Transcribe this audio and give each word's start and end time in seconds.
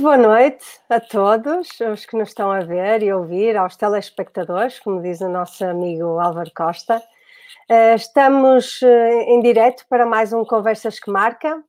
Muito 0.00 0.16
boa 0.16 0.34
noite 0.34 0.64
a 0.88 0.98
todos 0.98 1.78
os 1.78 2.06
que 2.06 2.16
nos 2.16 2.30
estão 2.30 2.50
a 2.50 2.60
ver 2.60 3.02
e 3.02 3.12
ouvir, 3.12 3.54
aos 3.54 3.76
telespectadores, 3.76 4.78
como 4.78 5.02
diz 5.02 5.20
o 5.20 5.28
nosso 5.28 5.62
amigo 5.62 6.18
Álvaro 6.18 6.50
Costa. 6.56 7.02
Eh, 7.68 7.96
estamos 7.96 8.82
eh, 8.82 9.24
em 9.24 9.42
direto 9.42 9.84
para 9.90 10.06
mais 10.06 10.32
um 10.32 10.42
Conversas 10.42 10.98
que 10.98 11.10
Marca, 11.10 11.62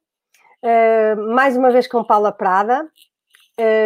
eh, 0.62 1.14
mais 1.16 1.58
uma 1.58 1.72
vez 1.72 1.88
com 1.90 2.06
Paula 2.06 2.32
Prada, 2.32 2.90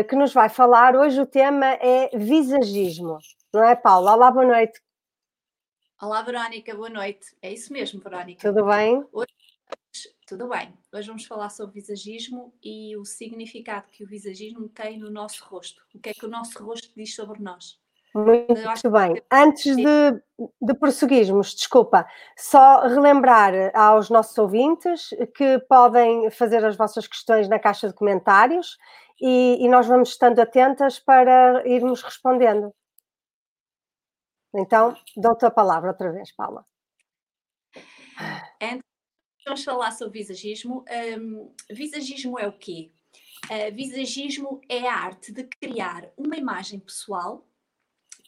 que 0.08 0.16
nos 0.16 0.31
vai 0.31 0.48
falar. 0.48 0.96
Hoje 0.96 1.20
o 1.20 1.26
tema 1.26 1.66
é 1.66 2.16
visagismo, 2.16 3.18
não 3.52 3.63
é, 3.63 3.76
Paula? 3.76 4.13
Olá, 4.13 4.30
boa 4.30 4.46
noite. 4.46 4.80
Olá, 5.99 6.21
Verónica, 6.21 6.76
boa 6.76 6.90
noite. 6.90 7.35
É 7.41 7.52
isso 7.52 7.73
mesmo, 7.73 7.99
Verónica. 7.99 8.48
Tudo 8.48 8.63
bem? 8.68 9.04
Hoje, 9.12 9.27
tudo 10.27 10.48
bem. 10.48 10.71
Hoje 10.96 11.10
vamos 11.10 11.26
falar 11.26 11.49
sobre 11.49 11.74
visagismo 11.74 12.54
e 12.63 12.96
o 12.96 13.04
significado 13.04 13.90
que 13.91 14.01
o 14.01 14.07
visagismo 14.07 14.70
tem 14.70 14.98
no 14.98 15.12
nosso 15.12 15.43
rosto. 15.43 15.82
O 15.93 15.99
que 15.99 16.07
é 16.07 16.13
que 16.13 16.26
o 16.26 16.29
nosso 16.29 16.63
rosto 16.63 16.90
diz 16.96 17.13
sobre 17.13 17.43
nós? 17.43 17.77
Muito 18.13 18.90
bem. 18.90 19.21
Antes 19.29 19.76
de, 19.76 20.12
de 20.62 20.73
prosseguirmos, 20.73 21.54
desculpa, 21.54 22.07
só 22.38 22.88
relembrar 22.88 23.76
aos 23.76 24.10
nossos 24.10 24.38
ouvintes 24.38 25.10
que 25.35 25.60
podem 25.68 26.32
fazer 26.32 26.63
as 26.63 26.77
vossas 26.77 27.05
questões 27.05 27.49
na 27.49 27.60
caixa 27.60 27.90
de 27.90 27.93
comentários 27.93 28.77
e, 29.20 29.57
e 29.60 29.68
nós 29.68 29.88
vamos 29.88 30.12
estando 30.12 30.40
atentas 30.40 30.98
para 30.98 31.68
irmos 31.68 32.01
respondendo. 32.01 32.73
Então, 34.55 34.96
dou-te 35.18 35.46
a 35.46 35.51
palavra 35.51 35.90
outra 35.90 36.10
vez, 36.13 36.34
Paula. 36.34 36.66
Antes 38.62 38.95
vamos 39.46 39.63
falar 39.63 39.91
sobre 39.91 40.20
visagismo. 40.20 40.84
Um, 41.20 41.54
visagismo 41.70 42.40
é 42.40 42.48
o 42.48 42.54
quê? 42.54 42.91
Uh, 43.46 43.74
visagismo 43.74 44.60
é 44.68 44.88
a 44.88 44.96
arte 44.96 45.32
de 45.32 45.43
criar 45.43 46.12
uma 46.18 46.35
imagem 46.35 46.79
pessoal 46.79 47.48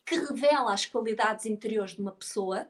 que 0.06 0.16
revela 0.16 0.74
as 0.74 0.86
qualidades 0.86 1.46
interiores 1.46 1.96
de 1.96 2.02
uma 2.02 2.12
pessoa, 2.12 2.70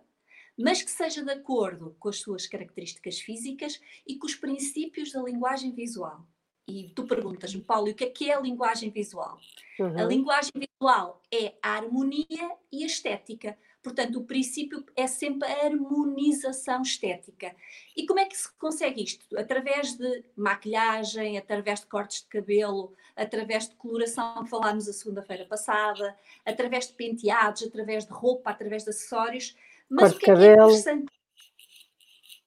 mas 0.58 0.82
que 0.82 0.90
seja 0.90 1.24
de 1.24 1.32
acordo 1.32 1.96
com 2.00 2.10
as 2.10 2.20
suas 2.20 2.48
características 2.48 3.20
físicas 3.20 3.80
e 4.08 4.16
com 4.16 4.26
os 4.26 4.34
princípios 4.34 5.12
da 5.12 5.22
linguagem 5.22 5.72
visual. 5.72 6.26
E 6.68 6.90
tu 6.96 7.06
perguntas-me, 7.06 7.62
Paulo, 7.62 7.92
o 7.92 7.94
que 7.94 8.06
é 8.06 8.10
que 8.10 8.30
é 8.30 8.36
a 8.36 8.42
linguagem 8.42 8.90
visual? 8.90 9.40
Uhum. 9.80 10.00
A 10.00 10.04
linguagem 10.04 10.52
visual 10.56 11.22
é 11.32 11.54
a 11.62 11.76
harmonia 11.76 12.58
e 12.72 12.84
a 12.84 12.88
estética. 12.88 13.58
Portanto, 13.88 14.20
o 14.20 14.26
princípio 14.26 14.84
é 14.98 15.08
sempre 15.08 15.48
a 15.48 15.66
harmonização 15.66 16.82
estética. 16.82 17.56
E 17.96 18.06
como 18.06 18.20
é 18.20 18.26
que 18.26 18.36
se 18.36 18.52
consegue 18.58 19.02
isto? 19.02 19.26
Através 19.40 19.96
de 19.96 20.26
maquilhagem, 20.36 21.38
através 21.38 21.80
de 21.80 21.86
cortes 21.86 22.22
de 22.22 22.28
cabelo, 22.28 22.94
através 23.16 23.70
de 23.70 23.76
coloração, 23.76 24.44
que 24.44 24.50
falámos 24.50 24.90
a 24.90 24.94
segunda-feira 24.94 25.46
passada, 25.46 26.18
através 26.46 26.88
de 26.88 26.96
penteados, 26.96 27.64
através 27.64 28.06
de 28.06 28.12
roupa, 28.12 28.50
através 28.50 28.84
de 28.84 28.90
acessórios. 28.90 29.56
Mas 29.90 30.12
Corte 30.12 30.18
o 30.18 30.20
que 30.20 30.32
é, 30.32 30.36
que 30.36 30.44
é 30.44 30.54
interessante? 30.54 31.14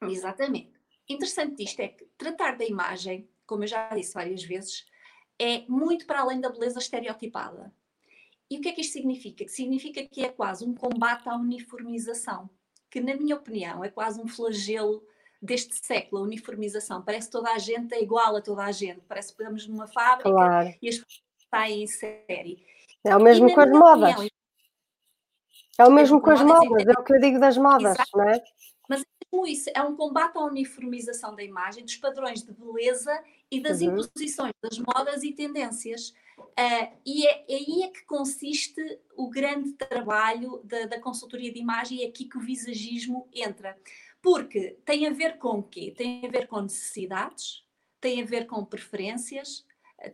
Exatamente. 0.02 0.72
Interessante 1.08 1.54
disto 1.56 1.80
é 1.80 1.88
que 1.88 2.04
tratar 2.18 2.58
da 2.58 2.66
imagem, 2.66 3.26
como 3.46 3.64
eu 3.64 3.66
já 3.66 3.88
disse 3.94 4.12
várias 4.12 4.42
vezes, 4.42 4.84
é 5.38 5.64
muito 5.66 6.06
para 6.06 6.20
além 6.20 6.38
da 6.38 6.50
beleza 6.50 6.78
estereotipada. 6.78 7.72
E 8.50 8.58
o 8.58 8.60
que 8.60 8.68
é 8.68 8.72
que 8.72 8.80
isto 8.80 8.94
significa? 8.94 9.44
Que 9.44 9.50
significa 9.50 10.02
que 10.04 10.24
é 10.24 10.28
quase 10.28 10.64
um 10.64 10.74
combate 10.74 11.28
à 11.28 11.36
uniformização, 11.36 12.50
que, 12.90 13.00
na 13.00 13.14
minha 13.14 13.36
opinião, 13.36 13.84
é 13.84 13.88
quase 13.88 14.20
um 14.20 14.26
flagelo 14.26 15.02
deste 15.40 15.74
século, 15.86 16.22
a 16.22 16.24
uniformização. 16.24 17.02
Parece 17.02 17.28
que 17.28 17.32
toda 17.32 17.50
a 17.52 17.58
gente 17.58 17.94
é 17.94 18.02
igual 18.02 18.36
a 18.36 18.42
toda 18.42 18.64
a 18.64 18.72
gente, 18.72 19.00
parece 19.08 19.28
que 19.28 19.40
estamos 19.40 19.66
numa 19.66 19.86
fábrica 19.86 20.30
claro. 20.30 20.74
e 20.82 20.88
as 20.88 20.96
pessoas 20.96 21.22
saem 21.48 21.82
em 21.84 21.86
série. 21.86 22.64
É 23.04 23.16
o 23.16 23.20
mesmo 23.20 23.52
com 23.54 23.60
as 23.60 23.70
modas. 23.70 24.10
Opinião, 24.10 24.30
é 25.78 25.84
o 25.86 25.90
mesmo 25.90 26.20
com 26.20 26.30
as 26.30 26.42
modas, 26.42 26.86
é 26.86 26.92
o 26.92 27.02
que 27.02 27.14
eu 27.14 27.20
digo 27.20 27.38
das 27.38 27.56
modas, 27.56 27.94
Exato. 27.94 28.10
não 28.14 28.28
é? 28.28 28.42
Mas 28.86 29.00
é 29.00 29.04
mesmo 29.32 29.46
isso, 29.46 29.70
é 29.74 29.82
um 29.82 29.96
combate 29.96 30.36
à 30.36 30.44
uniformização 30.44 31.34
da 31.34 31.42
imagem, 31.42 31.84
dos 31.84 31.96
padrões 31.96 32.42
de 32.42 32.52
beleza 32.52 33.22
e 33.50 33.62
das 33.62 33.80
uhum. 33.80 33.92
imposições 33.92 34.52
das 34.62 34.78
modas 34.78 35.22
e 35.22 35.32
tendências. 35.32 36.12
Uh, 36.40 36.98
e 37.04 37.26
é, 37.26 37.44
é, 37.48 37.54
aí 37.54 37.82
é 37.82 37.88
que 37.88 38.04
consiste 38.04 38.80
o 39.16 39.28
grande 39.28 39.72
trabalho 39.72 40.60
da, 40.64 40.86
da, 40.86 41.00
consultoria 41.00 41.52
de 41.52 41.58
imagem 41.58 41.98
e 41.98 42.04
é 42.04 42.08
aqui 42.08 42.24
que 42.24 42.38
o 42.38 42.40
visagismo 42.40 43.28
entra. 43.32 43.78
Porque 44.22 44.78
tem 44.84 45.06
a 45.06 45.10
ver 45.10 45.38
com 45.38 45.58
o 45.58 45.62
quê? 45.62 45.94
Tem 45.96 46.26
a 46.26 46.30
ver 46.30 46.46
com 46.46 46.60
necessidades, 46.60 47.64
tem 48.00 48.22
a 48.22 48.26
ver 48.26 48.46
com 48.46 48.64
preferências, 48.64 49.64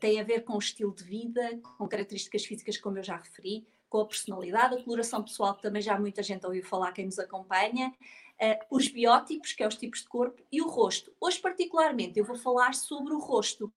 tem 0.00 0.20
a 0.20 0.24
ver 0.24 0.44
com 0.44 0.58
estilo 0.58 0.94
de 0.94 1.04
vida, 1.04 1.58
com 1.78 1.88
características 1.88 2.44
físicas, 2.44 2.76
como 2.76 2.98
eu 2.98 3.02
já 3.02 3.16
referi, 3.16 3.66
com 3.88 4.00
a 4.00 4.06
personalidade, 4.06 4.74
a 4.74 4.82
coloração 4.82 5.22
pessoal, 5.22 5.54
que 5.54 5.62
também 5.62 5.80
já 5.80 5.98
muita 5.98 6.22
gente 6.22 6.44
ouviu 6.44 6.64
falar, 6.64 6.92
quem 6.92 7.06
nos 7.06 7.18
acompanha, 7.18 7.88
uh, 7.88 8.76
os 8.76 8.88
biótipos, 8.88 9.52
que 9.52 9.62
é 9.62 9.68
os 9.68 9.76
tipos 9.76 10.00
de 10.00 10.08
corpo, 10.08 10.42
e 10.50 10.60
o 10.60 10.68
rosto. 10.68 11.12
Hoje, 11.20 11.38
particularmente, 11.38 12.18
eu 12.18 12.24
vou 12.24 12.36
falar 12.36 12.74
sobre 12.74 13.12
o 13.14 13.18
rosto. 13.18 13.72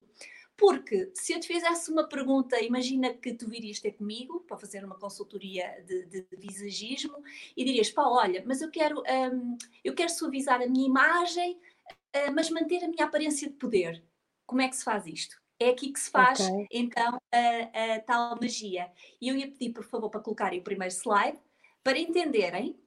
Porque 0.59 1.09
se 1.16 1.31
eu 1.31 1.40
te 1.40 1.47
fizesse 1.47 1.90
uma 1.90 2.03
pergunta, 2.03 2.62
imagina 2.62 3.14
que 3.14 3.34
tu 3.34 3.47
virias 3.47 3.80
ter 3.80 3.94
comigo 3.94 4.42
para 4.42 4.58
fazer 4.58 4.84
uma 4.84 5.00
consultoria 5.00 5.81
de, 5.88 6.06
de, 6.08 6.22
de 6.24 6.36
visagismo 6.36 7.16
e 7.56 7.64
dirias, 7.64 7.90
pá, 7.90 8.03
olha, 8.03 8.44
mas 8.46 8.62
eu 8.62 8.70
quero, 8.70 9.02
um, 9.02 9.58
eu 9.86 9.96
quero 9.96 10.12
suavizar 10.12 10.62
a 10.62 10.68
minha 10.68 10.86
imagem, 10.86 11.53
uh, 11.53 12.34
mas 12.36 12.50
manter 12.50 12.84
a 12.84 12.90
minha 12.90 13.06
aparência 13.06 13.47
de 13.47 13.56
poder. 13.56 14.03
Como 14.46 14.62
é 14.62 14.68
que 14.68 14.75
se 14.75 14.84
faz 14.84 15.06
isto? 15.06 15.42
É 15.58 15.70
aqui 15.70 15.94
que 15.94 16.00
se 16.00 16.09
faz, 16.09 16.42
okay. 16.42 16.68
então, 16.72 17.22
a, 17.31 17.96
a, 17.96 18.00
tal 18.02 18.36
magia. 18.36 18.91
E 19.22 19.30
eu 19.30 19.38
ia 19.38 19.50
pedir, 19.50 19.72
por 19.72 19.86
favor, 19.86 20.09
para 20.09 20.20
colocarem 20.20 20.59
o 20.59 20.64
primeiro 20.64 20.94
slide, 20.94 21.40
para 21.81 21.97
entenderem 21.97 22.78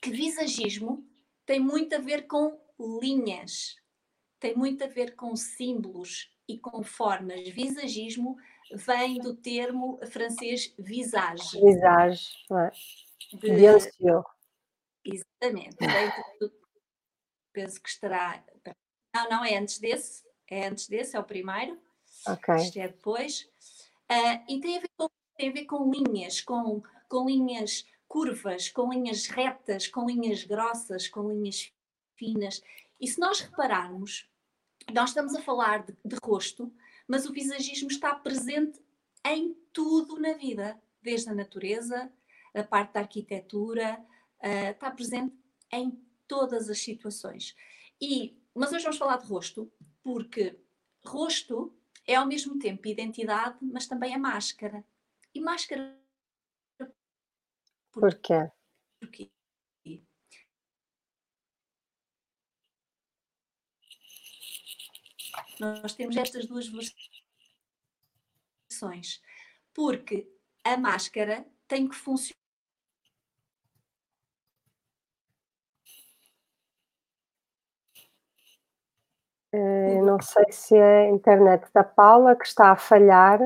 que 0.00 0.10
visagismo 0.10 1.04
tem 1.44 1.58
muito 1.58 1.92
a 1.92 1.98
ver 1.98 2.28
com 2.28 2.56
linhas, 3.02 3.74
tem 4.38 4.54
muito 4.54 4.84
a 4.84 4.86
ver 4.86 5.16
com 5.16 5.34
símbolos, 5.34 6.30
e 6.50 6.58
com 6.58 6.82
formas. 6.82 7.48
Visagismo 7.48 8.36
vem 8.72 9.18
do 9.18 9.34
termo 9.34 9.98
francês 10.06 10.74
visage. 10.78 11.60
Visage, 11.60 12.30
é? 12.52 12.70
De... 13.36 13.50
Exatamente. 15.04 15.76
Penso 17.52 17.80
que 17.80 17.88
estará. 17.88 18.44
Não, 19.14 19.28
não, 19.28 19.44
é 19.44 19.56
antes 19.56 19.78
desse. 19.78 20.24
É 20.48 20.66
antes 20.66 20.88
desse, 20.88 21.16
é 21.16 21.20
o 21.20 21.24
primeiro. 21.24 21.78
Ok. 22.26 22.54
Isto 22.56 22.78
é 22.78 22.88
depois. 22.88 23.48
Uh, 24.10 24.42
e 24.48 24.60
tem 24.60 24.78
a, 24.78 24.80
ver 24.80 24.90
com, 24.96 25.08
tem 25.36 25.48
a 25.48 25.52
ver 25.52 25.64
com 25.66 25.90
linhas, 25.90 26.40
com, 26.40 26.82
com 27.08 27.26
linhas 27.28 27.86
curvas, 28.08 28.68
com 28.68 28.92
linhas 28.92 29.28
retas, 29.28 29.86
com 29.86 30.04
linhas 30.06 30.42
grossas, 30.42 31.06
com 31.06 31.30
linhas 31.30 31.72
finas. 32.16 32.60
E 33.00 33.06
se 33.06 33.20
nós 33.20 33.40
repararmos, 33.40 34.28
nós 34.92 35.10
estamos 35.10 35.34
a 35.34 35.42
falar 35.42 35.84
de, 35.84 35.96
de 36.04 36.16
rosto, 36.22 36.72
mas 37.06 37.26
o 37.26 37.32
visagismo 37.32 37.90
está 37.90 38.14
presente 38.14 38.80
em 39.26 39.54
tudo 39.72 40.18
na 40.18 40.32
vida, 40.34 40.80
desde 41.02 41.30
a 41.30 41.34
natureza, 41.34 42.12
a 42.54 42.62
parte 42.62 42.94
da 42.94 43.00
arquitetura, 43.00 43.98
uh, 44.42 44.70
está 44.70 44.90
presente 44.90 45.34
em 45.72 45.90
todas 46.26 46.68
as 46.68 46.78
situações. 46.78 47.54
E, 48.00 48.36
mas 48.54 48.72
hoje 48.72 48.84
vamos 48.84 48.98
falar 48.98 49.18
de 49.18 49.26
rosto, 49.26 49.70
porque 50.02 50.58
rosto 51.04 51.76
é 52.06 52.14
ao 52.14 52.26
mesmo 52.26 52.58
tempo 52.58 52.88
identidade, 52.88 53.58
mas 53.60 53.86
também 53.86 54.14
é 54.14 54.18
máscara. 54.18 54.84
E 55.34 55.40
máscara. 55.40 55.98
Por, 56.78 56.92
por 57.92 58.14
quê? 58.16 58.50
Porque 58.98 59.30
nós 65.60 65.94
temos 65.94 66.16
estas 66.16 66.46
duas 66.46 66.66
versões, 68.68 69.20
porque 69.74 70.26
a 70.64 70.76
máscara 70.76 71.46
tem 71.68 71.88
que 71.88 71.94
funcionar. 71.94 72.40
Uh, 79.52 80.04
não 80.04 80.20
sei 80.22 80.44
se 80.52 80.76
é 80.76 81.06
a 81.06 81.10
internet 81.10 81.68
da 81.72 81.82
Paula 81.82 82.36
que 82.36 82.46
está 82.46 82.70
a 82.70 82.76
falhar 82.76 83.40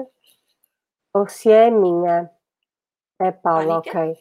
ou 1.14 1.26
se 1.26 1.50
é 1.50 1.69
a 1.69 1.70
minha. 1.70 2.31
É 3.19 3.32
Paula, 3.32 3.78
ok. 3.78 4.14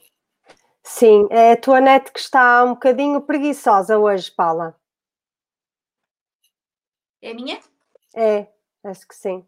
Sim, 0.82 1.28
é 1.30 1.54
a 1.54 1.58
tua 1.60 1.82
net 1.82 2.12
que 2.12 2.20
está 2.20 2.64
um 2.64 2.74
bocadinho 2.74 3.22
preguiçosa 3.22 3.98
hoje, 3.98 4.32
Paula. 4.32 4.80
É 7.22 7.32
a 7.32 7.34
minha? 7.34 7.60
É, 8.16 8.48
acho 8.84 9.08
que 9.08 9.16
sim. 9.16 9.46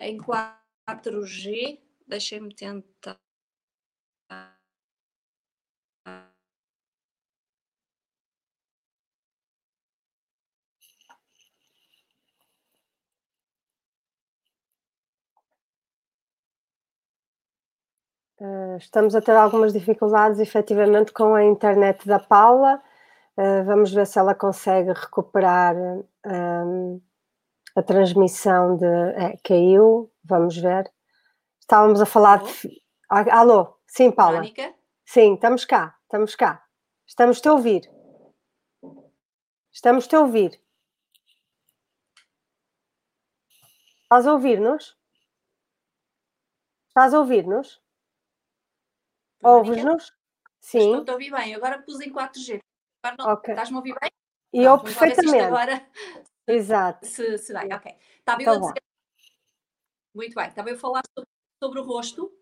Em 0.00 0.18
4G, 0.18 1.80
deixem-me 2.06 2.54
tentar. 2.54 3.18
Eh, 18.40 18.76
estamos 18.78 19.14
a 19.14 19.20
ter 19.22 19.36
algumas 19.36 19.72
dificuldades 19.72 20.40
efetivamente 20.40 21.12
com 21.12 21.34
a 21.34 21.44
internet 21.44 22.06
da 22.06 22.18
Paula. 22.18 22.82
Uh, 23.36 23.64
vamos 23.64 23.92
ver 23.92 24.06
se 24.06 24.18
ela 24.18 24.34
consegue 24.34 24.92
recuperar 24.92 25.74
um, 25.76 27.00
a 27.74 27.82
transmissão 27.82 28.76
de. 28.76 28.86
É, 28.86 29.36
caiu, 29.42 30.12
vamos 30.22 30.56
ver. 30.56 30.92
Estávamos 31.60 32.00
a 32.00 32.06
falar 32.06 32.40
Alô? 32.40 32.48
de. 33.24 33.30
Alô, 33.30 33.78
sim, 33.86 34.10
Paula. 34.10 34.38
Mónica? 34.38 34.74
Sim, 35.04 35.34
estamos 35.34 35.64
cá, 35.64 35.96
estamos 36.02 36.34
cá. 36.34 36.64
Estamos-te 37.06 37.48
a 37.48 37.52
ouvir. 37.52 37.90
Estamos-te 39.72 40.14
a 40.14 40.20
ouvir. 40.20 40.60
Estás 44.02 44.26
a 44.26 44.32
ouvir-nos? 44.32 44.96
Estás 46.88 47.14
a 47.14 47.18
ouvir-nos? 47.18 47.80
Ouves-nos? 49.42 50.12
Sim. 50.60 50.98
Estou 50.98 51.12
a 51.12 51.14
ouvir 51.14 51.30
bem. 51.30 51.54
Agora 51.54 51.82
pus 51.82 52.00
em 52.00 52.12
4G. 52.12 52.60
Não... 53.18 53.32
okay. 53.32 53.54
Estás-me 53.54 53.76
a 53.76 53.78
ouvir 53.78 53.94
bem? 54.00 54.10
E 54.52 54.62
eu 54.62 54.78
perfeitamente. 54.78 55.38
Agora... 55.38 55.86
Exato. 56.46 57.06
Se, 57.06 57.38
se 57.38 57.52
vai, 57.52 57.72
ok. 57.72 57.94
Estava 58.18 58.42
então, 58.42 58.54
eu 58.54 58.58
a 58.58 58.72
dizer... 58.72 58.82
Muito 60.14 60.34
bem. 60.34 60.48
Estava 60.48 60.70
eu 60.70 60.74
a 60.76 60.78
falar 60.78 61.02
sobre, 61.16 61.30
sobre 61.62 61.80
o 61.80 61.82
rosto. 61.82 62.32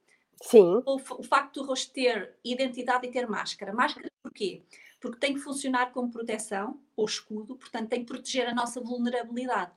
Sim. 0.43 0.83
O, 0.87 0.95
o, 0.97 1.23
facto 1.23 1.61
do 1.61 1.67
rosto 1.67 1.93
ter 1.93 2.35
identidade 2.43 3.07
e 3.07 3.11
ter 3.11 3.29
máscara. 3.29 3.73
Máscara 3.73 4.11
porquê? 4.23 4.65
Porque 4.99 5.19
tem 5.19 5.35
que 5.35 5.41
funcionar 5.41 5.93
como 5.93 6.11
proteção 6.11 6.81
ou 6.97 7.05
escudo, 7.05 7.57
portanto 7.57 7.89
tem 7.89 8.01
que 8.01 8.07
proteger 8.07 8.49
a 8.49 8.55
nossa 8.55 8.81
vulnerabilidade. 8.81 9.73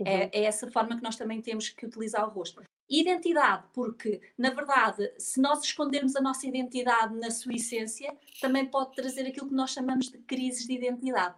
É, 0.00 0.02
uhum. 0.02 0.06
É, 0.06 0.30
é 0.32 0.44
essa 0.44 0.70
forma 0.70 0.96
que 0.96 1.02
nós 1.02 1.16
também 1.16 1.40
temos 1.40 1.68
que 1.68 1.86
utilizar 1.86 2.26
o 2.26 2.30
rosto. 2.30 2.62
Identidade, 2.94 3.64
porque, 3.72 4.20
na 4.36 4.50
verdade, 4.50 5.10
se 5.16 5.40
nós 5.40 5.64
escondermos 5.64 6.14
a 6.14 6.20
nossa 6.20 6.46
identidade 6.46 7.14
na 7.16 7.30
sua 7.30 7.54
essência, 7.54 8.14
também 8.38 8.66
pode 8.66 8.94
trazer 8.94 9.26
aquilo 9.26 9.48
que 9.48 9.54
nós 9.54 9.70
chamamos 9.70 10.10
de 10.10 10.18
crises 10.18 10.66
de 10.66 10.74
identidade. 10.74 11.34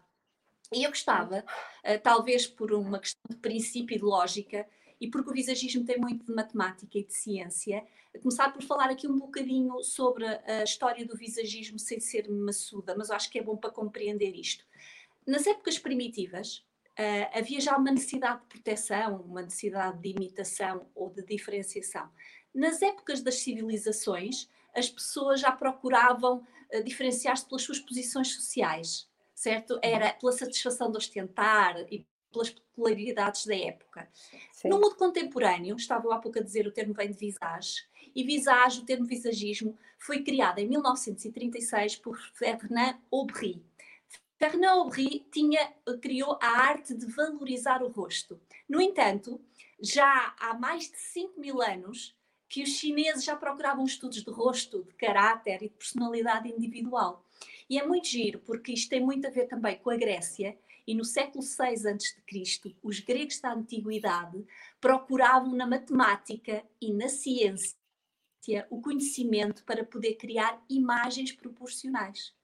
E 0.72 0.82
eu 0.82 0.90
gostava, 0.90 1.44
uh, 1.84 2.02
talvez 2.02 2.44
por 2.44 2.72
uma 2.72 2.98
questão 2.98 3.22
de 3.30 3.36
princípio 3.36 3.94
e 3.94 3.98
de 3.98 4.04
lógica, 4.04 4.66
e 5.00 5.08
porque 5.08 5.30
o 5.30 5.32
visagismo 5.32 5.84
tem 5.84 5.96
muito 5.96 6.26
de 6.26 6.34
matemática 6.34 6.98
e 6.98 7.04
de 7.04 7.14
ciência, 7.14 7.86
começar 8.20 8.52
por 8.52 8.62
falar 8.64 8.90
aqui 8.90 9.06
um 9.06 9.16
bocadinho 9.16 9.80
sobre 9.84 10.26
a 10.26 10.64
história 10.64 11.06
do 11.06 11.16
visagismo 11.16 11.78
sem 11.78 12.00
ser 12.00 12.28
maçuda, 12.28 12.96
mas 12.96 13.12
acho 13.12 13.30
que 13.30 13.38
é 13.38 13.42
bom 13.42 13.56
para 13.56 13.70
compreender 13.70 14.34
isto. 14.34 14.64
Nas 15.24 15.46
épocas 15.46 15.78
primitivas, 15.78 16.64
uh, 16.98 17.38
havia 17.38 17.60
já 17.60 17.76
uma 17.76 17.90
necessidade 17.90 18.40
de 18.42 18.46
proteção, 18.46 19.22
uma 19.22 19.42
necessidade 19.42 19.98
de 20.00 20.10
imitação 20.10 20.86
ou 20.94 21.10
de 21.10 21.24
diferenciação. 21.24 22.08
Nas 22.54 22.82
épocas 22.82 23.20
das 23.20 23.36
civilizações, 23.36 24.48
as 24.74 24.88
pessoas 24.88 25.40
já 25.40 25.52
procuravam 25.52 26.38
uh, 26.72 26.84
diferenciar-se 26.84 27.46
pelas 27.46 27.62
suas 27.62 27.78
posições 27.78 28.28
sociais, 28.34 29.08
certo? 29.34 29.74
Uhum. 29.74 29.80
Era 29.82 30.12
pela 30.12 30.32
satisfação 30.32 30.90
de 30.90 30.98
ostentar 30.98 31.76
e 31.90 32.06
pelas 32.32 32.50
peculiaridades 32.50 33.46
da 33.46 33.56
época. 33.56 34.08
Sim. 34.52 34.68
No 34.68 34.80
mundo 34.80 34.96
contemporâneo, 34.96 35.76
estava 35.76 36.12
há 36.12 36.18
pouco 36.18 36.38
a 36.38 36.42
dizer, 36.42 36.66
o 36.66 36.72
termo 36.72 36.92
vem 36.92 37.10
de 37.10 37.16
visage, 37.16 37.86
e 38.14 38.22
visage, 38.24 38.80
o 38.80 38.84
termo 38.84 39.06
visagismo, 39.06 39.76
foi 39.98 40.22
criado 40.22 40.58
em 40.58 40.68
1936 40.68 41.96
por 41.96 42.18
Fernand 42.34 42.98
Aubry. 43.12 43.62
Fernand 44.44 44.72
Aubry 44.72 45.26
tinha, 45.32 45.72
criou 46.02 46.38
a 46.38 46.48
arte 46.48 46.94
de 46.94 47.06
valorizar 47.06 47.82
o 47.82 47.88
rosto. 47.88 48.38
No 48.68 48.78
entanto, 48.78 49.40
já 49.80 50.34
há 50.38 50.52
mais 50.52 50.90
de 50.90 50.98
5 50.98 51.40
mil 51.40 51.62
anos 51.62 52.14
que 52.46 52.62
os 52.62 52.68
chineses 52.68 53.24
já 53.24 53.34
procuravam 53.34 53.86
estudos 53.86 54.22
de 54.22 54.30
rosto, 54.30 54.84
de 54.84 54.92
caráter 54.96 55.62
e 55.62 55.70
de 55.70 55.74
personalidade 55.74 56.50
individual. 56.50 57.24
E 57.70 57.78
é 57.78 57.86
muito 57.86 58.06
giro, 58.06 58.38
porque 58.40 58.72
isto 58.72 58.90
tem 58.90 59.00
muito 59.00 59.26
a 59.26 59.30
ver 59.30 59.46
também 59.46 59.78
com 59.78 59.88
a 59.88 59.96
Grécia, 59.96 60.58
e 60.86 60.94
no 60.94 61.06
século 61.06 61.42
VI 61.42 61.88
a.C., 61.88 62.76
os 62.82 63.00
gregos 63.00 63.40
da 63.40 63.54
antiguidade 63.54 64.44
procuravam 64.78 65.54
na 65.54 65.66
matemática 65.66 66.62
e 66.78 66.92
na 66.92 67.08
ciência 67.08 67.74
o 68.68 68.82
conhecimento 68.82 69.64
para 69.64 69.86
poder 69.86 70.16
criar 70.16 70.62
imagens 70.68 71.32
proporcionais. 71.32 72.34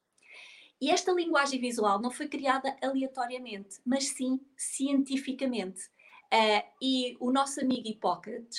E 0.81 0.91
esta 0.91 1.13
linguagem 1.13 1.61
visual 1.61 2.01
não 2.01 2.11
foi 2.11 2.27
criada 2.27 2.75
aleatoriamente, 2.83 3.81
mas 3.85 4.09
sim 4.09 4.41
cientificamente. 4.57 5.87
Uh, 6.33 6.63
e 6.81 7.17
o 7.21 7.31
nosso 7.31 7.61
amigo 7.61 7.87
Hipócrates, 7.87 8.59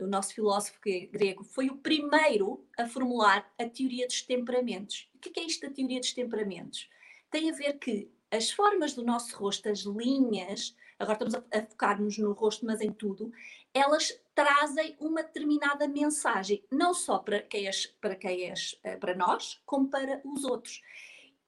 o 0.00 0.06
nosso 0.06 0.32
filósofo 0.32 0.78
grego, 1.10 1.44
foi 1.44 1.68
o 1.68 1.76
primeiro 1.76 2.64
a 2.78 2.86
formular 2.86 3.52
a 3.58 3.68
teoria 3.68 4.06
dos 4.06 4.22
temperamentos. 4.22 5.10
O 5.14 5.18
que 5.18 5.38
é 5.38 5.44
isto 5.44 5.68
da 5.68 5.74
teoria 5.74 6.00
dos 6.00 6.12
temperamentos? 6.12 6.88
Tem 7.30 7.50
a 7.50 7.54
ver 7.54 7.74
que 7.78 8.10
as 8.30 8.50
formas 8.50 8.94
do 8.94 9.04
nosso 9.04 9.36
rosto, 9.36 9.68
as 9.68 9.80
linhas, 9.80 10.74
agora 10.98 11.14
estamos 11.14 11.34
a, 11.34 11.58
a 11.58 11.66
focar-nos 11.66 12.16
no 12.18 12.32
rosto, 12.32 12.64
mas 12.64 12.80
em 12.80 12.92
tudo, 12.92 13.32
elas 13.74 14.18
trazem 14.34 14.96
uma 15.00 15.22
determinada 15.22 15.86
mensagem, 15.88 16.64
não 16.70 16.94
só 16.94 17.18
para 17.18 17.42
quem 17.42 17.66
é, 17.66 17.70
para, 18.00 18.14
quem 18.14 18.50
é, 18.84 18.96
para 18.96 19.14
nós, 19.14 19.60
como 19.66 19.88
para 19.88 20.22
os 20.24 20.44
outros. 20.44 20.80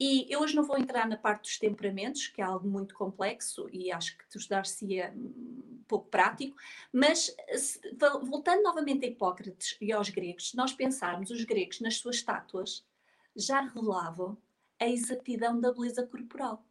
E 0.02 0.26
eu 0.32 0.40
hoje 0.40 0.56
não 0.56 0.64
vou 0.64 0.78
entrar 0.78 1.06
na 1.06 1.16
parte 1.18 1.42
dos 1.42 1.58
temperamentos, 1.58 2.26
que 2.26 2.40
é 2.40 2.44
algo 2.44 2.66
muito 2.66 2.94
complexo 2.94 3.68
e 3.70 3.92
acho 3.92 4.16
que 4.16 4.24
estudar-se 4.34 4.98
é 4.98 5.10
um 5.10 5.82
pouco 5.86 6.08
prático, 6.08 6.56
mas 6.90 7.36
voltando 8.22 8.62
novamente 8.62 9.04
a 9.04 9.08
Hipócrates 9.08 9.76
e 9.78 9.92
aos 9.92 10.08
gregos, 10.08 10.50
se 10.50 10.56
nós 10.56 10.72
pensarmos, 10.72 11.30
os 11.30 11.44
gregos 11.44 11.80
nas 11.80 11.98
suas 11.98 12.16
estátuas 12.16 12.82
já 13.36 13.60
revelavam 13.60 14.38
a 14.80 14.88
exatidão 14.88 15.60
da 15.60 15.70
beleza 15.70 16.06
corporal. 16.06 16.64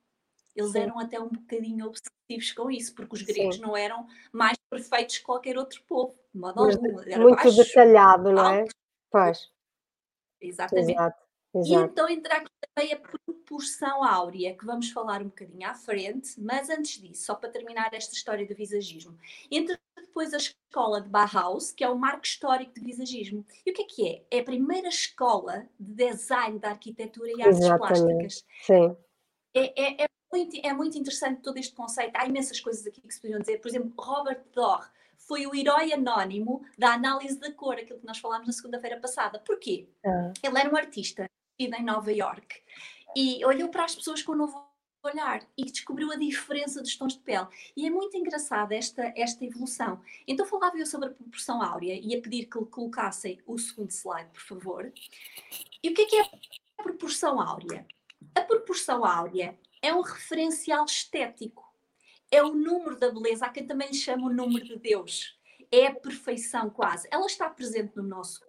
Eles 0.55 0.71
Sim. 0.71 0.79
eram 0.79 0.99
até 0.99 1.19
um 1.19 1.29
bocadinho 1.29 1.85
obsessivos 1.85 2.51
com 2.53 2.71
isso, 2.71 2.95
porque 2.95 3.15
os 3.15 3.21
gregos 3.21 3.57
Sim. 3.57 3.61
não 3.61 3.77
eram 3.77 4.07
mais 4.33 4.57
perfeitos 4.71 5.19
que 5.19 5.23
qualquer 5.23 5.55
outro 5.55 5.83
povo, 5.83 6.15
de 6.33 6.39
modo 6.39 6.63
algum. 6.63 6.91
Muito 6.91 7.35
baixo, 7.35 7.55
detalhado, 7.55 8.31
não 8.31 8.49
é? 8.49 8.65
Pois. 9.11 9.51
Exatamente. 10.41 10.93
Exato. 10.93 11.28
Exato. 11.53 11.71
E 11.71 11.91
então 11.91 12.09
entra 12.09 12.35
aqui 12.35 12.51
também 12.75 12.93
a 12.93 12.97
proporção 12.97 14.03
áurea, 14.03 14.55
que 14.55 14.65
vamos 14.65 14.91
falar 14.91 15.21
um 15.21 15.25
bocadinho 15.25 15.67
à 15.67 15.73
frente, 15.73 16.39
mas 16.39 16.69
antes 16.69 17.01
disso, 17.01 17.25
só 17.25 17.35
para 17.35 17.49
terminar 17.49 17.93
esta 17.93 18.13
história 18.13 18.45
do 18.45 18.55
visagismo, 18.55 19.17
entra 19.49 19.79
depois 19.97 20.33
a 20.33 20.37
escola 20.37 21.01
de 21.01 21.09
Bauhaus, 21.09 21.71
que 21.71 21.83
é 21.83 21.89
o 21.89 21.97
marco 21.97 22.25
histórico 22.25 22.73
de 22.73 22.81
visagismo. 22.81 23.45
E 23.65 23.71
o 23.71 23.73
que 23.73 23.81
é 23.81 23.85
que 23.85 24.07
é? 24.07 24.37
É 24.37 24.39
a 24.39 24.43
primeira 24.43 24.89
escola 24.89 25.67
de 25.79 25.93
design 25.93 26.59
da 26.59 26.69
arquitetura 26.69 27.31
e 27.31 27.41
artes 27.41 27.59
Exatamente. 27.59 27.87
plásticas. 27.87 28.45
Sim. 28.61 28.97
É, 29.53 29.81
é, 29.81 30.03
é, 30.03 30.09
muito, 30.31 30.59
é 30.63 30.73
muito 30.73 30.97
interessante 30.97 31.41
todo 31.41 31.57
este 31.57 31.73
conceito. 31.73 32.15
Há 32.15 32.25
imensas 32.25 32.59
coisas 32.59 32.85
aqui 32.85 33.01
que 33.01 33.13
se 33.13 33.21
podiam 33.21 33.39
dizer. 33.39 33.59
Por 33.59 33.67
exemplo, 33.67 33.93
Robert 33.97 34.43
Dorr 34.53 34.91
foi 35.17 35.45
o 35.45 35.55
herói 35.55 35.93
anónimo 35.93 36.63
da 36.77 36.93
análise 36.93 37.39
da 37.39 37.51
cor, 37.51 37.75
aquilo 37.75 37.99
que 37.99 38.05
nós 38.05 38.19
falámos 38.19 38.47
na 38.47 38.53
segunda-feira 38.53 38.99
passada. 38.99 39.39
Porquê? 39.39 39.87
Ah. 40.05 40.33
Ele 40.43 40.59
era 40.59 40.69
um 40.69 40.75
artista 40.75 41.29
em 41.59 41.83
Nova 41.83 42.11
York 42.11 42.61
e 43.15 43.43
olhou 43.43 43.67
para 43.67 43.83
as 43.83 43.93
pessoas 43.93 44.21
com 44.21 44.31
um 44.31 44.37
novo 44.37 44.69
olhar 45.03 45.45
e 45.57 45.65
descobriu 45.65 46.11
a 46.11 46.15
diferença 46.15 46.81
dos 46.81 46.95
tons 46.95 47.13
de 47.13 47.19
pele. 47.19 47.47
E 47.75 47.85
é 47.85 47.89
muito 47.89 48.15
engraçada 48.17 48.75
esta, 48.75 49.13
esta 49.15 49.43
evolução. 49.43 50.01
Então 50.27 50.45
falava 50.45 50.77
eu 50.77 50.85
sobre 50.85 51.09
a 51.09 51.13
proporção 51.13 51.61
áurea 51.61 51.99
e 52.01 52.15
a 52.15 52.21
pedir 52.21 52.45
que 52.45 52.65
colocassem 52.65 53.41
o 53.45 53.57
segundo 53.57 53.91
slide, 53.91 54.29
por 54.31 54.41
favor. 54.41 54.93
E 55.83 55.89
o 55.89 55.93
que 55.93 56.01
é 56.01 56.05
que 56.05 56.15
é 56.17 56.21
a 56.77 56.83
proporção 56.83 57.41
áurea? 57.41 57.85
A 58.35 58.41
proporção 58.41 59.05
áurea 59.05 59.57
é 59.81 59.93
um 59.93 60.01
referencial 60.01 60.85
estético. 60.85 61.67
É 62.31 62.43
o 62.43 62.53
número 62.53 62.97
da 62.97 63.11
beleza, 63.11 63.45
a 63.45 63.49
quem 63.49 63.65
também 63.65 63.89
lhe 63.89 63.95
chama 63.95 64.27
o 64.27 64.33
número 64.33 64.65
de 64.65 64.77
Deus. 64.77 65.37
É 65.71 65.87
a 65.87 65.95
perfeição 65.95 66.69
quase. 66.69 67.07
Ela 67.11 67.25
está 67.25 67.49
presente 67.49 67.95
no 67.95 68.03
nosso 68.03 68.45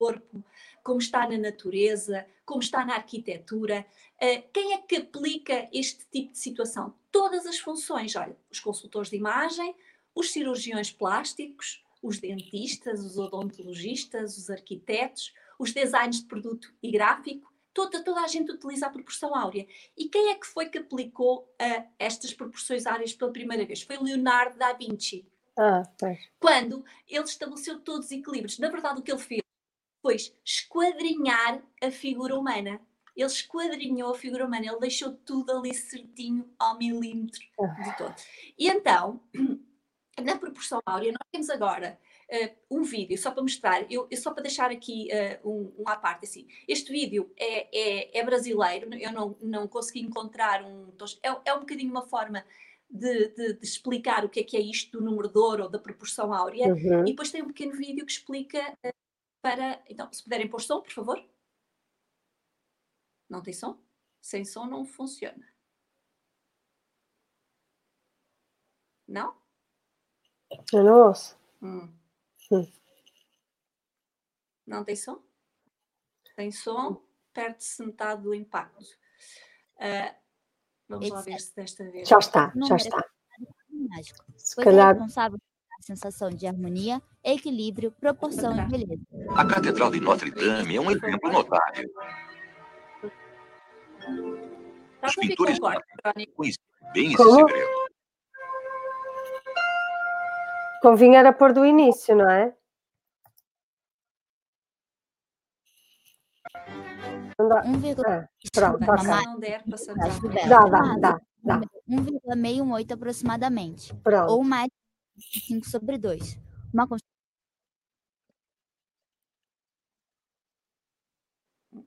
corpo, 0.00 0.44
como 0.82 0.98
está 0.98 1.28
na 1.28 1.38
natureza, 1.38 2.26
como 2.44 2.60
está 2.60 2.84
na 2.84 2.94
arquitetura. 2.96 3.86
Uh, 4.16 4.42
quem 4.52 4.74
é 4.74 4.78
que 4.78 4.96
aplica 4.96 5.68
este 5.72 6.06
tipo 6.10 6.32
de 6.32 6.38
situação? 6.38 6.94
Todas 7.10 7.46
as 7.46 7.58
funções, 7.58 8.16
olha, 8.16 8.36
os 8.50 8.60
consultores 8.60 9.10
de 9.10 9.16
imagem, 9.16 9.74
os 10.14 10.30
cirurgiões 10.32 10.90
plásticos, 10.90 11.84
os 12.02 12.18
dentistas, 12.18 13.04
os 13.04 13.18
odontologistas, 13.18 14.36
os 14.36 14.50
arquitetos, 14.50 15.32
os 15.58 15.72
designers 15.72 16.20
de 16.20 16.26
produto 16.26 16.72
e 16.82 16.90
gráfico, 16.90 17.52
toda, 17.72 18.02
toda 18.02 18.20
a 18.20 18.28
gente 18.28 18.50
utiliza 18.50 18.86
a 18.86 18.90
proporção 18.90 19.34
áurea. 19.34 19.66
E 19.96 20.08
quem 20.08 20.30
é 20.30 20.34
que 20.34 20.46
foi 20.46 20.68
que 20.68 20.78
aplicou 20.78 21.40
uh, 21.60 21.86
estas 21.98 22.32
proporções 22.32 22.86
áureas 22.86 23.12
pela 23.12 23.32
primeira 23.32 23.64
vez? 23.64 23.82
Foi 23.82 23.96
Leonardo 23.98 24.58
da 24.58 24.72
Vinci. 24.72 25.26
Ah, 25.56 25.82
Quando 26.38 26.84
ele 27.06 27.24
estabeleceu 27.24 27.80
todos 27.80 28.06
os 28.06 28.12
equilíbrios. 28.12 28.58
Na 28.58 28.70
verdade, 28.70 29.00
o 29.00 29.02
que 29.02 29.12
ele 29.12 29.20
fez 29.20 29.42
depois 30.02 30.34
esquadrinhar 30.44 31.62
a 31.82 31.90
figura 31.90 32.36
humana. 32.36 32.80
Ele 33.14 33.26
esquadrinhou 33.26 34.12
a 34.12 34.16
figura 34.16 34.46
humana, 34.46 34.66
ele 34.66 34.78
deixou 34.80 35.12
tudo 35.12 35.52
ali 35.52 35.74
certinho 35.74 36.48
ao 36.58 36.78
milímetro 36.78 37.40
de 37.40 37.96
todo. 37.98 38.14
E 38.58 38.68
então, 38.68 39.20
na 40.24 40.36
proporção 40.38 40.80
áurea, 40.86 41.12
nós 41.12 41.28
temos 41.30 41.50
agora 41.50 41.98
uh, 42.30 42.78
um 42.78 42.82
vídeo, 42.82 43.18
só 43.18 43.30
para 43.30 43.42
mostrar, 43.42 43.92
eu, 43.92 44.06
eu 44.10 44.16
só 44.16 44.32
para 44.32 44.44
deixar 44.44 44.70
aqui 44.70 45.08
uh, 45.44 45.48
um, 45.48 45.82
um 45.82 45.88
à 45.88 45.96
parte, 45.96 46.24
assim, 46.24 46.46
este 46.66 46.90
vídeo 46.90 47.30
é, 47.36 47.68
é, 47.72 48.18
é, 48.20 48.24
brasileiro, 48.24 48.94
eu 48.94 49.12
não, 49.12 49.36
não 49.42 49.68
consegui 49.68 50.00
encontrar 50.00 50.64
um... 50.64 50.88
É, 51.22 51.50
é 51.50 51.54
um 51.54 51.60
bocadinho 51.60 51.90
uma 51.90 52.06
forma 52.06 52.44
de, 52.88 53.28
de, 53.28 53.52
de, 53.54 53.64
explicar 53.64 54.24
o 54.24 54.28
que 54.28 54.40
é 54.40 54.44
que 54.44 54.56
é 54.56 54.60
isto 54.60 54.98
do 54.98 55.04
número 55.04 55.28
de 55.28 55.38
ouro 55.38 55.64
ou 55.64 55.68
da 55.68 55.78
proporção 55.78 56.32
áurea, 56.32 56.68
uhum. 56.68 57.02
e 57.02 57.10
depois 57.10 57.30
tem 57.30 57.42
um 57.42 57.48
pequeno 57.48 57.72
vídeo 57.72 58.06
que 58.06 58.12
explica 58.12 58.58
uh, 58.84 58.99
para... 59.40 59.82
Então, 59.88 60.12
se 60.12 60.22
puderem 60.22 60.48
pôr 60.48 60.60
som, 60.60 60.80
por 60.80 60.92
favor. 60.92 61.30
Não 63.28 63.42
tem 63.42 63.54
som? 63.54 63.80
Sem 64.20 64.44
som 64.44 64.66
não 64.66 64.84
funciona. 64.84 65.46
Não? 69.06 69.36
Eu 70.72 70.84
não 70.84 71.08
ouço. 71.08 71.38
Hum. 71.62 71.92
Hum. 72.50 72.72
Não 74.66 74.84
tem 74.84 74.94
som? 74.96 75.22
Tem 76.36 76.52
som, 76.52 77.04
perde-se 77.32 77.84
metade 77.84 78.22
do 78.22 78.34
impacto. 78.34 78.84
Uh, 79.76 80.14
vamos 80.88 81.08
lá 81.10 81.22
ver 81.22 81.40
se 81.40 81.54
desta 81.54 81.90
vez. 81.90 82.08
Já 82.08 82.18
está, 82.18 82.52
já 82.68 82.76
está. 82.76 83.10
Mágico. 83.68 84.24
Se 84.36 84.60
é 84.60 84.64
calhar... 84.64 84.90
é 84.90 84.92
responsável 84.92 85.38
pela 85.38 85.49
sensação 85.80 86.30
de 86.30 86.46
harmonia, 86.46 87.02
equilíbrio, 87.24 87.90
proporção 87.90 88.56
e 88.56 88.68
beleza. 88.68 89.02
A 89.36 89.44
Catedral 89.44 89.90
de 89.90 90.00
Notre 90.00 90.30
Dame 90.30 90.76
é 90.76 90.80
um 90.80 90.90
exemplo 90.90 91.32
notável. 91.32 91.90
Tá 95.00 95.06
Os 95.08 95.14
pintores 95.14 95.58
conheciam 95.58 96.58
bem 96.92 97.12
esse 97.12 97.16
segredo. 97.16 97.90
Convinha 100.82 101.18
era 101.18 101.32
pôr 101.32 101.52
do 101.52 101.64
início, 101.64 102.16
não 102.16 102.30
é? 102.30 102.54
Dá. 107.48 107.62
1, 107.64 107.86
é, 108.06 108.28
pronto, 108.52 108.78
não 109.04 109.38
der, 109.38 109.62
passamos 109.64 110.20
Dá, 110.46 110.60
dá, 110.60 110.96
dá. 110.98 111.20
dá. 111.42 111.60
1,618 111.88 112.94
aproximadamente. 112.94 113.94
Pronto. 113.96 114.32
Ou 114.32 114.44
mais 114.44 114.68
5 115.20 115.68
sobre 115.68 115.98
2. 115.98 116.38
Uma 116.72 116.88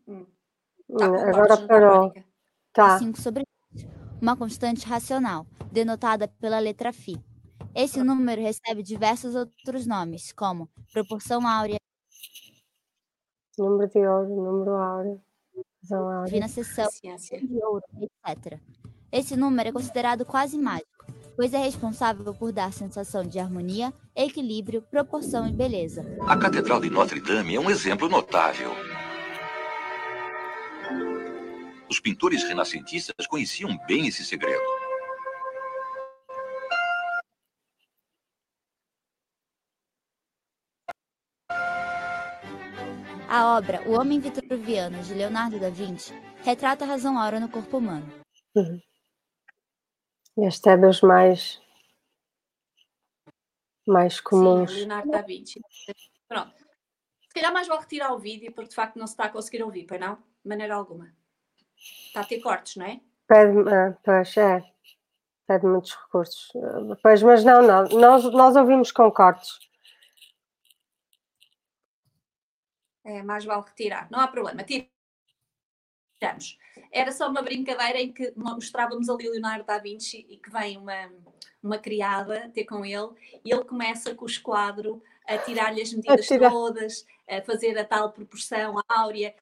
hum. 0.08 0.26
Tá, 0.98 1.06
Agora 1.06 1.68
parou. 1.68 2.14
Tá. 2.72 3.00
5 3.00 3.20
sobre 3.20 3.44
2. 3.74 3.88
Uma 4.22 4.38
constante 4.38 4.86
racional, 4.86 5.46
denotada 5.72 6.28
pela 6.28 6.60
letra 6.60 6.94
φ. 6.94 7.18
Esse 7.76 8.04
número 8.04 8.42
recebe 8.42 8.84
diversos 8.84 9.34
outros 9.34 9.88
nomes, 9.88 10.32
como 10.32 10.70
proporção 10.94 11.48
áurea, 11.48 11.80
número 13.58 13.90
de 13.90 14.08
ouro, 14.08 14.30
número 14.30 14.76
áureo, 14.76 15.22
áurea, 15.92 16.28
fina 16.28 16.48
seção 16.48 16.88
de 17.02 17.64
ouro, 17.64 17.84
etc. 18.00 18.60
Esse 19.12 19.36
número 19.36 19.70
é 19.70 19.72
considerado 19.72 20.26
quase 20.26 20.58
mágico, 20.58 21.06
pois 21.36 21.54
é 21.54 21.58
responsável 21.58 22.34
por 22.34 22.52
dar 22.52 22.72
sensação 22.72 23.24
de 23.24 23.40
harmonia, 23.40 23.94
equilíbrio, 24.16 24.82
proporção 24.82 25.48
e 25.48 25.52
beleza. 25.52 26.06
A 26.28 26.38
Catedral 26.38 26.80
de 26.80 26.90
Notre 26.90 27.20
Dame 27.20 27.56
é 27.56 27.60
um 27.60 27.70
exemplo 27.70 28.10
notável. 28.10 28.72
Os 31.90 32.00
pintores 32.00 32.44
renascentistas 32.44 33.28
conheciam 33.28 33.78
bem 33.88 34.08
esse 34.08 34.26
segredo. 34.26 34.64
A 43.30 43.58
obra 43.58 43.82
O 43.88 44.00
Homem 44.00 44.20
Vitruviano, 44.20 45.02
de 45.02 45.14
Leonardo 45.14 45.60
da 45.60 45.70
Vinci, 45.70 46.14
retrata 46.44 46.86
a 46.86 46.88
razão 46.88 47.18
aura 47.18 47.40
no 47.40 47.50
corpo 47.50 47.78
humano. 47.80 48.08
Uhum. 48.56 48.80
Este 50.38 50.70
é 50.70 50.78
dos 50.78 51.02
mais, 51.02 51.62
mais 53.88 54.20
comuns. 54.20 54.72
Sim, 54.72 54.80
Leonardo 54.80 55.12
da 55.12 55.22
Vinci. 55.22 55.62
Pronto. 56.28 56.56
Se 57.28 57.34
calhar 57.34 57.54
mais 57.54 57.68
vale 57.68 57.82
retirar 57.82 58.14
o 58.14 58.20
vídeo, 58.20 58.52
porque 58.52 58.70
de 58.70 58.76
facto 58.76 58.98
não 58.98 59.06
se 59.06 59.14
está 59.14 59.26
a 59.26 59.30
conseguir 59.30 59.64
ouvir, 59.64 59.86
pois 59.86 60.00
não? 60.00 60.16
De 60.16 60.50
maneira 60.50 60.76
alguma. 60.76 61.14
Está 61.78 62.22
a 62.22 62.26
ter 62.26 62.40
cortes, 62.40 62.76
não 62.76 62.86
é? 62.86 63.00
Pede, 63.28 63.58
uh, 63.60 63.98
pois 64.04 64.36
é. 64.38 64.64
Pede 65.46 65.66
muitos 65.66 65.94
recursos. 65.96 66.50
Uh, 66.56 66.96
pois, 67.02 67.22
mas 67.22 67.44
não, 67.44 67.62
não. 67.62 67.84
Nós, 67.90 68.24
nós 68.32 68.56
ouvimos 68.56 68.92
com 68.92 69.12
cortes. 69.12 69.60
É, 73.04 73.22
mais 73.22 73.46
vale 73.46 73.64
retirar. 73.64 74.10
Não 74.10 74.20
há 74.20 74.28
problema. 74.28 74.64
Tiramos. 74.64 76.58
Era 76.94 77.12
só 77.12 77.28
uma 77.28 77.42
brincadeira 77.42 78.00
em 78.00 78.14
que 78.14 78.32
mostrávamos 78.36 79.10
ali 79.10 79.28
o 79.28 79.32
Leonardo 79.32 79.66
da 79.66 79.80
Vinci 79.80 80.28
e 80.30 80.38
que 80.38 80.52
vem 80.52 80.78
uma, 80.78 81.12
uma 81.62 81.80
criada 81.80 82.52
ter 82.54 82.66
com 82.66 82.86
ele 82.86 83.10
e 83.44 83.52
ele 83.52 83.64
começa 83.66 84.14
com 84.14 84.26
o 84.26 84.30
esquadro 84.30 85.02
a 85.28 85.36
tirar-lhe 85.40 85.82
as 85.82 85.92
medidas 85.92 86.28
todas, 86.28 87.06
a 87.28 87.42
fazer 87.42 87.76
a 87.80 87.84
tal 87.84 88.12
proporção 88.12 88.76
áurea. 88.88 89.34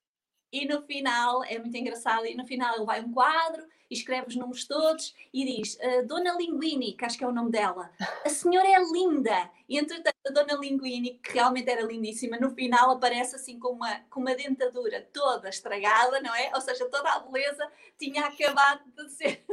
E 0.52 0.66
no 0.66 0.82
final, 0.82 1.44
é 1.46 1.58
muito 1.58 1.76
engraçado, 1.76 2.26
e 2.26 2.36
no 2.36 2.46
final 2.46 2.76
ele 2.76 2.86
vai 2.86 3.02
um 3.02 3.12
quadro 3.12 3.66
escreve 3.94 4.28
os 4.28 4.36
nomes 4.36 4.66
todos 4.66 5.14
e 5.34 5.46
diz 5.46 5.76
uh, 5.76 6.06
Dona 6.08 6.34
Linguini, 6.34 6.94
que 6.94 7.06
acho 7.06 7.18
que 7.18 7.24
é 7.24 7.28
o 7.28 7.32
nome 7.32 7.52
dela, 7.52 7.92
a 8.26 8.30
senhora 8.30 8.68
é 8.68 8.80
linda. 8.92 9.50
E 9.68 9.78
entretanto, 9.78 10.16
a 10.28 10.32
Dona 10.32 10.54
Linguini, 10.54 11.20
que 11.22 11.34
realmente 11.34 11.70
era 11.70 11.82
lindíssima, 11.82 12.38
no 12.38 12.52
final 12.52 12.92
aparece 12.92 13.36
assim 13.36 13.60
com 13.60 13.70
uma, 13.70 14.00
com 14.10 14.22
uma 14.22 14.36
dentadura 14.36 15.08
toda 15.14 15.50
estragada, 15.50 16.22
não 16.22 16.34
é? 16.34 16.52
Ou 16.54 16.62
seja, 16.62 16.86
toda 16.90 17.10
a 17.10 17.20
beleza 17.20 17.70
tinha 17.98 18.26
acabado 18.26 18.84
de 18.96 19.10
ser. 19.10 19.44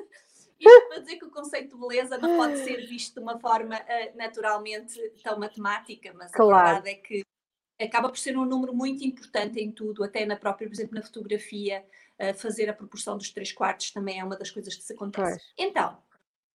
Isto 0.59 0.89
para 0.89 0.99
dizer 0.99 1.17
que 1.19 1.25
o 1.25 1.31
conceito 1.31 1.77
de 1.77 1.81
beleza 1.81 2.19
não 2.19 2.37
pode 2.37 2.59
ser 2.65 2.85
visto 2.85 3.15
de 3.15 3.21
uma 3.21 3.39
forma 3.39 3.77
uh, 3.77 4.17
naturalmente 4.17 4.99
tão 5.23 5.39
matemática, 5.39 6.13
mas 6.15 6.33
claro. 6.33 6.53
a 6.53 6.73
verdade 6.81 6.91
é 6.91 6.95
que 6.95 7.25
acaba 7.81 8.09
por 8.09 8.19
ser 8.19 8.37
um 8.37 8.45
número 8.45 8.75
muito 8.75 9.05
importante 9.05 9.61
em 9.61 9.71
tudo, 9.71 10.03
até 10.03 10.27
na 10.27 10.37
própria, 10.37 10.69
por 10.69 10.75
exemplo, 10.75 10.95
na 10.95 11.03
fotografia, 11.03 11.85
uh, 12.19 12.35
fazer 12.35 12.69
a 12.69 12.73
proporção 12.73 13.17
dos 13.17 13.31
três 13.31 13.53
quartos 13.53 13.91
também 13.91 14.19
é 14.19 14.25
uma 14.25 14.37
das 14.37 14.51
coisas 14.51 14.75
que 14.75 14.83
se 14.83 14.93
acontece. 14.93 15.31
Pois. 15.31 15.53
Então, 15.57 15.97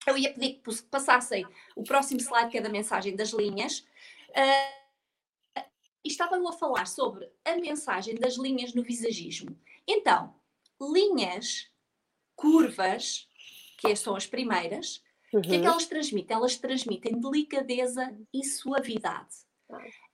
eu 0.06 0.18
ia 0.18 0.34
pedir 0.34 0.56
que 0.56 0.84
passassem 0.84 1.46
o 1.76 1.84
próximo 1.84 2.20
slide, 2.20 2.50
que 2.50 2.58
é 2.58 2.62
da 2.62 2.70
mensagem 2.70 3.16
das 3.16 3.30
linhas. 3.30 3.80
Uh, 4.30 4.84
e 6.04 6.10
estava 6.10 6.36
eu 6.36 6.48
a 6.48 6.52
falar 6.52 6.86
sobre 6.86 7.32
a 7.46 7.56
mensagem 7.56 8.16
das 8.16 8.36
linhas 8.36 8.74
no 8.74 8.84
visagismo. 8.84 9.58
Então, 9.88 10.36
linhas, 10.82 11.70
curvas, 12.36 13.30
que 13.78 13.96
são 13.96 14.16
as 14.16 14.26
primeiras, 14.26 15.02
uhum. 15.32 15.40
o 15.40 15.42
que 15.42 15.56
é 15.56 15.60
que 15.60 15.66
uhum. 15.66 15.72
elas 15.72 15.86
transmitem? 15.86 16.36
Elas 16.36 16.58
transmitem 16.58 17.20
delicadeza 17.20 18.14
e 18.34 18.44
suavidade. 18.44 19.46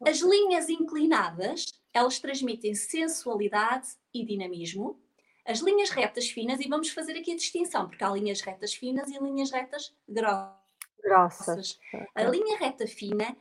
As 0.05 0.19
linhas 0.19 0.69
inclinadas, 0.69 1.65
elas 1.93 2.19
transmitem 2.19 2.73
sensualidade 2.75 3.89
e 4.13 4.25
dinamismo. 4.25 4.99
As 5.45 5.59
linhas 5.59 5.89
retas 5.89 6.29
finas, 6.29 6.59
e 6.59 6.67
vamos 6.67 6.89
fazer 6.89 7.13
aqui 7.13 7.31
a 7.31 7.35
distinção, 7.35 7.87
porque 7.87 8.03
há 8.03 8.09
linhas 8.11 8.41
retas 8.41 8.73
finas 8.73 9.09
e 9.09 9.17
linhas 9.17 9.51
retas 9.51 9.93
grossas. 10.07 10.59
grossas. 11.03 11.79
A 12.13 12.23
linha 12.23 12.57
reta 12.57 12.87
fina 12.87 13.35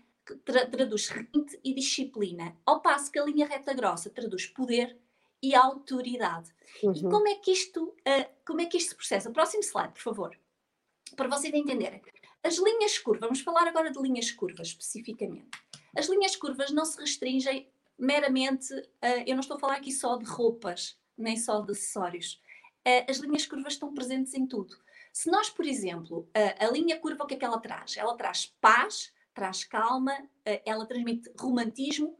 tra 0.44 0.66
traduz 0.66 1.08
requinte 1.08 1.58
e 1.64 1.74
disciplina, 1.74 2.56
ao 2.64 2.80
passo 2.80 3.10
que 3.10 3.18
a 3.18 3.24
linha 3.24 3.46
reta 3.46 3.72
grossa 3.72 4.10
traduz 4.10 4.46
poder 4.46 4.96
e 5.42 5.54
autoridade. 5.54 6.50
Uhum. 6.82 6.92
E 6.92 7.02
como 7.02 7.28
é 7.28 7.34
que 7.36 7.52
isto, 7.52 7.84
uh, 7.84 8.30
como 8.46 8.60
é 8.60 8.66
que 8.66 8.76
isto 8.76 8.90
se 8.90 8.94
processa? 8.96 9.30
Próximo 9.30 9.62
slide, 9.62 9.92
por 9.92 10.02
favor. 10.02 10.38
Para 11.16 11.28
vocês 11.28 11.54
entenderem. 11.54 12.02
As 12.42 12.58
linhas 12.58 12.98
curvas, 12.98 13.22
vamos 13.22 13.40
falar 13.40 13.66
agora 13.66 13.90
de 13.90 14.00
linhas 14.00 14.30
curvas 14.30 14.68
especificamente. 14.68 15.48
As 15.96 16.06
linhas 16.06 16.36
curvas 16.36 16.70
não 16.70 16.84
se 16.84 16.98
restringem 17.00 17.68
meramente, 17.98 18.72
uh, 18.72 19.24
eu 19.26 19.34
não 19.34 19.40
estou 19.40 19.56
a 19.56 19.60
falar 19.60 19.76
aqui 19.76 19.92
só 19.92 20.16
de 20.16 20.24
roupas, 20.24 20.96
nem 21.16 21.36
só 21.36 21.60
de 21.60 21.72
acessórios. 21.72 22.40
Uh, 22.86 23.10
as 23.10 23.18
linhas 23.18 23.46
curvas 23.46 23.72
estão 23.72 23.92
presentes 23.92 24.34
em 24.34 24.46
tudo. 24.46 24.76
Se 25.12 25.30
nós, 25.30 25.50
por 25.50 25.66
exemplo, 25.66 26.20
uh, 26.20 26.64
a 26.64 26.70
linha 26.70 26.98
curva, 26.98 27.24
o 27.24 27.26
que 27.26 27.34
é 27.34 27.36
que 27.36 27.44
ela 27.44 27.58
traz? 27.58 27.96
Ela 27.96 28.16
traz 28.16 28.46
paz, 28.60 29.12
traz 29.34 29.64
calma, 29.64 30.16
ela 30.64 30.84
transmite 30.84 31.30
romantismo, 31.38 32.18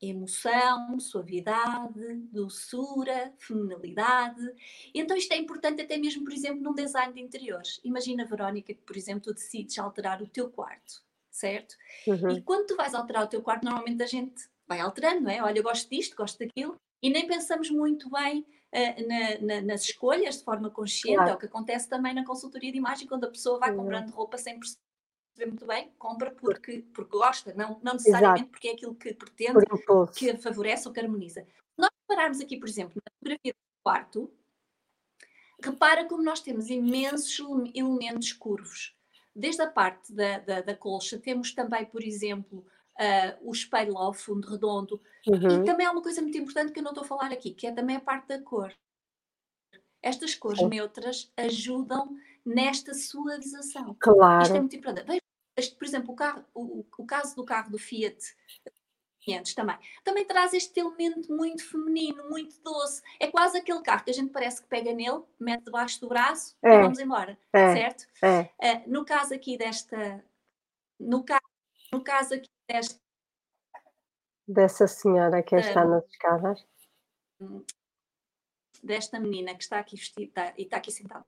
emoção, 0.00 0.98
suavidade, 0.98 2.16
doçura, 2.32 3.32
feminilidade. 3.38 4.42
Então 4.92 5.16
isto 5.16 5.30
é 5.32 5.36
importante 5.36 5.82
até 5.82 5.96
mesmo, 5.96 6.24
por 6.24 6.32
exemplo, 6.32 6.60
num 6.60 6.74
design 6.74 7.12
de 7.12 7.20
interiores. 7.20 7.80
Imagina, 7.84 8.24
Verónica, 8.24 8.74
que, 8.74 8.82
por 8.82 8.96
exemplo, 8.96 9.22
tu 9.22 9.34
decides 9.34 9.78
alterar 9.78 10.20
o 10.20 10.26
teu 10.26 10.50
quarto 10.50 11.00
certo? 11.38 11.76
Uhum. 12.06 12.30
E 12.30 12.42
quando 12.42 12.66
tu 12.66 12.76
vais 12.76 12.94
alterar 12.94 13.24
o 13.24 13.28
teu 13.28 13.42
quarto, 13.42 13.64
normalmente 13.64 14.02
a 14.02 14.06
gente 14.06 14.48
vai 14.66 14.80
alterando, 14.80 15.22
não 15.22 15.30
é? 15.30 15.42
Olha, 15.42 15.58
eu 15.58 15.62
gosto 15.62 15.88
disto, 15.88 16.16
gosto 16.16 16.38
daquilo, 16.38 16.76
e 17.02 17.08
nem 17.10 17.26
pensamos 17.26 17.70
muito 17.70 18.10
bem 18.10 18.40
uh, 18.74 19.08
na, 19.08 19.38
na, 19.46 19.62
nas 19.62 19.82
escolhas 19.82 20.38
de 20.38 20.44
forma 20.44 20.70
consciente, 20.70 21.16
claro. 21.16 21.30
é 21.30 21.34
o 21.34 21.38
que 21.38 21.46
acontece 21.46 21.88
também 21.88 22.12
na 22.12 22.24
consultoria 22.24 22.72
de 22.72 22.78
imagem, 22.78 23.06
quando 23.06 23.24
a 23.24 23.30
pessoa 23.30 23.58
vai 23.58 23.70
uhum. 23.70 23.78
comprando 23.78 24.10
roupa 24.10 24.36
sem 24.36 24.58
perceber 24.58 24.80
muito 25.46 25.64
bem, 25.66 25.92
compra 25.98 26.32
porque, 26.32 26.84
porque 26.92 27.16
gosta, 27.16 27.54
não, 27.54 27.78
não 27.82 27.92
necessariamente 27.92 28.40
Exato. 28.40 28.50
porque 28.50 28.68
é 28.68 28.72
aquilo 28.72 28.94
que 28.96 29.14
pretende, 29.14 29.64
que 30.14 30.36
favorece 30.38 30.88
ou 30.88 30.92
que 30.92 31.00
harmoniza. 31.00 31.46
Nós 31.76 31.90
repararmos 32.02 32.40
aqui, 32.40 32.58
por 32.58 32.68
exemplo, 32.68 32.94
na 32.96 33.12
fotografia 33.12 33.52
do 33.52 33.82
quarto, 33.84 34.32
repara 35.62 36.04
como 36.06 36.22
nós 36.22 36.40
temos 36.40 36.68
imensos 36.68 37.38
elementos 37.74 38.32
curvos. 38.32 38.97
Desde 39.38 39.62
a 39.62 39.70
parte 39.70 40.12
da, 40.12 40.38
da, 40.40 40.60
da 40.60 40.74
colcha, 40.74 41.18
temos 41.18 41.52
também, 41.52 41.84
por 41.84 42.02
exemplo, 42.02 42.66
uh, 42.98 43.48
o 43.48 43.52
espelho 43.52 43.96
ao 43.96 44.12
fundo 44.12 44.48
redondo. 44.48 45.00
Uhum. 45.26 45.62
E 45.62 45.64
também 45.64 45.86
há 45.86 45.92
uma 45.92 46.02
coisa 46.02 46.20
muito 46.20 46.36
importante 46.36 46.72
que 46.72 46.80
eu 46.80 46.82
não 46.82 46.90
estou 46.90 47.04
a 47.04 47.06
falar 47.06 47.32
aqui, 47.32 47.52
que 47.54 47.66
é 47.66 47.72
também 47.72 47.96
a 47.96 48.00
parte 48.00 48.28
da 48.28 48.42
cor. 48.42 48.74
Estas 50.02 50.34
cores 50.34 50.58
Sim. 50.58 50.68
neutras 50.68 51.32
ajudam 51.36 52.16
nesta 52.44 52.94
suavização. 52.94 53.96
Claro. 54.00 54.42
Isto 54.42 54.56
é 54.56 54.60
muito 54.60 54.76
importante. 54.76 55.06
Veja, 55.06 55.74
por 55.76 55.84
exemplo, 55.84 56.12
o, 56.12 56.16
carro, 56.16 56.44
o, 56.54 56.84
o 56.98 57.06
caso 57.06 57.36
do 57.36 57.44
carro 57.44 57.70
do 57.70 57.78
Fiat 57.78 58.16
500 59.28 59.54
também. 59.54 59.78
Também 60.02 60.24
traz 60.24 60.54
este 60.54 60.80
elemento 60.80 61.32
muito 61.32 61.68
feminino, 61.68 62.28
muito 62.28 62.60
doce. 62.62 63.02
É 63.20 63.30
quase 63.30 63.58
aquele 63.58 63.82
carro 63.82 64.04
que 64.04 64.10
a 64.10 64.14
gente 64.14 64.32
parece 64.32 64.62
que 64.62 64.68
pega 64.68 64.92
nele, 64.92 65.22
mete 65.38 65.64
debaixo 65.64 66.00
do 66.00 66.08
braço 66.08 66.56
é. 66.62 66.74
e 66.74 66.82
vamos 66.82 66.98
embora. 66.98 67.38
É. 67.52 67.74
Certo? 67.74 68.06
É. 68.22 68.40
Uh, 68.42 68.90
no 68.90 69.04
caso 69.04 69.34
aqui 69.34 69.58
desta. 69.58 70.24
No 70.98 71.22
caso, 71.24 71.42
no 71.92 72.02
caso 72.02 72.34
aqui 72.34 72.48
desta. 72.68 72.98
Dessa 74.46 74.86
senhora 74.86 75.42
que 75.42 75.54
está 75.56 75.84
uh, 75.84 75.88
nas 75.90 76.04
escadas. 76.06 76.66
Desta 78.82 79.20
menina 79.20 79.54
que 79.54 79.62
está 79.62 79.78
aqui 79.78 79.96
vestida 79.96 80.54
e 80.56 80.62
está 80.62 80.78
aqui 80.78 80.90
sentada 80.90 81.24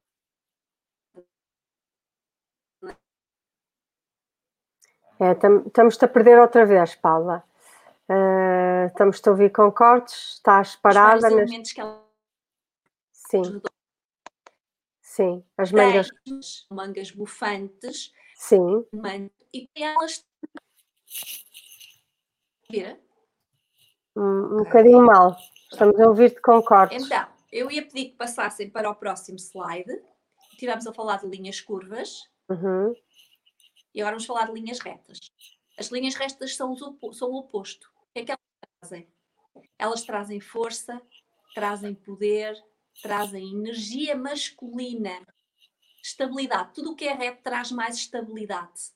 É, 5.23 5.33
estamos-te 5.67 6.03
a 6.07 6.09
perder 6.09 6.39
outra 6.39 6.65
vez, 6.65 6.95
Paula. 6.95 7.45
Uh, 8.11 8.89
estamos-te 8.89 9.29
a 9.29 9.31
ouvir 9.31 9.53
com 9.53 9.71
cortes, 9.71 10.35
estás 10.35 10.75
parada. 10.75 11.29
Os 11.29 11.33
elementos 11.33 11.73
que 11.73 11.81
ela... 11.81 12.05
Sim. 13.13 13.63
Sim, 15.01 15.45
as 15.57 15.71
mangas. 15.71 16.09
mangas 16.69 17.11
bufantes. 17.13 18.13
Sim. 18.35 18.85
E 19.55 19.69
elas. 19.77 20.27
Vira? 22.69 22.99
Um, 24.17 24.23
um 24.23 24.65
bocadinho 24.65 25.07
mal. 25.07 25.37
Estamos 25.71 26.01
a 26.01 26.09
ouvir-te 26.09 26.41
com 26.41 26.61
cortes. 26.63 27.05
Então, 27.05 27.29
eu 27.53 27.71
ia 27.71 27.83
pedir 27.83 28.07
que 28.07 28.17
passassem 28.17 28.69
para 28.69 28.91
o 28.91 28.95
próximo 28.95 29.39
slide. 29.39 30.03
Estivemos 30.51 30.85
a 30.85 30.93
falar 30.93 31.19
de 31.19 31.29
linhas 31.29 31.61
curvas. 31.61 32.29
Uhum. 32.49 32.93
E 33.95 34.01
agora 34.01 34.17
vamos 34.17 34.27
falar 34.27 34.47
de 34.47 34.53
linhas 34.53 34.81
retas. 34.81 35.19
As 35.79 35.89
linhas 35.89 36.17
retas 36.17 36.57
são 36.57 36.73
o 36.73 37.35
oposto. 37.37 37.89
Que 38.15 38.21
é 38.21 38.25
que 38.25 38.33
elas 38.33 38.81
trazem? 38.81 39.09
Elas 39.79 40.03
trazem 40.03 40.41
força, 40.41 41.01
trazem 41.55 41.95
poder, 41.95 42.55
trazem 43.03 43.53
energia 43.53 44.17
masculina, 44.17 45.27
estabilidade. 46.03 46.75
Tudo 46.75 46.93
o 46.93 46.97
que 46.97 47.05
é 47.05 47.15
reto 47.15 47.43
traz 47.43 47.71
mais 47.71 47.97
estabilidade 47.97 48.93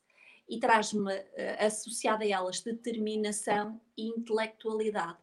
e 0.49 0.59
traz-me 0.59 1.15
uh, 1.15 1.27
associada 1.59 2.25
a 2.25 2.29
elas 2.29 2.61
determinação 2.61 3.81
e 3.97 4.09
intelectualidade. 4.09 5.19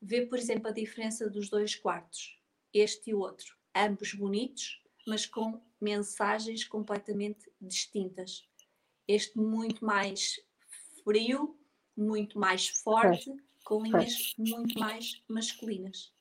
Vê, 0.00 0.26
por 0.26 0.38
exemplo, 0.38 0.68
a 0.68 0.72
diferença 0.72 1.28
dos 1.30 1.48
dois 1.48 1.74
quartos, 1.74 2.38
este 2.72 3.10
e 3.10 3.14
o 3.14 3.20
outro, 3.20 3.56
ambos 3.74 4.12
bonitos, 4.12 4.82
mas 5.06 5.24
com 5.24 5.60
mensagens 5.80 6.64
completamente 6.64 7.50
distintas 7.60 8.46
este 9.08 9.38
muito 9.38 9.84
mais 9.84 10.40
frio, 11.04 11.56
muito 11.96 12.38
mais 12.38 12.68
forte, 12.68 13.30
com 13.64 13.82
linhas 13.82 14.34
muito 14.38 14.78
mais 14.78 15.22
masculinas. 15.28 16.12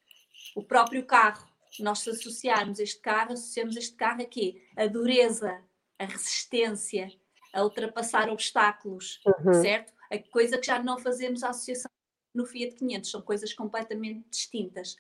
O 0.55 0.63
próprio 0.63 1.05
carro, 1.05 1.47
nós 1.79 1.99
se 1.99 2.09
associarmos 2.09 2.79
este 2.79 2.99
carro, 3.01 3.33
associamos 3.33 3.75
este 3.75 3.95
carro 3.95 4.21
a 4.21 4.25
quê? 4.25 4.63
A 4.75 4.87
dureza, 4.87 5.61
a 5.99 6.05
resistência, 6.05 7.11
a 7.53 7.63
ultrapassar 7.63 8.29
obstáculos, 8.29 9.21
uhum. 9.25 9.53
certo? 9.53 9.93
A 10.11 10.17
coisa 10.19 10.57
que 10.57 10.67
já 10.67 10.81
não 10.81 10.97
fazemos 10.97 11.43
a 11.43 11.49
associação 11.49 11.89
no 12.33 12.45
Fiat 12.45 12.75
500, 12.75 13.09
são 13.09 13.21
coisas 13.21 13.53
completamente 13.53 14.27
distintas. 14.29 14.97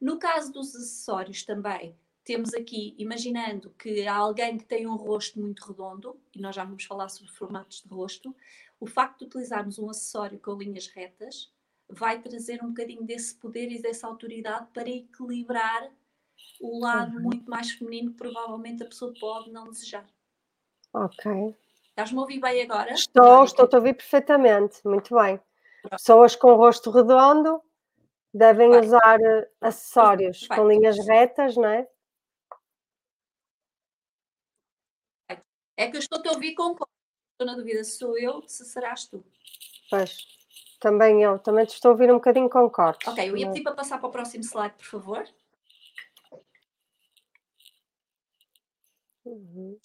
No 0.00 0.18
caso 0.18 0.52
dos 0.52 0.74
acessórios 0.74 1.44
também, 1.44 1.94
temos 2.28 2.52
aqui, 2.52 2.94
imaginando 2.98 3.70
que 3.78 4.06
há 4.06 4.14
alguém 4.14 4.58
que 4.58 4.64
tem 4.66 4.86
um 4.86 4.96
rosto 4.96 5.40
muito 5.40 5.64
redondo, 5.66 6.14
e 6.34 6.38
nós 6.38 6.54
já 6.54 6.62
vamos 6.62 6.84
falar 6.84 7.08
sobre 7.08 7.32
formatos 7.32 7.82
de 7.82 7.88
rosto, 7.88 8.36
o 8.78 8.86
facto 8.86 9.20
de 9.20 9.24
utilizarmos 9.24 9.78
um 9.78 9.88
acessório 9.88 10.38
com 10.38 10.52
linhas 10.52 10.88
retas 10.88 11.50
vai 11.88 12.20
trazer 12.20 12.62
um 12.62 12.68
bocadinho 12.68 13.02
desse 13.02 13.34
poder 13.34 13.72
e 13.72 13.80
dessa 13.80 14.06
autoridade 14.06 14.66
para 14.74 14.90
equilibrar 14.90 15.90
o 16.60 16.78
lado 16.78 17.16
uhum. 17.16 17.22
muito 17.22 17.48
mais 17.50 17.70
feminino 17.70 18.10
que 18.10 18.18
provavelmente 18.18 18.82
a 18.82 18.86
pessoa 18.86 19.14
pode 19.18 19.50
não 19.50 19.64
desejar. 19.64 20.06
Ok. 20.92 21.56
Estás-me 21.88 22.18
a 22.18 22.20
ouvir 22.20 22.40
bem 22.40 22.60
agora? 22.60 22.92
Estou, 22.92 23.42
estou 23.42 23.66
a 23.72 23.76
ouvir 23.76 23.94
perfeitamente, 23.94 24.86
muito 24.86 25.14
bem. 25.14 25.40
Pessoas 25.88 26.36
com 26.36 26.54
rosto 26.56 26.90
redondo 26.90 27.62
devem 28.34 28.68
vai. 28.68 28.80
usar 28.80 29.18
eh, 29.18 29.50
acessórios 29.62 30.46
vai. 30.46 30.58
com 30.58 30.68
linhas 30.68 30.98
retas, 31.06 31.56
não 31.56 31.70
é? 31.70 31.88
É 35.78 35.88
que 35.88 35.96
eu 35.96 36.00
estou 36.00 36.20
a 36.26 36.32
ouvir 36.32 36.54
com 36.54 36.72
Estou 36.72 37.46
na 37.46 37.54
dúvida 37.54 37.84
se 37.84 37.96
sou 37.98 38.18
eu, 38.18 38.42
se 38.48 38.64
serás 38.64 39.06
tu. 39.06 39.24
Pois, 39.88 40.26
também 40.80 41.22
eu, 41.22 41.38
também 41.38 41.64
te 41.64 41.74
estou 41.74 41.90
a 41.90 41.92
ouvir 41.92 42.10
um 42.10 42.16
bocadinho 42.16 42.50
com 42.50 42.68
cortes. 42.68 43.06
Ok, 43.06 43.30
eu 43.30 43.36
ia 43.36 43.46
pedir 43.46 43.62
para 43.62 43.76
passar 43.76 43.98
para 43.98 44.08
o 44.08 44.10
próximo 44.10 44.42
slide, 44.42 44.74
por 44.74 44.84
favor. 44.84 45.24
Uhum. 49.24 49.78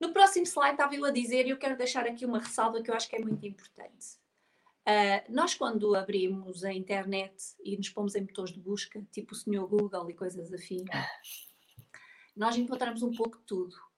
No 0.00 0.12
próximo 0.12 0.46
slide 0.46 0.74
estava 0.74 0.94
eu 0.94 1.04
a 1.04 1.10
dizer, 1.10 1.44
e 1.44 1.50
eu 1.50 1.58
quero 1.58 1.76
deixar 1.76 2.06
aqui 2.06 2.24
uma 2.24 2.38
ressalva 2.38 2.80
que 2.80 2.88
eu 2.88 2.94
acho 2.94 3.08
que 3.08 3.16
é 3.16 3.18
muito 3.18 3.44
importante. 3.44 4.16
Uh, 4.86 5.26
nós, 5.28 5.56
quando 5.56 5.92
abrimos 5.96 6.64
a 6.64 6.72
internet 6.72 7.34
e 7.64 7.76
nos 7.76 7.88
pomos 7.88 8.14
em 8.14 8.20
motores 8.20 8.52
de 8.52 8.60
busca, 8.60 9.04
tipo 9.10 9.32
o 9.32 9.36
senhor 9.36 9.66
Google 9.66 10.08
e 10.08 10.14
coisas 10.14 10.52
afins, 10.52 10.84
nós 12.36 12.56
encontramos 12.56 13.02
um 13.02 13.10
pouco 13.12 13.38
de 13.38 13.44
tudo. 13.44 13.91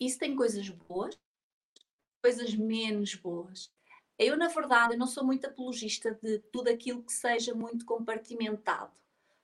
Isso 0.00 0.18
tem 0.18 0.34
coisas 0.34 0.68
boas, 0.68 1.18
coisas 2.22 2.54
menos 2.54 3.14
boas. 3.14 3.72
Eu, 4.18 4.36
na 4.36 4.48
verdade, 4.48 4.96
não 4.96 5.06
sou 5.06 5.24
muito 5.24 5.46
apologista 5.46 6.18
de 6.22 6.38
tudo 6.52 6.68
aquilo 6.68 7.02
que 7.02 7.12
seja 7.12 7.54
muito 7.54 7.84
compartimentado. 7.84 8.92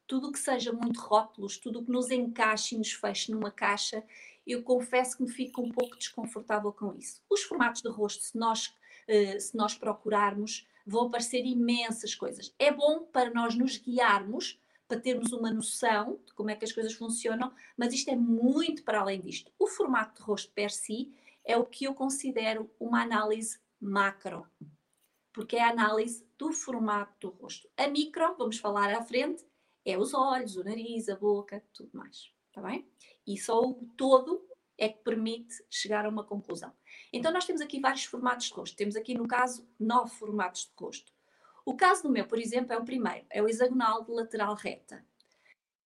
Tudo 0.06 0.32
que 0.32 0.38
seja 0.38 0.72
muito 0.72 1.00
rótulos, 1.00 1.58
tudo 1.58 1.84
que 1.84 1.90
nos 1.90 2.10
encaixe 2.10 2.74
e 2.74 2.78
nos 2.78 2.92
feche 2.92 3.32
numa 3.32 3.50
caixa, 3.50 4.04
eu 4.46 4.62
confesso 4.62 5.16
que 5.16 5.22
me 5.22 5.28
fico 5.28 5.62
um 5.62 5.70
pouco 5.70 5.96
desconfortável 5.96 6.72
com 6.72 6.94
isso. 6.94 7.22
Os 7.28 7.42
formatos 7.42 7.82
de 7.82 7.88
rosto, 7.88 8.22
se 8.22 8.36
nós, 8.36 8.74
eh, 9.06 9.38
se 9.38 9.56
nós 9.56 9.74
procurarmos, 9.74 10.66
vão 10.86 11.06
aparecer 11.06 11.44
imensas 11.44 12.14
coisas. 12.14 12.54
É 12.58 12.72
bom 12.72 13.04
para 13.04 13.30
nós 13.30 13.54
nos 13.54 13.76
guiarmos 13.76 14.58
para 14.90 14.98
termos 14.98 15.32
uma 15.32 15.52
noção 15.52 16.18
de 16.26 16.32
como 16.34 16.50
é 16.50 16.56
que 16.56 16.64
as 16.64 16.72
coisas 16.72 16.92
funcionam, 16.94 17.54
mas 17.76 17.94
isto 17.94 18.10
é 18.10 18.16
muito 18.16 18.82
para 18.82 19.00
além 19.00 19.20
disto. 19.20 19.52
O 19.56 19.68
formato 19.68 20.20
de 20.20 20.26
rosto 20.26 20.50
per 20.52 20.72
si 20.72 21.14
é 21.44 21.56
o 21.56 21.64
que 21.64 21.84
eu 21.84 21.94
considero 21.94 22.68
uma 22.80 23.00
análise 23.00 23.60
macro, 23.80 24.44
porque 25.32 25.54
é 25.54 25.62
a 25.62 25.70
análise 25.70 26.26
do 26.36 26.52
formato 26.52 27.28
do 27.28 27.36
rosto. 27.36 27.70
A 27.76 27.86
micro, 27.86 28.34
vamos 28.36 28.58
falar 28.58 28.92
à 28.92 29.00
frente, 29.00 29.46
é 29.84 29.96
os 29.96 30.12
olhos, 30.12 30.56
o 30.56 30.64
nariz, 30.64 31.08
a 31.08 31.14
boca, 31.14 31.62
tudo 31.72 31.90
mais, 31.92 32.32
está 32.48 32.60
bem? 32.60 32.84
E 33.24 33.38
só 33.38 33.62
o 33.62 33.74
todo 33.96 34.44
é 34.76 34.88
que 34.88 35.04
permite 35.04 35.54
chegar 35.70 36.04
a 36.04 36.08
uma 36.08 36.24
conclusão. 36.24 36.72
Então 37.12 37.32
nós 37.32 37.44
temos 37.44 37.60
aqui 37.60 37.78
vários 37.78 38.06
formatos 38.06 38.46
de 38.46 38.54
rosto. 38.54 38.76
Temos 38.76 38.96
aqui, 38.96 39.14
no 39.14 39.28
caso, 39.28 39.64
nove 39.78 40.10
formatos 40.16 40.62
de 40.62 40.72
rosto. 40.76 41.12
O 41.64 41.76
caso 41.76 42.04
do 42.04 42.10
meu, 42.10 42.26
por 42.26 42.38
exemplo, 42.38 42.72
é 42.72 42.78
o 42.78 42.84
primeiro, 42.84 43.26
é 43.30 43.42
o 43.42 43.48
hexagonal 43.48 44.04
de 44.04 44.10
lateral 44.10 44.54
reta. 44.54 45.04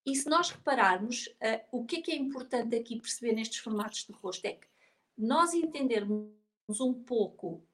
E 0.07 0.15
se 0.15 0.29
nós 0.29 0.51
repararmos, 0.51 1.27
uh, 1.27 1.65
o 1.73 1.85
que 1.85 1.97
é 1.97 2.03
que 2.03 2.13
é 2.13 2.17
importante 2.17 2.77
aqui 2.77 3.01
perceber 3.01 3.33
nestes 3.33 3.59
formatos 3.59 4.05
de 4.05 4.13
rosto 4.13 4.45
é 4.45 4.53
que 4.53 4.67
nós 5.17 5.55
entendermos 5.55 6.29
um 6.81 6.93
pouco 6.93 7.67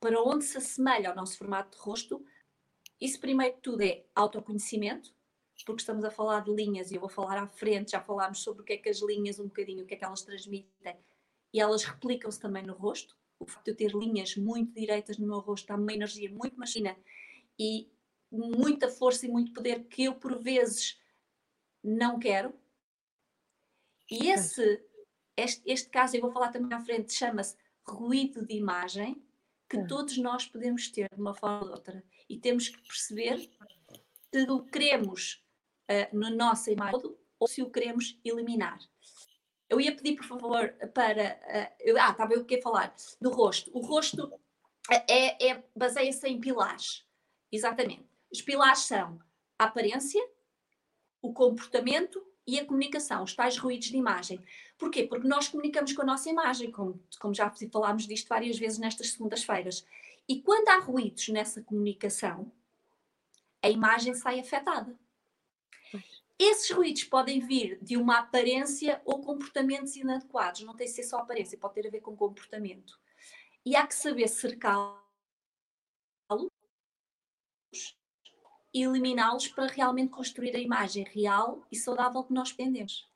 para 0.00 0.20
onde 0.22 0.44
se 0.44 0.58
assemelha 0.58 1.10
ao 1.10 1.16
nosso 1.16 1.38
formato 1.38 1.76
de 1.76 1.82
rosto, 1.82 2.24
isso 3.00 3.20
primeiro 3.20 3.54
que 3.54 3.60
tudo 3.60 3.82
é 3.82 4.04
autoconhecimento, 4.14 5.14
porque 5.64 5.80
estamos 5.80 6.04
a 6.04 6.10
falar 6.10 6.44
de 6.44 6.52
linhas 6.52 6.90
e 6.90 6.96
eu 6.96 7.00
vou 7.00 7.08
falar 7.08 7.38
à 7.38 7.46
frente, 7.46 7.92
já 7.92 8.00
falámos 8.00 8.40
sobre 8.42 8.62
o 8.62 8.64
que 8.64 8.74
é 8.74 8.76
que 8.76 8.88
as 8.88 9.00
linhas, 9.00 9.38
um 9.38 9.44
bocadinho, 9.44 9.84
o 9.84 9.86
que 9.86 9.94
é 9.94 9.96
que 9.96 10.04
elas 10.04 10.22
transmitem, 10.22 10.96
e 11.52 11.60
elas 11.60 11.84
replicam-se 11.84 12.38
também 12.38 12.62
no 12.62 12.74
rosto. 12.74 13.16
O 13.38 13.46
facto 13.46 13.64
de 13.66 13.70
eu 13.72 13.76
ter 13.76 13.96
linhas 13.96 14.36
muito 14.36 14.72
direitas 14.72 15.18
no 15.18 15.26
meu 15.26 15.40
rosto 15.40 15.66
dá 15.66 15.76
uma 15.76 15.92
energia 15.92 16.30
muito 16.30 16.58
machina 16.58 16.96
e 17.58 17.90
muita 18.30 18.88
força 18.88 19.26
e 19.26 19.30
muito 19.30 19.52
poder 19.52 19.84
que 19.84 20.04
eu 20.04 20.14
por 20.14 20.38
vezes 20.42 20.98
não 21.82 22.18
quero. 22.18 22.54
E 24.10 24.30
esse, 24.30 24.84
este, 25.36 25.62
este 25.66 25.88
caso, 25.88 26.16
eu 26.16 26.22
vou 26.22 26.32
falar 26.32 26.50
também 26.50 26.76
à 26.76 26.80
frente, 26.80 27.12
chama-se 27.12 27.56
ruído 27.84 28.44
de 28.44 28.54
imagem. 28.54 29.22
que 29.68 29.84
todos 29.88 30.16
nós 30.16 30.46
podemos 30.46 30.88
ter 30.90 31.08
de 31.12 31.20
uma 31.20 31.34
forma 31.34 31.58
ou 31.58 31.64
de 31.66 31.72
outra. 31.72 32.04
E 32.28 32.38
temos 32.38 32.68
que 32.68 32.80
perceber 32.82 33.50
se 34.32 34.42
o 34.48 34.64
queremos 34.64 35.44
uh, 35.90 36.16
no 36.16 36.30
nosso 36.30 36.70
imagem 36.70 37.16
ou 37.38 37.48
se 37.48 37.62
o 37.62 37.70
queremos 37.70 38.18
eliminar. 38.24 38.78
Eu 39.68 39.80
ia 39.80 39.94
pedir, 39.94 40.14
por 40.14 40.24
favor, 40.24 40.72
para. 40.94 41.40
Uh, 41.42 41.74
eu, 41.80 42.00
ah, 42.00 42.10
estava 42.10 42.32
eu 42.34 42.44
que 42.44 42.54
ia 42.54 42.62
falar 42.62 42.94
do 43.20 43.30
rosto. 43.30 43.76
O 43.76 43.80
rosto 43.80 44.32
é, 44.88 45.48
é 45.48 45.64
baseia-se 45.74 46.28
em 46.28 46.40
pilares. 46.40 47.05
Exatamente. 47.50 48.06
Os 48.30 48.42
pilares 48.42 48.80
são 48.80 49.18
a 49.58 49.64
aparência, 49.64 50.22
o 51.22 51.32
comportamento 51.32 52.24
e 52.46 52.58
a 52.60 52.64
comunicação, 52.64 53.24
os 53.24 53.34
tais 53.34 53.56
ruídos 53.58 53.88
de 53.88 53.96
imagem. 53.96 54.40
Porquê? 54.78 55.04
Porque 55.04 55.26
nós 55.26 55.48
comunicamos 55.48 55.92
com 55.92 56.02
a 56.02 56.06
nossa 56.06 56.28
imagem, 56.30 56.70
como, 56.70 57.00
como 57.18 57.34
já 57.34 57.52
falámos 57.72 58.06
disto 58.06 58.28
várias 58.28 58.58
vezes 58.58 58.78
nestas 58.78 59.10
segundas-feiras. 59.10 59.84
E 60.28 60.40
quando 60.40 60.68
há 60.68 60.78
ruídos 60.78 61.28
nessa 61.28 61.62
comunicação, 61.62 62.50
a 63.62 63.70
imagem 63.70 64.14
sai 64.14 64.38
afetada. 64.38 64.96
Esses 66.38 66.70
ruídos 66.70 67.04
podem 67.04 67.40
vir 67.40 67.78
de 67.80 67.96
uma 67.96 68.18
aparência 68.18 69.00
ou 69.04 69.22
comportamentos 69.22 69.96
inadequados. 69.96 70.60
Não 70.62 70.76
tem 70.76 70.86
que 70.86 70.92
ser 70.92 71.04
só 71.04 71.18
aparência, 71.18 71.58
pode 71.58 71.74
ter 71.74 71.86
a 71.86 71.90
ver 71.90 72.00
com 72.00 72.14
comportamento. 72.14 72.98
E 73.64 73.74
há 73.74 73.86
que 73.86 73.94
saber 73.94 74.28
cercá-los 74.28 75.05
e 78.76 78.82
eliminá-los 78.82 79.48
para 79.48 79.68
realmente 79.68 80.10
construir 80.10 80.54
a 80.54 80.58
imagem 80.58 81.02
real 81.04 81.62
e 81.72 81.76
saudável 81.76 82.22
que 82.22 82.34
nós 82.34 82.52
pretendemos. 82.52 83.08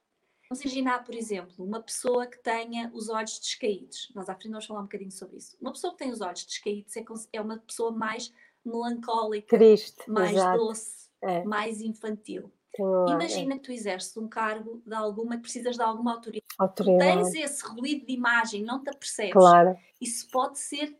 Vamos 0.49 0.64
imaginar, 0.64 1.05
por 1.05 1.14
exemplo, 1.14 1.62
uma 1.62 1.83
pessoa 1.83 2.27
que 2.27 2.38
tenha 2.38 2.90
os 2.94 3.11
olhos 3.11 3.38
descaídos. 3.38 4.11
Nós 4.14 4.31
à 4.31 4.35
frente 4.35 4.53
vamos 4.53 4.64
falar 4.64 4.81
um 4.81 4.85
bocadinho 4.85 5.12
sobre 5.12 5.37
isso. 5.37 5.59
Uma 5.61 5.70
pessoa 5.70 5.92
que 5.92 5.99
tem 5.99 6.11
os 6.11 6.23
olhos 6.23 6.46
descaídos 6.46 6.96
é, 6.96 7.05
é 7.35 7.40
uma 7.42 7.59
pessoa 7.59 7.92
mais 7.92 8.33
melancólica, 8.64 9.59
Triste, 9.59 10.11
mais 10.11 10.35
exato. 10.35 10.59
doce, 10.59 11.11
é. 11.23 11.44
mais 11.44 11.83
infantil. 11.83 12.51
Imagina 12.79 13.57
que 13.57 13.64
tu 13.64 13.73
exerces 13.73 14.16
um 14.16 14.29
cargo 14.29 14.83
de 14.87 14.94
alguma 14.94 15.37
que 15.37 15.42
precisas 15.42 15.77
de 15.77 15.83
alguma 15.83 16.14
autoridade. 16.14 16.46
autoridade. 16.59 17.33
Tens 17.33 17.35
esse 17.35 17.66
ruído 17.66 18.07
de 18.07 18.14
imagem, 18.14 18.62
não 18.62 18.83
te 18.83 18.88
apercebes. 18.88 19.35
Claro. 19.35 19.77
Isso 20.01 20.27
pode 20.31 20.59
ser 20.59 20.96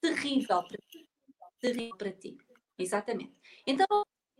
terrível 0.00 0.64
para 0.64 0.78
ti. 0.88 1.08
Terrível 1.60 1.96
para 1.96 2.10
ti. 2.10 2.36
Exatamente. 2.76 3.39
Então, 3.66 3.86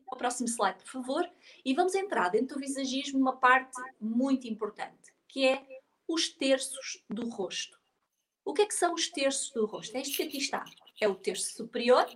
ao 0.07 0.19
próximo 0.19 0.49
slide, 0.49 0.83
por 0.83 0.91
favor, 0.91 1.31
e 1.65 1.75
vamos 1.75 1.95
entrar 1.95 2.29
dentro 2.31 2.57
do 2.57 2.61
visagismo 2.61 3.19
uma 3.19 3.37
parte 3.37 3.81
muito 4.01 4.47
importante, 4.49 5.13
que 5.29 5.47
é 5.47 5.65
os 6.09 6.29
terços 6.29 7.05
do 7.09 7.29
rosto. 7.29 7.79
O 8.45 8.53
que 8.53 8.63
é 8.63 8.67
que 8.67 8.75
são 8.75 8.95
os 8.95 9.09
terços 9.09 9.51
do 9.51 9.67
rosto? 9.67 9.97
É 9.97 10.01
isto 10.01 10.17
que 10.17 10.23
aqui 10.25 10.39
está. 10.39 10.65
É 11.01 11.09
o 11.09 11.15
terço 11.15 11.55
superior, 11.55 12.07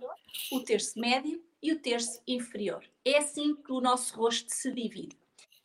o 0.51 0.59
terço 0.61 0.99
médio 0.99 1.43
e 1.61 1.71
o 1.71 1.79
terço 1.79 2.21
inferior. 2.27 2.85
É 3.05 3.17
assim 3.17 3.55
que 3.55 3.71
o 3.71 3.79
nosso 3.79 4.15
rosto 4.15 4.53
se 4.53 4.71
divide. 4.71 5.17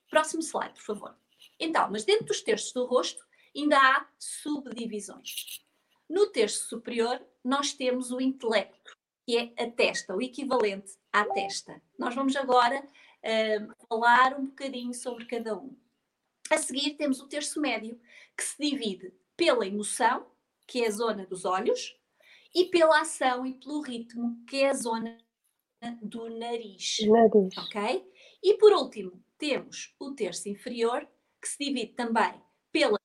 Próximo 0.08 0.42
slide, 0.42 0.74
por 0.74 0.82
favor. 0.82 1.16
Então, 1.58 1.90
mas 1.90 2.04
dentro 2.04 2.26
dos 2.26 2.40
terços 2.40 2.72
do 2.72 2.86
rosto 2.86 3.24
ainda 3.54 3.76
há 3.78 4.08
subdivisões. 4.18 5.60
No 6.08 6.26
terço 6.28 6.68
superior, 6.68 7.20
nós 7.44 7.72
temos 7.72 8.10
o 8.10 8.20
intelecto, 8.20 8.96
que 9.30 9.36
é 9.36 9.64
a 9.64 9.70
testa, 9.70 10.16
o 10.16 10.20
equivalente 10.20 10.98
à 11.12 11.24
testa. 11.24 11.80
Nós 11.96 12.16
vamos 12.16 12.34
agora 12.34 12.82
uh, 12.82 13.86
falar 13.88 14.36
um 14.36 14.46
bocadinho 14.46 14.92
sobre 14.92 15.24
cada 15.24 15.56
um. 15.56 15.76
A 16.50 16.58
seguir, 16.58 16.96
temos 16.96 17.20
o 17.20 17.28
terço 17.28 17.60
médio, 17.60 18.00
que 18.36 18.42
se 18.42 18.56
divide 18.58 19.14
pela 19.36 19.64
emoção, 19.64 20.26
que 20.66 20.82
é 20.82 20.88
a 20.88 20.90
zona 20.90 21.26
dos 21.26 21.44
olhos, 21.44 21.96
e 22.52 22.64
pela 22.64 23.02
ação 23.02 23.46
e 23.46 23.54
pelo 23.54 23.80
ritmo, 23.82 24.44
que 24.48 24.64
é 24.64 24.70
a 24.70 24.74
zona 24.74 25.16
do 26.02 26.28
nariz. 26.28 26.96
Nariz. 27.06 27.56
Ok? 27.56 28.12
E 28.42 28.54
por 28.54 28.72
último, 28.72 29.22
temos 29.38 29.94
o 30.00 30.10
terço 30.10 30.48
inferior, 30.48 31.06
que 31.40 31.48
se 31.48 31.56
divide 31.56 31.92
também 31.92 32.34
pela 32.72 32.98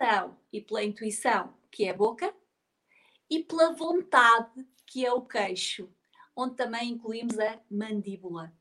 ação 0.00 0.38
e 0.52 0.60
pela 0.60 0.84
intuição, 0.84 1.52
que 1.72 1.86
é 1.86 1.90
a 1.90 1.96
boca, 1.96 2.32
e 3.32 3.42
pela 3.42 3.72
vontade, 3.72 4.62
que 4.84 5.06
é 5.06 5.10
o 5.10 5.22
queixo, 5.22 5.90
onde 6.36 6.54
também 6.54 6.90
incluímos 6.90 7.38
a 7.38 7.58
mandíbula. 7.70 8.54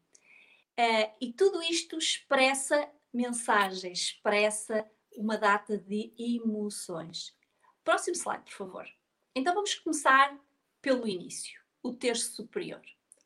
Uh, 0.79 1.11
e 1.19 1.33
tudo 1.33 1.61
isto 1.61 1.97
expressa 1.97 2.89
mensagens, 3.13 3.99
expressa 3.99 4.89
uma 5.17 5.37
data 5.37 5.77
de 5.77 6.13
emoções. 6.17 7.35
Próximo 7.83 8.15
slide, 8.15 8.45
por 8.45 8.53
favor. 8.53 8.87
Então 9.35 9.53
vamos 9.53 9.75
começar 9.75 10.39
pelo 10.81 11.05
início, 11.05 11.59
o 11.83 11.91
terço 11.91 12.31
superior, 12.33 12.81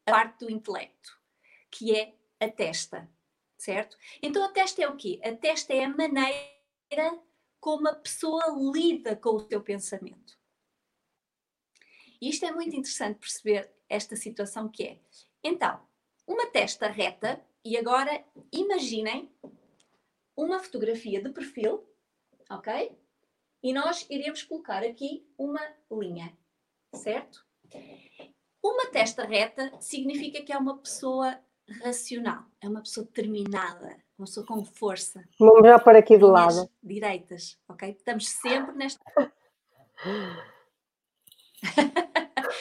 a 0.08 0.12
parte 0.12 0.46
do 0.46 0.52
intelecto, 0.52 1.16
que 1.70 1.96
é 1.96 2.16
a 2.40 2.50
testa, 2.50 3.08
certo? 3.56 3.96
Então 4.20 4.44
a 4.44 4.50
testa 4.50 4.82
é 4.82 4.88
o 4.88 4.98
quê? 4.98 5.22
A 5.24 5.32
testa 5.36 5.74
é 5.74 5.86
a 5.86 5.90
maneira 5.90 7.22
como 7.60 7.88
a 7.88 7.94
pessoa 7.94 8.46
lida 8.74 9.16
com 9.16 9.36
o 9.36 9.48
seu 9.48 9.62
pensamento. 9.62 10.44
E 12.26 12.30
isto 12.30 12.44
é 12.44 12.52
muito 12.52 12.76
interessante 12.76 13.20
perceber 13.20 13.72
esta 13.88 14.16
situação 14.16 14.68
que 14.68 14.84
é. 14.84 14.98
Então, 15.44 15.80
uma 16.26 16.48
testa 16.48 16.88
reta, 16.88 17.40
e 17.64 17.78
agora 17.78 18.26
imaginem 18.52 19.32
uma 20.36 20.60
fotografia 20.60 21.22
de 21.22 21.30
perfil, 21.30 21.88
ok? 22.50 22.98
E 23.62 23.72
nós 23.72 24.08
iremos 24.10 24.42
colocar 24.42 24.84
aqui 24.84 25.24
uma 25.38 25.62
linha, 25.92 26.36
certo? 26.96 27.46
Uma 28.64 28.88
testa 28.88 29.24
reta 29.24 29.72
significa 29.80 30.42
que 30.42 30.52
é 30.52 30.58
uma 30.58 30.80
pessoa 30.80 31.40
racional, 31.84 32.44
é 32.60 32.68
uma 32.68 32.82
pessoa 32.82 33.06
determinada, 33.06 34.04
uma 34.18 34.26
pessoa 34.26 34.48
com 34.48 34.66
força. 34.66 35.24
Vamos 35.38 35.62
já 35.62 35.78
para 35.78 36.00
aqui 36.00 36.18
do 36.18 36.32
lado. 36.32 36.68
Direitas, 36.82 37.56
ok? 37.70 37.92
Estamos 37.92 38.30
sempre 38.30 38.74
nesta. 38.74 39.32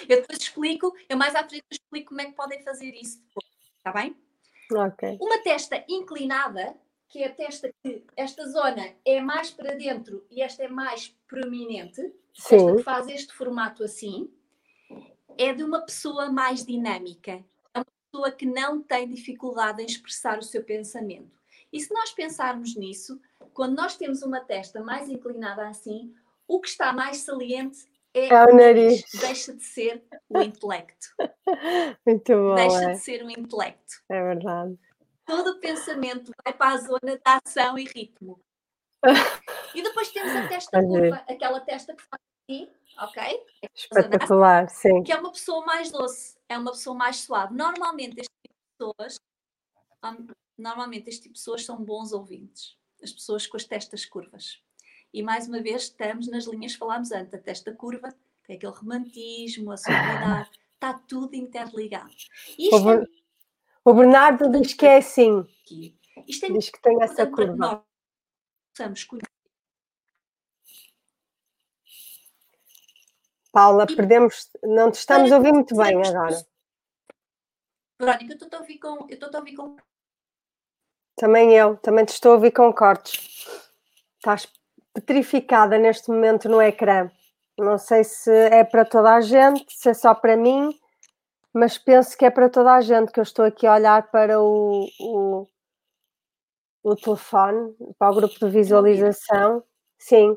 eu 0.09 0.21
depois 0.21 0.39
explico, 0.39 0.95
eu 1.09 1.17
mais 1.17 1.35
à 1.35 1.47
frente 1.47 1.65
explico 1.71 2.09
como 2.09 2.21
é 2.21 2.27
que 2.27 2.33
podem 2.33 2.63
fazer 2.63 2.95
isso 2.95 3.23
está 3.85 3.93
bem? 3.93 4.17
Ok. 4.73 5.19
Uma 5.21 5.39
testa 5.43 5.85
inclinada 5.87 6.75
que 7.07 7.23
é 7.23 7.27
a 7.27 7.35
testa 7.35 7.73
que 7.83 8.03
esta 8.17 8.49
zona 8.49 8.93
é 9.05 9.21
mais 9.21 9.51
para 9.51 9.77
dentro 9.77 10.27
e 10.31 10.43
esta 10.43 10.65
é 10.65 10.69
mais 10.69 11.15
prominente, 11.29 12.01
Sim. 12.33 12.57
esta 12.57 12.77
que 12.77 12.83
faz 12.83 13.07
este 13.09 13.33
formato 13.35 13.85
assim, 13.85 14.33
é 15.39 15.53
de 15.53 15.63
uma 15.63 15.83
pessoa 15.83 16.33
mais 16.33 16.65
dinâmica. 16.65 17.45
É 17.73 17.79
uma 17.79 17.87
pessoa 18.11 18.33
que 18.33 18.47
não 18.47 18.83
tem 18.83 19.09
dificuldade 19.09 19.83
em 19.83 19.87
expressar 19.87 20.39
o 20.39 20.43
seu 20.43 20.65
pensamento. 20.65 21.39
E 21.73 21.79
se 21.81 21.93
nós 21.93 22.11
pensarmos 22.11 22.75
nisso, 22.75 23.21
quando 23.53 23.77
nós 23.77 23.97
temos 23.97 24.23
uma 24.23 24.41
testa 24.41 24.83
mais 24.83 25.09
inclinada 25.09 25.69
assim, 25.69 26.13
o 26.49 26.59
que 26.59 26.69
está 26.69 26.93
mais 26.93 27.19
saliente 27.19 27.87
é, 28.15 28.29
é 28.29 28.45
o 28.45 28.57
nariz. 28.57 29.03
Deixa 29.21 29.55
de 29.55 29.63
ser 29.63 30.05
o 30.29 30.41
intelecto. 30.41 31.07
Muito 32.07 32.33
bom. 32.33 32.55
Deixa 32.55 32.91
é. 32.91 32.93
de 32.93 32.99
ser 32.99 33.25
o 33.25 33.31
intelecto. 33.31 33.95
É 34.09 34.23
verdade 34.23 34.79
todo 35.25 35.53
o 35.53 35.61
pensamento 35.61 36.31
vai 36.45 36.53
para 36.55 36.75
a 36.75 36.79
zona 36.79 37.19
da 37.25 37.41
ação 37.45 37.79
e 37.79 37.85
ritmo. 37.85 38.41
E 39.75 39.83
depois 39.83 40.09
temos 40.13 40.33
a 40.37 40.47
testa 40.47 40.81
curva, 40.81 41.17
aquela 41.29 41.61
testa 41.61 41.97
que 41.97 42.03
faz 42.05 42.23
aqui, 42.45 42.73
ok? 42.97 43.45
Espetacular, 43.75 44.69
sim. 44.69 45.03
Que 45.03 45.11
é 45.11 45.17
uma 45.17 45.33
pessoa 45.33 45.67
mais 45.67 45.91
doce, 45.91 46.39
é 46.49 46.57
uma 46.57 46.71
pessoa 46.71 46.97
mais 46.97 47.17
suave. 47.17 47.53
Normalmente 47.57 48.21
este 48.21 48.31
tipo 48.47 48.55
de 48.55 48.79
pessoas, 48.79 49.17
normalmente 50.57 51.09
este 51.09 51.23
tipo 51.23 51.35
de 51.35 51.41
pessoas 51.41 51.65
são 51.65 51.85
bons 51.85 52.13
ouvintes. 52.13 52.79
As 53.03 53.13
pessoas 53.13 53.49
com 53.49 53.57
as 53.57 53.65
testas 53.65 54.05
curvas. 54.05 54.63
E 55.15 55.23
mais 55.23 55.47
uma 55.47 55.63
vez 55.63 55.85
estamos 55.85 56.27
nas 56.27 56.45
linhas 56.45 56.73
que 56.73 56.79
falámos 56.81 57.13
antes, 57.13 57.33
a 57.33 57.39
testa 57.39 57.73
curva, 57.73 58.13
tem 58.45 58.57
aquele 58.57 58.73
romantismo, 58.73 59.71
a 59.71 59.77
suavidade, 59.77 60.51
está 60.75 60.93
tudo 61.07 61.37
interligado. 61.37 62.11
Isto 62.59 62.91
é 62.91 63.05
o 63.85 63.95
Bernardo 63.95 64.51
diz 64.51 64.75
que 64.75 64.85
é 64.85 64.97
assim. 64.97 65.47
Isto 66.27 66.47
é 66.47 66.51
diz 66.51 66.69
que 66.69 66.83
tem 66.83 67.01
essa 67.01 67.31
curva. 67.31 67.87
Paula, 73.53 73.87
perdemos, 73.87 74.51
não 74.65 74.91
te 74.91 74.97
estamos 74.97 75.31
a 75.31 75.37
ouvir 75.37 75.53
muito 75.53 75.77
bem 75.77 75.97
agora. 76.05 76.45
Verónica, 78.01 78.33
eu 78.33 78.37
estou 78.37 78.59
a 78.59 78.61
ouvir 78.63 78.79
com. 78.81 79.07
Eu 79.09 79.15
estou 79.15 79.31
a 79.33 79.39
ouvir 79.39 79.55
com. 79.55 79.77
Também 81.15 81.53
eu, 81.53 81.77
também 81.77 82.05
te 82.05 82.15
estou 82.15 82.33
a 82.33 82.35
ouvir 82.35 82.51
com 82.51 82.73
cortes. 82.73 83.47
Estás 84.17 84.51
petrificada 84.95 85.77
neste 85.77 86.09
momento 86.11 86.49
no 86.49 86.63
ecrã. 86.63 87.11
Não 87.59 87.77
sei 87.77 88.05
se 88.05 88.31
é 88.31 88.65
para 88.65 88.85
toda 88.85 89.15
a 89.15 89.21
gente, 89.21 89.65
se 89.69 89.91
é 89.91 89.95
só 89.95 90.15
para 90.15 90.37
mim 90.37 90.75
mas 91.55 91.79
penso 91.79 92.19
que 92.19 92.25
é 92.25 92.31
para 92.31 92.51
toda 92.51 92.75
a 92.75 92.81
gente 92.81 93.13
que 93.13 93.21
eu 93.21 93.23
estou 93.23 93.45
aqui 93.45 93.65
a 93.65 93.75
olhar 93.75 94.11
para 94.11 94.41
o, 94.43 94.89
o, 94.99 95.49
o 96.83 96.97
telefone, 96.97 97.73
para 97.97 98.11
o 98.11 98.15
grupo 98.17 98.35
de 98.41 98.51
visualização. 98.51 99.63
Sim. 99.97 100.37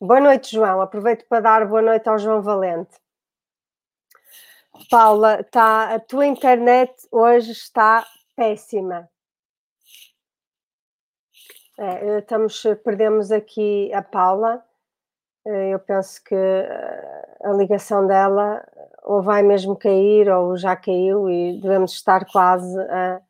Boa 0.00 0.20
noite, 0.20 0.52
João. 0.52 0.80
Aproveito 0.80 1.26
para 1.26 1.40
dar 1.40 1.66
boa 1.66 1.82
noite 1.82 2.08
ao 2.08 2.20
João 2.20 2.40
Valente. 2.40 2.94
Paula, 4.88 5.42
tá, 5.42 5.94
a 5.94 5.98
tua 5.98 6.26
internet 6.26 6.94
hoje 7.10 7.50
está 7.50 8.06
péssima. 8.36 9.10
É, 11.76 12.18
estamos, 12.18 12.62
perdemos 12.84 13.32
aqui 13.32 13.92
a 13.92 14.02
Paula. 14.02 14.64
Eu 15.44 15.78
penso 15.80 16.22
que 16.24 16.34
a 17.42 17.52
ligação 17.52 18.06
dela 18.06 18.64
ou 19.02 19.22
vai 19.22 19.42
mesmo 19.42 19.76
cair 19.76 20.30
ou 20.30 20.56
já 20.56 20.74
caiu 20.74 21.28
e 21.28 21.60
devemos 21.60 21.92
estar 21.92 22.24
quase 22.30 22.80
a, 22.80 23.20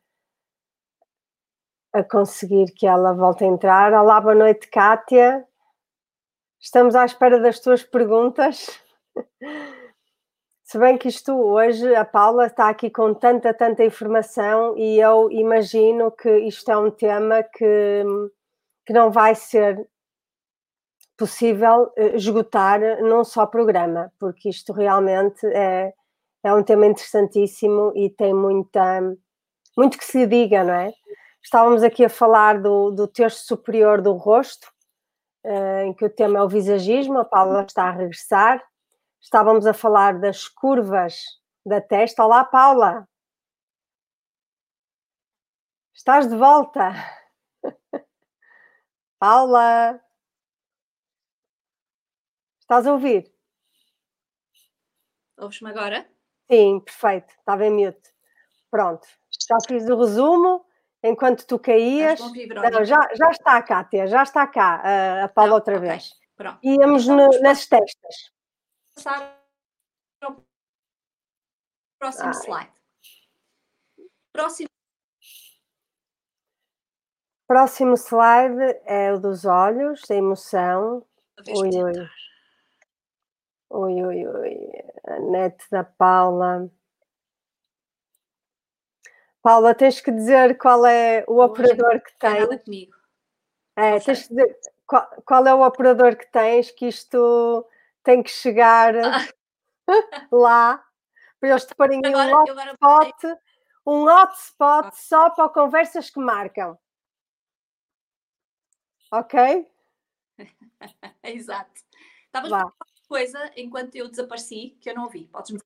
a 1.93 2.03
conseguir 2.03 2.71
que 2.71 2.87
ela 2.87 3.13
volte 3.13 3.43
a 3.43 3.47
entrar. 3.47 3.91
Olá, 3.93 4.21
boa 4.21 4.35
noite, 4.35 4.69
Kátia. 4.69 5.45
Estamos 6.59 6.95
à 6.95 7.03
espera 7.03 7.39
das 7.39 7.59
tuas 7.59 7.83
perguntas. 7.83 8.79
Se 10.63 10.79
bem 10.79 10.97
que 10.97 11.07
isto 11.07 11.31
hoje, 11.31 11.93
a 11.93 12.03
Paula 12.03 12.47
está 12.47 12.69
aqui 12.69 12.89
com 12.89 13.13
tanta, 13.13 13.53
tanta 13.53 13.83
informação 13.85 14.75
e 14.77 14.99
eu 14.99 15.29
imagino 15.29 16.11
que 16.11 16.39
isto 16.39 16.71
é 16.71 16.77
um 16.77 16.89
tema 16.89 17.43
que, 17.43 18.03
que 18.85 18.93
não 18.93 19.11
vai 19.11 19.35
ser 19.35 19.87
possível 21.17 21.91
eh, 21.95 22.15
esgotar 22.15 22.79
num 23.01 23.23
só 23.23 23.45
programa, 23.45 24.11
porque 24.19 24.49
isto 24.49 24.73
realmente 24.73 25.45
é, 25.47 25.93
é 26.43 26.53
um 26.53 26.63
tema 26.63 26.85
interessantíssimo 26.85 27.91
e 27.95 28.09
tem 28.09 28.33
muita, 28.33 29.01
muito 29.77 29.97
que 29.97 30.05
se 30.05 30.27
diga, 30.27 30.63
não 30.63 30.73
é? 30.73 30.93
Estávamos 31.43 31.83
aqui 31.83 32.03
a 32.03 32.09
falar 32.09 32.61
do, 32.61 32.91
do 32.91 33.07
terço 33.07 33.45
superior 33.45 34.01
do 34.01 34.13
rosto, 34.13 34.67
uh, 35.45 35.81
em 35.85 35.93
que 35.93 36.03
o 36.03 36.09
tema 36.09 36.39
é 36.39 36.41
o 36.41 36.49
visagismo, 36.49 37.19
a 37.19 37.25
Paula 37.25 37.63
está 37.63 37.83
a 37.83 37.91
regressar. 37.91 38.63
Estávamos 39.21 39.65
a 39.67 39.73
falar 39.73 40.19
das 40.19 40.47
curvas 40.47 41.23
da 41.65 41.79
testa. 41.79 42.23
Olá, 42.23 42.43
Paula! 42.43 43.07
Estás 45.93 46.27
de 46.27 46.35
volta? 46.35 46.93
Paula! 49.25 49.99
Estás 52.59 52.85
a 52.85 52.93
ouvir? 52.93 53.33
Ouves-me 55.35 55.71
agora? 55.71 56.07
Sim, 56.47 56.79
perfeito. 56.79 57.33
Estava 57.39 57.65
em 57.65 57.71
mute. 57.71 58.13
Pronto. 58.69 59.07
Já 59.49 59.57
fiz 59.67 59.89
o 59.89 59.99
resumo. 59.99 60.63
Enquanto 61.01 61.47
tu 61.47 61.57
caías. 61.57 62.19
Não, 62.19 62.85
já, 62.85 63.09
já 63.15 63.31
está, 63.31 63.63
Kátia, 63.63 64.05
já 64.05 64.21
está 64.21 64.45
cá 64.45 64.75
a, 64.75 65.23
a 65.23 65.27
Paula 65.27 65.49
Não, 65.49 65.55
outra 65.55 65.77
okay. 65.77 65.89
vez. 65.89 66.13
Pronto. 66.35 66.59
Íamos 66.61 67.05
então, 67.05 67.17
no, 67.17 67.41
nas 67.41 67.65
testas. 67.65 68.31
Passar 68.93 69.43
ao 70.21 70.45
próximo 71.97 72.27
Ai. 72.27 72.33
slide. 72.33 72.73
Próximo. 74.31 74.74
Próximo 77.47 77.95
slide 77.95 78.79
é 78.85 79.13
o 79.13 79.19
dos 79.19 79.45
olhos, 79.45 80.01
da 80.09 80.15
emoção. 80.15 81.05
Oi, 81.47 81.83
oi. 81.83 82.09
Oi, 83.69 84.03
oi, 84.03 84.27
oi. 84.27 84.71
A 85.03 85.19
net 85.19 85.63
da 85.69 85.83
Paula. 85.83 86.67
Paula, 89.43 89.75
tens 89.75 90.01
que 90.01 90.11
dizer 90.11 90.57
qual 90.57 90.87
é 90.87 91.23
o 91.27 91.39
operador 91.39 92.01
que 92.01 92.17
tens. 92.17 92.63
comigo. 92.63 92.95
É, 93.75 93.99
tens 93.99 94.23
que 94.23 94.29
dizer 94.29 94.57
qual, 94.87 95.07
qual, 95.23 95.45
é 95.45 95.53
o 95.53 95.61
operador 95.61 96.15
que 96.15 96.25
tens, 96.31 96.71
que 96.71 96.87
isto 96.87 97.63
tem 98.03 98.23
que 98.23 98.31
chegar 98.31 98.95
ah. 98.95 99.27
lá 100.31 100.83
para 101.39 101.49
eles 101.49 101.65
te 101.65 101.75
porem 101.77 102.01
um 102.03 102.17
hotspot, 102.33 103.37
um 103.85 104.03
hotspot 104.05 104.95
só 104.95 105.29
para 105.29 105.49
conversas 105.49 106.09
que 106.09 106.19
marcam. 106.19 106.75
Ok? 109.19 109.67
Exato. 111.23 111.81
Estavas 112.25 112.51
a 112.51 112.71
coisa 113.07 113.51
enquanto 113.55 113.95
eu 113.95 114.09
desapareci 114.09 114.77
que 114.81 114.89
eu 114.89 114.95
não 114.95 115.03
ouvi. 115.03 115.27
Podes-me 115.27 115.59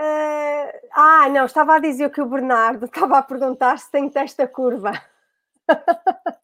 Uh, 0.00 0.70
ah, 0.92 1.28
não, 1.28 1.44
estava 1.44 1.74
a 1.74 1.78
dizer 1.78 2.10
que 2.10 2.22
o 2.22 2.26
Bernardo 2.26 2.86
estava 2.86 3.18
a 3.18 3.22
perguntar 3.22 3.78
se 3.78 3.90
tem 3.90 4.08
testa 4.08 4.48
curva. 4.48 4.92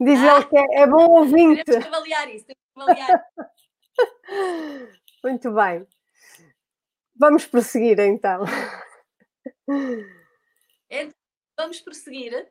Diz 0.00 0.18
ah, 0.20 0.36
ele 0.36 0.44
que 0.46 0.58
é, 0.58 0.82
é 0.82 0.86
bom 0.86 1.08
ouvinte. 1.10 1.62
Temos 1.62 1.84
que 1.84 1.88
avaliar 1.88 2.28
isso, 2.28 2.44
temos 2.46 2.60
que 2.74 2.80
avaliar. 2.80 3.24
Muito 5.22 5.52
bem. 5.52 5.86
Vamos 7.14 7.46
prosseguir 7.46 8.00
então. 8.00 8.44
então 10.90 11.14
vamos 11.56 11.80
prosseguir. 11.80 12.48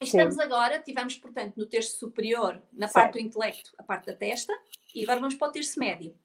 Estamos 0.00 0.36
Sim. 0.36 0.42
agora, 0.42 0.80
tivemos, 0.80 1.16
portanto, 1.16 1.56
no 1.56 1.66
terço 1.66 1.98
superior, 1.98 2.62
na 2.72 2.86
certo. 2.86 2.94
parte 2.94 3.12
do 3.14 3.26
intelecto, 3.26 3.72
a 3.76 3.82
parte 3.82 4.06
da 4.06 4.14
testa, 4.14 4.56
e 4.94 5.02
agora 5.02 5.20
vamos 5.20 5.34
para 5.34 5.48
o 5.48 5.52
terço 5.52 5.78
médio. 5.78 6.16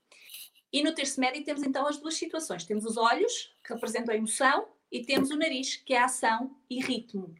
E 0.71 0.83
no 0.83 0.93
terço 0.93 1.19
médio 1.19 1.43
temos 1.43 1.63
então 1.63 1.87
as 1.87 1.97
duas 1.97 2.15
situações. 2.15 2.65
Temos 2.65 2.85
os 2.85 2.97
olhos, 2.97 3.55
que 3.63 3.73
representam 3.73 4.13
a 4.13 4.17
emoção, 4.17 4.67
e 4.91 5.03
temos 5.03 5.31
o 5.31 5.37
nariz, 5.37 5.75
que 5.75 5.93
é 5.93 5.99
a 5.99 6.05
ação 6.05 6.55
e 6.69 6.79
ritmo. 6.79 7.33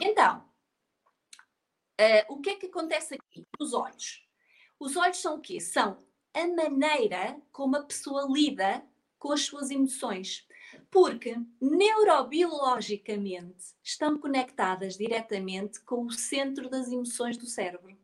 Então, 0.00 0.42
uh, 2.00 2.32
o 2.32 2.40
que 2.40 2.50
é 2.50 2.56
que 2.56 2.66
acontece 2.66 3.14
aqui 3.14 3.46
nos 3.58 3.74
olhos? 3.74 4.26
Os 4.78 4.96
olhos 4.96 5.18
são 5.18 5.36
o 5.36 5.40
quê? 5.40 5.60
São 5.60 5.98
a 6.32 6.46
maneira 6.48 7.38
como 7.52 7.76
a 7.76 7.82
pessoa 7.82 8.26
lida 8.30 8.82
com 9.18 9.32
as 9.32 9.42
suas 9.42 9.70
emoções 9.70 10.46
porque 10.90 11.36
neurobiologicamente 11.60 13.74
estão 13.82 14.18
conectadas 14.18 14.96
diretamente 14.96 15.80
com 15.80 16.04
o 16.04 16.10
centro 16.10 16.68
das 16.68 16.90
emoções 16.90 17.36
do 17.36 17.46
cérebro. 17.46 17.96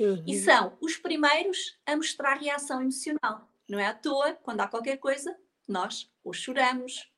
Uhum. 0.00 0.24
E 0.26 0.38
são 0.38 0.76
os 0.80 0.96
primeiros 0.96 1.78
a 1.86 1.96
mostrar 1.96 2.34
reação 2.34 2.80
emocional. 2.80 3.48
Não 3.68 3.78
é 3.78 3.86
à 3.86 3.94
toa, 3.94 4.32
quando 4.42 4.60
há 4.60 4.68
qualquer 4.68 4.96
coisa, 4.96 5.36
nós 5.68 6.10
ou 6.22 6.32
choramos, 6.32 7.10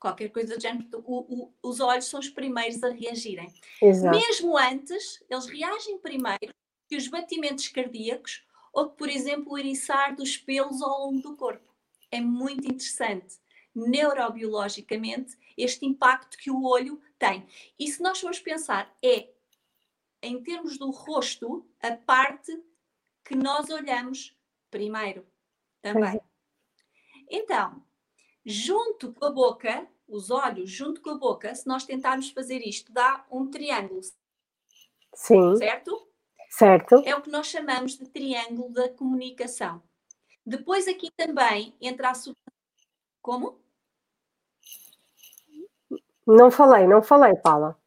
qualquer 0.00 0.28
coisa 0.30 0.56
do 0.56 0.60
género, 0.60 0.88
o, 1.04 1.44
o, 1.44 1.54
os 1.62 1.80
olhos 1.80 2.06
são 2.06 2.18
os 2.18 2.28
primeiros 2.28 2.82
a 2.82 2.90
reagirem. 2.90 3.52
Exato. 3.80 4.18
Mesmo 4.18 4.58
antes, 4.58 5.22
eles 5.30 5.46
reagem 5.46 5.98
primeiro 5.98 6.52
que 6.88 6.96
os 6.96 7.06
batimentos 7.06 7.68
cardíacos 7.68 8.44
ou 8.72 8.90
que, 8.90 8.96
por 8.96 9.08
exemplo, 9.08 9.52
o 9.52 9.58
eriçar 9.58 10.16
dos 10.16 10.36
pelos 10.36 10.82
ao 10.82 11.06
longo 11.06 11.20
do 11.20 11.36
corpo. 11.36 11.72
É 12.10 12.20
muito 12.20 12.66
interessante 12.66 13.36
neurobiologicamente 13.74 15.36
este 15.56 15.86
impacto 15.86 16.36
que 16.36 16.50
o 16.50 16.64
olho 16.64 17.00
tem. 17.18 17.46
E 17.78 17.90
se 17.90 18.02
nós 18.02 18.20
formos 18.20 18.40
pensar, 18.40 18.94
é 19.02 19.28
em 20.22 20.42
termos 20.42 20.78
do 20.78 20.90
rosto 20.90 21.66
a 21.80 21.92
parte 21.92 22.62
que 23.24 23.34
nós 23.34 23.70
olhamos 23.70 24.36
primeiro 24.70 25.26
também. 25.80 26.20
Então, 27.28 27.82
junto 28.44 29.12
com 29.12 29.24
a 29.24 29.30
boca, 29.30 29.88
os 30.06 30.30
olhos 30.30 30.70
junto 30.70 31.00
com 31.00 31.10
a 31.10 31.18
boca, 31.18 31.54
se 31.54 31.66
nós 31.66 31.84
tentarmos 31.84 32.30
fazer 32.30 32.60
isto, 32.66 32.92
dá 32.92 33.24
um 33.30 33.50
triângulo. 33.50 34.00
Sim. 35.14 35.56
Certo? 35.56 36.08
Certo. 36.50 37.02
É 37.06 37.14
o 37.16 37.22
que 37.22 37.30
nós 37.30 37.46
chamamos 37.46 37.96
de 37.96 38.06
triângulo 38.08 38.70
da 38.70 38.88
comunicação. 38.90 39.82
Depois 40.44 40.86
aqui 40.86 41.10
também 41.16 41.74
entra 41.80 42.10
a 42.10 42.14
como? 43.22 43.61
Não 46.26 46.50
falei, 46.50 46.86
não 46.86 47.02
falei, 47.02 47.34
Paula. 47.36 47.80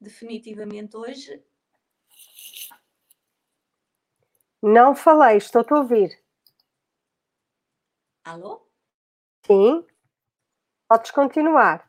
Definitivamente 0.00 0.96
hoje. 0.96 1.44
Não 4.60 4.94
falei, 4.94 5.36
estou-te 5.36 5.72
a 5.72 5.76
ouvir. 5.76 6.24
Alô? 8.24 8.68
Sim. 9.46 9.86
Podes 10.88 11.10
continuar. 11.12 11.88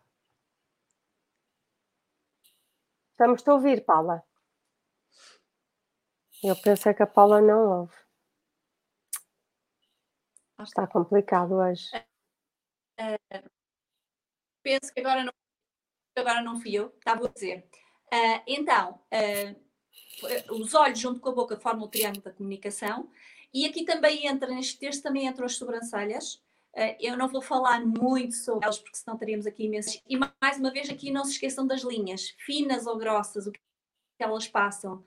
Estamos 3.12 3.46
a 3.48 3.54
ouvir, 3.54 3.84
Paula. 3.84 4.24
Eu 6.44 6.56
pensei 6.62 6.94
que 6.94 7.04
a 7.04 7.08
Paula 7.08 7.42
não 7.42 7.82
ouve. 7.82 7.96
Está 10.62 10.88
complicado 10.88 11.56
hoje. 11.56 11.90
Uh, 13.00 13.50
penso 14.62 14.94
que 14.94 15.00
agora 15.00 15.24
não 15.24 15.34
agora 16.20 16.42
não 16.42 16.60
fui 16.60 16.74
eu, 16.74 16.94
estava 16.98 17.26
a 17.26 17.30
dizer. 17.30 17.66
Uh, 18.12 18.42
então, 18.48 19.00
uh, 19.14 20.54
os 20.62 20.74
olhos 20.74 21.00
junto 21.00 21.20
com 21.20 21.30
a 21.30 21.34
boca 21.34 21.58
formam 21.58 21.86
o 21.86 21.90
triângulo 21.90 22.24
da 22.24 22.32
comunicação 22.32 23.10
e 23.54 23.66
aqui 23.66 23.86
também 23.86 24.28
entra, 24.28 24.50
neste 24.50 24.78
texto 24.78 25.04
também 25.04 25.28
entram 25.28 25.46
as 25.46 25.56
sobrancelhas. 25.56 26.36
Uh, 26.74 26.96
eu 27.00 27.18
não 27.18 27.28
vou 27.28 27.42
falar 27.42 27.86
muito 27.86 28.36
sobre 28.36 28.66
elas 28.66 28.80
porque 28.80 28.98
senão 28.98 29.18
teríamos 29.18 29.46
aqui 29.46 29.66
imensas. 29.66 30.02
E 30.08 30.18
mais 30.18 30.58
uma 30.58 30.72
vez 30.72 30.90
aqui 30.90 31.12
não 31.12 31.24
se 31.24 31.32
esqueçam 31.34 31.66
das 31.66 31.82
linhas, 31.82 32.34
finas 32.38 32.86
ou 32.86 32.98
grossas, 32.98 33.48
o 33.48 33.52
que 33.52 33.60
elas 34.20 34.48
passam. 34.48 35.04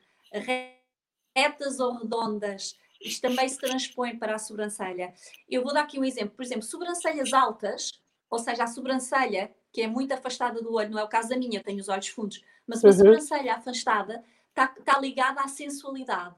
retas 1.34 1.80
ou 1.80 1.98
redondas. 1.98 2.76
Isto 3.00 3.22
também 3.22 3.48
se 3.48 3.58
transpõe 3.58 4.16
para 4.16 4.36
a 4.36 4.38
sobrancelha. 4.38 5.12
Eu 5.48 5.62
vou 5.62 5.72
dar 5.72 5.82
aqui 5.82 5.98
um 5.98 6.04
exemplo. 6.04 6.36
Por 6.36 6.44
exemplo, 6.44 6.62
sobrancelhas 6.62 7.32
altas, 7.32 8.00
ou 8.30 8.38
seja, 8.38 8.64
a 8.64 8.66
sobrancelha 8.68 9.52
que 9.72 9.80
é 9.80 9.86
muito 9.86 10.12
afastada 10.12 10.60
do 10.60 10.74
olho, 10.74 10.90
não 10.90 10.98
é 10.98 11.04
o 11.04 11.08
caso 11.08 11.30
da 11.30 11.36
minha, 11.36 11.58
eu 11.58 11.64
tenho 11.64 11.80
os 11.80 11.88
olhos 11.88 12.08
fundos, 12.08 12.44
mas 12.66 12.82
uma 12.84 12.90
uhum. 12.90 12.98
sobrancelha 12.98 13.54
afastada 13.54 14.22
está 14.50 14.68
tá 14.68 14.98
ligada 15.00 15.40
à 15.40 15.48
sensualidade. 15.48 16.34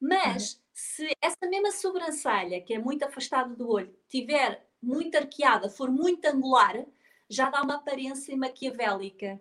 Mas 0.00 0.52
uhum. 0.52 0.60
se 0.72 1.16
essa 1.20 1.46
mesma 1.48 1.72
sobrancelha, 1.72 2.60
que 2.60 2.74
é 2.74 2.78
muito 2.78 3.04
afastada 3.04 3.54
do 3.54 3.68
olho, 3.68 3.94
tiver 4.08 4.64
muito 4.80 5.16
arqueada, 5.16 5.68
for 5.68 5.90
muito 5.90 6.24
angular, 6.26 6.84
já 7.28 7.50
dá 7.50 7.62
uma 7.62 7.76
aparência 7.76 8.36
maquiavélica. 8.36 9.40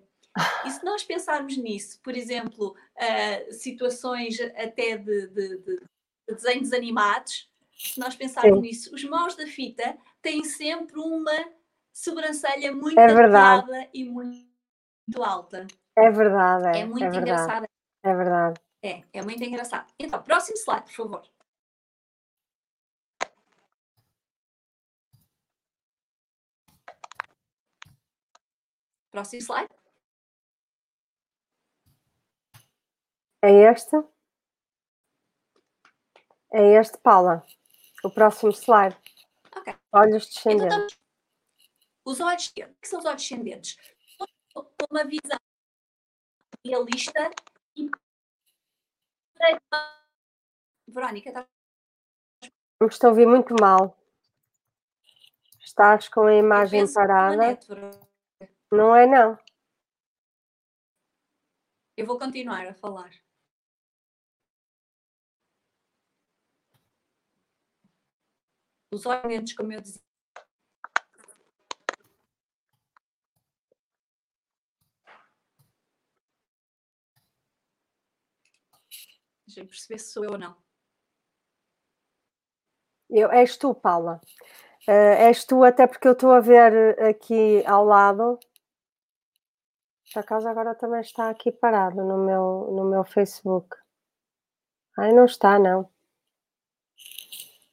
E 0.65 0.71
se 0.71 0.84
nós 0.84 1.03
pensarmos 1.03 1.55
nisso, 1.55 1.99
por 2.03 2.15
exemplo, 2.15 2.75
uh, 2.97 3.53
situações 3.53 4.39
até 4.41 4.97
de, 4.97 5.27
de, 5.27 5.58
de, 5.60 5.81
desenhos 6.27 6.73
animados, 6.73 7.47
se 7.77 7.99
nós 7.99 8.15
pensarmos 8.15 8.55
Sim. 8.55 8.62
nisso, 8.62 8.95
os 8.95 9.03
maus 9.03 9.36
da 9.36 9.45
fita 9.45 9.97
têm 10.21 10.43
sempre 10.43 10.99
uma 10.99 11.31
sobrancelha 11.95 12.73
muito 12.73 12.99
é 12.99 13.05
arqueada 13.05 13.89
e 13.93 14.03
muito 14.03 15.23
alta. 15.23 15.65
É 15.97 16.12
verdade, 16.12 16.77
é. 16.77 16.81
É 16.81 16.86
muito 16.86 17.05
é 17.05 17.08
engraçado. 17.08 17.67
É 18.03 18.13
verdade. 18.13 18.62
É, 18.84 19.03
é 19.13 19.21
muito 19.23 19.41
engraçado. 19.41 19.91
Então, 19.97 20.21
próximo 20.21 20.58
slide, 20.58 20.84
por 20.84 20.91
favor. 20.91 21.23
Próximo 29.10 29.41
slide. 29.41 29.69
É 33.41 33.51
este? 33.71 33.95
É 36.51 36.73
este, 36.79 36.97
Paula. 36.97 37.45
O 38.03 38.12
próximo 38.12 38.51
slide. 38.51 38.97
Ok. 39.55 39.73
Olhos 39.93 40.25
descendentes. 40.27 40.75
Então, 40.75 41.04
os 42.05 42.19
olhos, 42.19 42.47
o 42.47 42.53
que 42.53 42.87
são 42.87 42.99
os 42.99 43.05
olhos 43.05 43.21
descendentes? 43.23 43.77
Uma 44.89 45.03
visão 45.03 45.37
realista 46.63 47.31
e. 47.75 47.89
Verónica, 50.87 51.29
está. 51.29 51.47
Me 52.81 52.87
estou 52.87 53.07
a 53.07 53.11
ouvir 53.11 53.25
muito 53.25 53.55
mal. 53.59 53.97
Estás 55.59 56.07
com 56.07 56.27
a 56.27 56.35
imagem 56.35 56.85
parada. 56.93 57.59
Não 58.71 58.95
é, 58.95 59.05
não. 59.07 59.37
Eu 61.97 62.05
vou 62.05 62.19
continuar 62.19 62.67
a 62.67 62.73
falar. 62.73 63.11
Os 68.93 69.05
olhos, 69.05 69.53
como 69.53 69.73
eu 69.73 69.81
dizia. 69.81 70.04
Eu 79.57 79.65
perceber 79.65 79.99
se 79.99 80.11
sou 80.11 80.23
eu 80.23 80.31
ou 80.31 80.37
não. 80.37 80.55
Eu, 83.09 83.31
és 83.31 83.57
tu, 83.57 83.73
Paula. 83.73 84.19
Uh, 84.87 85.15
és 85.19 85.45
tu, 85.45 85.63
até 85.63 85.87
porque 85.87 86.07
eu 86.07 86.13
estou 86.13 86.31
a 86.31 86.39
ver 86.39 86.99
aqui 87.01 87.63
ao 87.65 87.85
lado 87.85 88.39
por 90.15 90.21
acaso 90.21 90.47
agora 90.47 90.73
também 90.73 91.01
está 91.01 91.29
aqui 91.29 91.51
parado 91.51 91.97
no 91.97 92.17
meu, 92.17 92.69
no 92.71 92.85
meu 92.85 93.03
Facebook. 93.03 93.75
Ai, 94.97 95.11
não 95.11 95.25
está, 95.25 95.59
não. 95.59 95.81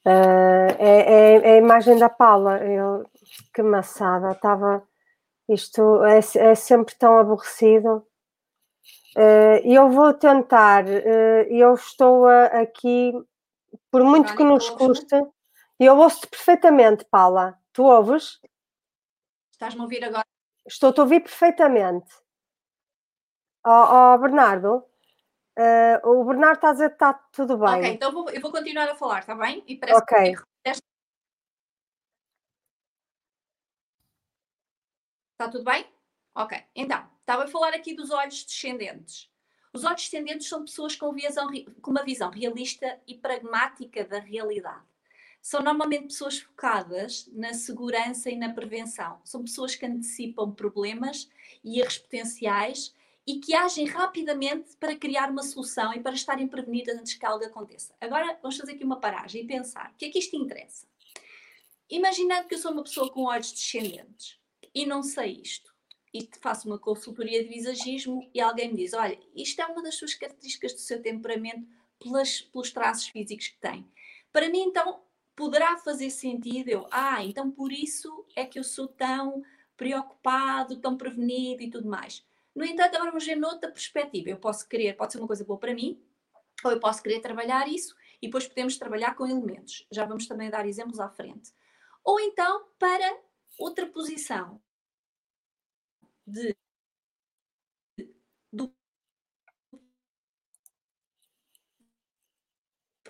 Uh, 0.04 0.74
é, 0.76 1.36
é, 1.36 1.36
é, 1.36 1.52
a 1.52 1.56
imagem 1.56 1.96
da 2.00 2.08
Paula. 2.08 2.58
Eu, 2.58 3.08
que 3.54 3.62
maçada. 3.62 4.32
Estava. 4.32 4.82
Isto 5.48 6.02
é, 6.04 6.18
é 6.18 6.54
sempre 6.56 6.96
tão 6.96 7.16
aborrecido. 7.16 8.04
Uh, 9.16 9.60
eu 9.64 9.90
vou 9.90 10.14
tentar. 10.14 10.84
Uh, 10.84 11.46
eu 11.50 11.74
estou 11.74 12.26
aqui, 12.26 13.12
por 13.90 14.02
muito 14.04 14.34
que 14.34 14.42
nos 14.42 14.70
custe. 14.70 15.16
Eu 15.78 15.98
ouço-te 15.98 16.28
perfeitamente, 16.28 17.04
Paula. 17.10 17.58
Tu 17.72 17.82
ouves? 17.82 18.40
Estás-me 19.52 19.80
a 19.80 19.84
ouvir 19.84 20.04
agora? 20.04 20.24
Estou-te 20.66 21.00
a 21.00 21.02
ouvir 21.02 21.20
perfeitamente. 21.20 22.10
Ó 23.64 23.70
oh, 23.70 24.14
oh, 24.14 24.18
Bernardo, 24.18 24.84
uh, 25.58 26.08
o 26.08 26.24
Bernardo 26.24 26.56
está 26.56 26.70
a 26.70 26.72
dizer 26.72 26.88
que 26.88 26.94
está 26.94 27.14
tudo 27.14 27.56
bem. 27.58 27.78
Ok, 27.78 27.90
então 27.92 28.12
vou, 28.12 28.28
eu 28.30 28.40
vou 28.40 28.50
continuar 28.50 28.88
a 28.88 28.94
falar, 28.94 29.20
está 29.20 29.34
bem? 29.36 29.62
E 29.66 29.76
parece 29.76 29.98
ok. 30.00 30.36
Que... 30.36 30.70
Está 35.32 35.48
tudo 35.50 35.64
bem? 35.64 35.86
Ok, 36.34 36.58
então, 36.74 37.08
estava 37.22 37.44
a 37.44 37.48
falar 37.48 37.72
aqui 37.72 37.94
dos 37.94 38.10
olhos 38.10 38.44
descendentes. 38.44 39.30
Os 39.72 39.84
olhos 39.84 40.02
descendentes 40.02 40.48
são 40.48 40.64
pessoas 40.64 40.94
com, 40.94 41.12
visão, 41.12 41.48
com 41.80 41.90
uma 41.90 42.04
visão 42.04 42.30
realista 42.30 43.00
e 43.06 43.14
pragmática 43.14 44.04
da 44.04 44.18
realidade. 44.18 44.84
São 45.40 45.62
normalmente 45.62 46.08
pessoas 46.08 46.38
focadas 46.38 47.28
na 47.32 47.54
segurança 47.54 48.30
e 48.30 48.36
na 48.36 48.52
prevenção. 48.52 49.20
São 49.24 49.42
pessoas 49.42 49.74
que 49.74 49.86
antecipam 49.86 50.52
problemas 50.52 51.28
e 51.64 51.80
erros 51.80 51.98
potenciais 51.98 52.94
e 53.26 53.40
que 53.40 53.54
agem 53.54 53.86
rapidamente 53.86 54.76
para 54.76 54.96
criar 54.96 55.30
uma 55.30 55.42
solução 55.42 55.92
e 55.94 56.00
para 56.00 56.14
estarem 56.14 56.46
prevenidas 56.46 56.98
antes 56.98 57.14
que 57.14 57.24
algo 57.24 57.44
aconteça. 57.44 57.94
Agora 58.00 58.38
vamos 58.42 58.56
fazer 58.56 58.72
aqui 58.72 58.84
uma 58.84 59.00
paragem 59.00 59.42
e 59.42 59.46
pensar: 59.46 59.90
o 59.90 59.96
que 59.96 60.06
é 60.06 60.10
que 60.10 60.18
isto 60.18 60.36
interessa? 60.36 60.86
Imaginando 61.88 62.48
que 62.48 62.54
eu 62.54 62.58
sou 62.58 62.72
uma 62.72 62.82
pessoa 62.82 63.10
com 63.10 63.24
olhos 63.24 63.52
descendentes 63.52 64.38
e 64.74 64.86
não 64.86 65.02
sei 65.02 65.40
isto, 65.42 65.71
e 66.12 66.28
faço 66.40 66.68
uma 66.68 66.78
consultoria 66.78 67.42
de 67.42 67.48
visagismo 67.48 68.28
e 68.34 68.40
alguém 68.40 68.70
me 68.70 68.76
diz: 68.76 68.92
olha, 68.92 69.18
isto 69.34 69.60
é 69.60 69.66
uma 69.66 69.82
das 69.82 69.94
suas 69.94 70.14
características 70.14 70.74
do 70.74 70.80
seu 70.80 71.00
temperamento 71.00 71.66
pelas, 71.98 72.42
pelos 72.42 72.70
traços 72.70 73.08
físicos 73.08 73.48
que 73.48 73.58
tem. 73.58 73.86
Para 74.32 74.48
mim, 74.48 74.62
então, 74.62 75.02
poderá 75.34 75.76
fazer 75.78 76.10
sentido 76.10 76.68
eu, 76.68 76.86
ah, 76.90 77.24
então 77.24 77.50
por 77.50 77.72
isso 77.72 78.26
é 78.36 78.44
que 78.44 78.58
eu 78.58 78.64
sou 78.64 78.88
tão 78.88 79.42
preocupado, 79.76 80.76
tão 80.80 80.96
prevenido 80.96 81.62
e 81.62 81.70
tudo 81.70 81.88
mais. 81.88 82.24
No 82.54 82.64
entanto, 82.64 82.96
agora 82.96 83.10
vamos 83.10 83.24
ver 83.24 83.36
noutra 83.36 83.70
perspectiva. 83.70 84.28
Eu 84.28 84.36
posso 84.36 84.68
querer, 84.68 84.94
pode 84.94 85.12
ser 85.12 85.18
uma 85.18 85.26
coisa 85.26 85.44
boa 85.44 85.58
para 85.58 85.74
mim, 85.74 85.98
ou 86.62 86.70
eu 86.70 86.78
posso 86.78 87.02
querer 87.02 87.20
trabalhar 87.20 87.66
isso 87.66 87.96
e 88.20 88.26
depois 88.26 88.46
podemos 88.46 88.76
trabalhar 88.76 89.14
com 89.14 89.26
elementos. 89.26 89.86
Já 89.90 90.04
vamos 90.04 90.26
também 90.26 90.50
dar 90.50 90.66
exemplos 90.66 91.00
à 91.00 91.08
frente. 91.08 91.50
Ou 92.04 92.20
então 92.20 92.66
para 92.78 93.18
outra 93.58 93.86
posição 93.86 94.60
de 96.26 96.56
do, 98.52 98.74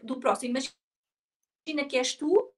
do 0.02 0.20
próximo. 0.20 0.58
Imagina 1.66 1.88
que 1.88 1.96
és 1.96 2.14
tu 2.14 2.52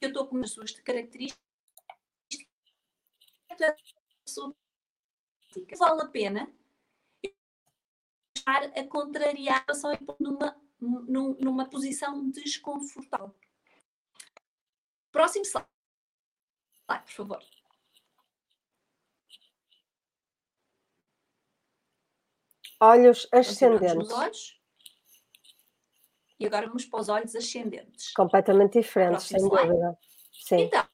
eu 0.00 0.08
estou 0.08 0.26
com 0.28 0.38
as 0.38 0.50
suas 0.50 0.72
características 0.80 1.46
vale 5.78 6.02
a 6.02 6.08
pena 6.08 6.52
estar 8.36 8.64
a 8.64 8.86
contrariar 8.86 9.64
ação 9.68 9.90
numa, 10.20 10.56
numa 10.78 11.68
posição 11.68 12.30
desconfortável. 12.30 13.34
Próximo 15.10 15.44
slide. 15.44 15.75
Slide, 16.86 17.04
por 17.04 17.12
favor. 17.12 17.42
Olhos 22.80 23.28
ascendentes. 23.32 24.10
Olhos. 24.12 24.60
E 26.38 26.46
agora 26.46 26.66
vamos 26.66 26.84
para 26.84 27.00
os 27.00 27.08
olhos 27.08 27.34
ascendentes. 27.34 28.12
Completamente 28.12 28.80
diferentes, 28.80 29.26
sem 29.26 29.40
dúvida. 29.40 29.98
Sim. 30.32 30.64
Então, 30.64 30.86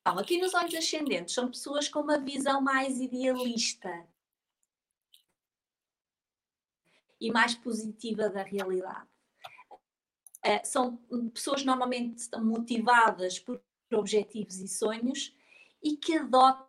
então, 0.00 0.18
aqui 0.18 0.38
nos 0.38 0.54
olhos 0.54 0.74
ascendentes 0.74 1.34
são 1.34 1.48
pessoas 1.48 1.88
com 1.88 2.00
uma 2.00 2.18
visão 2.18 2.60
mais 2.60 3.00
idealista 3.00 4.06
e 7.20 7.30
mais 7.30 7.54
positiva 7.54 8.28
da 8.28 8.42
realidade. 8.42 9.08
Uh, 10.44 10.60
são 10.64 10.96
pessoas 11.32 11.64
normalmente 11.64 12.28
motivadas 12.38 13.38
por 13.38 13.60
objetivos 13.94 14.58
e 14.60 14.68
sonhos 14.68 15.34
e 15.82 15.96
que 15.96 16.14
adotam 16.14 16.66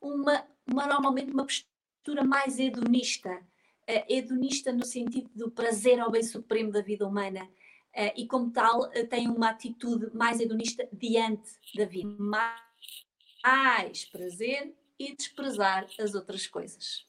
uma, 0.00 0.46
uma 0.66 0.86
normalmente 0.86 1.32
uma 1.32 1.46
postura 1.46 2.24
mais 2.24 2.58
hedonista, 2.58 3.30
uh, 3.30 4.04
hedonista 4.08 4.72
no 4.72 4.84
sentido 4.84 5.30
do 5.34 5.50
prazer 5.50 6.00
ao 6.00 6.10
bem 6.10 6.22
supremo 6.22 6.72
da 6.72 6.80
vida 6.80 7.06
humana, 7.06 7.48
Uh, 7.94 8.08
e, 8.16 8.26
como 8.26 8.50
tal, 8.50 8.88
uh, 8.88 9.06
tem 9.06 9.28
uma 9.28 9.50
atitude 9.50 10.10
mais 10.16 10.40
hedonista 10.40 10.88
diante 10.90 11.50
da 11.74 11.84
vida. 11.84 12.08
Mais 12.18 14.04
prazer 14.06 14.74
e 14.98 15.14
desprezar 15.14 15.86
as 15.98 16.14
outras 16.14 16.46
coisas. 16.46 17.06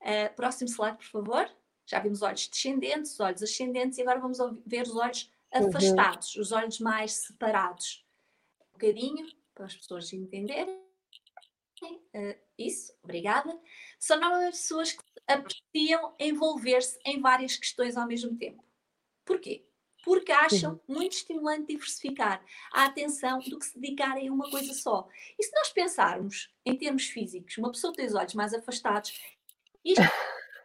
Uh, 0.00 0.34
próximo 0.34 0.70
slide, 0.70 0.96
por 0.96 1.06
favor. 1.06 1.50
Já 1.84 2.00
vimos 2.00 2.22
olhos 2.22 2.48
descendentes, 2.48 3.20
olhos 3.20 3.42
ascendentes 3.42 3.98
e 3.98 4.02
agora 4.02 4.20
vamos 4.20 4.38
ver 4.64 4.84
os 4.84 4.96
olhos. 4.96 5.30
Afastados, 5.52 6.34
uhum. 6.34 6.42
os 6.42 6.52
olhos 6.52 6.80
mais 6.80 7.12
separados. 7.12 8.04
Um 8.70 8.72
bocadinho, 8.72 9.26
para 9.54 9.66
as 9.66 9.76
pessoas 9.76 10.12
entenderem. 10.12 10.80
Uh, 11.82 12.36
isso, 12.56 12.92
obrigada. 13.02 13.58
São 13.98 14.18
novas 14.20 14.60
pessoas 14.60 14.92
que 14.92 15.02
apreciam 15.26 16.14
envolver-se 16.18 16.98
em 17.04 17.20
várias 17.20 17.56
questões 17.56 17.96
ao 17.96 18.06
mesmo 18.06 18.36
tempo. 18.36 18.64
Porquê? 19.24 19.66
Porque 20.04 20.32
acham 20.32 20.72
uhum. 20.72 20.96
muito 20.96 21.12
estimulante 21.12 21.72
diversificar 21.72 22.44
a 22.72 22.86
atenção 22.86 23.38
do 23.40 23.58
que 23.58 23.66
se 23.66 23.78
dedicarem 23.78 24.28
a 24.28 24.32
uma 24.32 24.50
coisa 24.50 24.72
só. 24.74 25.08
E 25.38 25.42
se 25.42 25.52
nós 25.54 25.70
pensarmos 25.70 26.52
em 26.64 26.76
termos 26.76 27.04
físicos, 27.04 27.56
uma 27.58 27.70
pessoa 27.70 27.92
tem 27.92 28.06
os 28.06 28.14
olhos 28.14 28.34
mais 28.34 28.52
afastados, 28.52 29.12
isto 29.84 30.02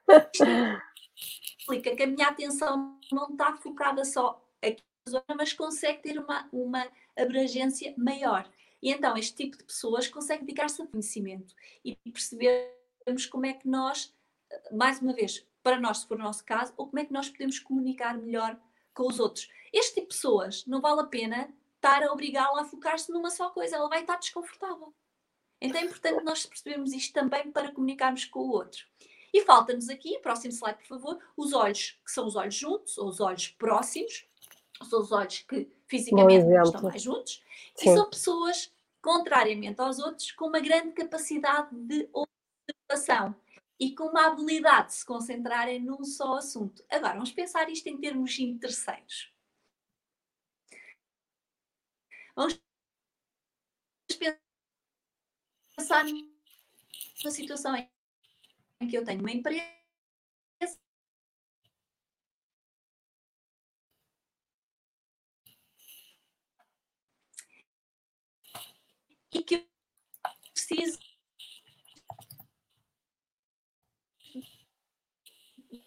explica 1.60 1.96
que 1.96 2.04
a 2.04 2.08
minha 2.08 2.28
atenção 2.28 3.00
não 3.12 3.30
está 3.30 3.56
focada 3.58 4.04
só 4.06 4.47
aqui 4.64 4.84
na 5.06 5.12
zona, 5.12 5.36
mas 5.38 5.54
consegue 5.54 6.02
ter 6.02 6.20
uma, 6.20 6.48
uma 6.52 6.88
abrangência 7.18 7.94
maior. 7.98 8.50
E 8.82 8.92
então 8.92 9.18
este 9.18 9.36
tipo 9.36 9.58
de 9.58 9.64
pessoas 9.64 10.08
consegue 10.08 10.46
dedicar-se 10.46 10.82
a 10.82 10.88
conhecimento 10.88 11.56
e 11.84 11.96
percebermos 12.12 13.26
como 13.30 13.46
é 13.46 13.54
que 13.54 13.68
nós, 13.68 14.14
mais 14.72 15.02
uma 15.02 15.14
vez, 15.14 15.46
para 15.64 15.80
nós, 15.80 16.00
se 16.00 16.08
for 16.08 16.18
o 16.18 16.24
nosso 16.24 16.46
caso, 16.46 16.74
ou 16.78 16.88
como 16.88 17.00
é 17.00 17.06
que 17.06 17.12
nós 17.14 17.30
podemos 17.30 17.60
comunicar 17.60 18.18
melhor 18.18 18.58
com 18.94 19.08
os 19.08 19.20
outros. 19.20 19.50
Este 19.74 19.96
tipo 19.96 20.08
de 20.08 20.16
pessoas 20.16 20.66
não 20.66 20.80
vale 20.80 21.02
a 21.02 21.06
pena 21.06 21.54
estar 21.76 22.04
a 22.04 22.12
obrigá-la 22.12 22.62
a 22.62 22.66
focar-se 22.66 23.12
numa 23.12 23.30
só 23.30 23.50
coisa, 23.50 23.76
ela 23.76 23.90
vai 23.90 24.02
estar 24.02 24.18
desconfortável. 24.18 24.94
Então 25.60 25.80
é 25.80 25.84
importante 25.84 26.24
nós 26.24 26.46
percebermos 26.46 26.94
isto 26.94 27.14
também 27.14 27.52
para 27.52 27.72
comunicarmos 27.72 28.26
com 28.26 28.40
o 28.40 28.52
outro. 28.52 28.86
E 29.34 29.42
falta-nos 29.42 29.90
aqui, 29.90 30.18
próximo 30.20 30.54
slide, 30.54 30.80
por 30.80 30.88
favor, 30.88 31.20
os 31.36 31.54
olhos, 31.54 32.00
que 32.04 32.12
são 32.12 32.26
os 32.26 32.36
olhos 32.36 32.56
juntos, 32.56 32.98
ou 32.98 33.10
os 33.10 33.20
olhos 33.20 33.50
próximos, 33.50 34.26
são 34.86 35.02
os 35.02 35.12
olhos 35.12 35.40
que 35.40 35.70
fisicamente 35.88 36.46
estão 36.66 36.82
mais 36.82 37.02
juntos, 37.02 37.44
Sim. 37.76 37.90
e 37.90 37.94
são 37.94 38.10
pessoas, 38.10 38.74
contrariamente 39.02 39.80
aos 39.80 40.00
outros, 40.00 40.32
com 40.32 40.48
uma 40.48 40.60
grande 40.60 40.92
capacidade 40.92 41.70
de 41.74 42.10
observação 42.12 43.36
e 43.80 43.94
com 43.96 44.06
uma 44.06 44.28
habilidade 44.28 44.88
de 44.88 44.96
se 44.96 45.06
concentrarem 45.06 45.80
num 45.80 46.04
só 46.04 46.38
assunto. 46.38 46.84
Agora, 46.90 47.14
vamos 47.14 47.32
pensar 47.32 47.70
isto 47.70 47.88
em 47.88 47.98
termos 47.98 48.36
terceiros. 48.60 49.32
Vamos 52.36 52.60
pensar 55.76 56.06
numa 56.06 57.32
situação 57.32 57.76
em 57.76 58.88
que 58.88 58.98
eu 58.98 59.04
tenho 59.04 59.20
uma 59.20 59.32
empresa 59.32 59.77
e 69.34 69.44
que 69.44 69.56
eu 69.56 69.68
preciso 70.54 71.00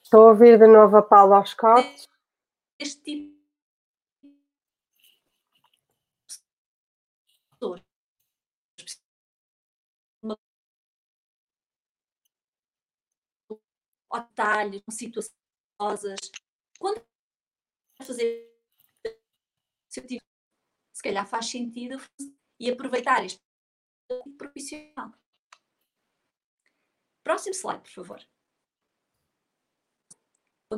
Estou 0.02 0.26
a 0.26 0.30
ouvir 0.30 0.58
de 0.58 0.66
novo 0.66 0.96
a 0.96 1.02
Paula 1.02 1.36
aos 1.36 1.54
cortes. 1.54 2.08
Este 2.80 3.00
tipo 3.00 3.40
atalhos, 14.10 14.82
situações 14.90 15.30
quando 16.78 17.04
fazer 18.02 18.50
se, 19.88 20.00
tiver, 20.02 20.24
se 20.92 21.02
calhar 21.02 21.26
faz 21.26 21.46
sentido 21.46 21.96
e 22.60 22.70
aproveitar 22.70 23.24
este 23.24 23.40
profissional. 24.38 25.12
Próximo 27.24 27.54
slide, 27.54 27.82
por 27.82 27.90
favor 27.90 28.20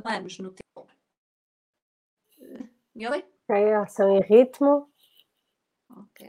vamos 0.00 0.38
no 0.38 0.52
tempo. 0.52 0.88
Me 2.94 3.06
ouve? 3.06 3.24
Ok, 3.48 3.72
ação 3.74 4.16
e 4.16 4.20
ritmo. 4.20 4.90
Ok. 5.90 6.26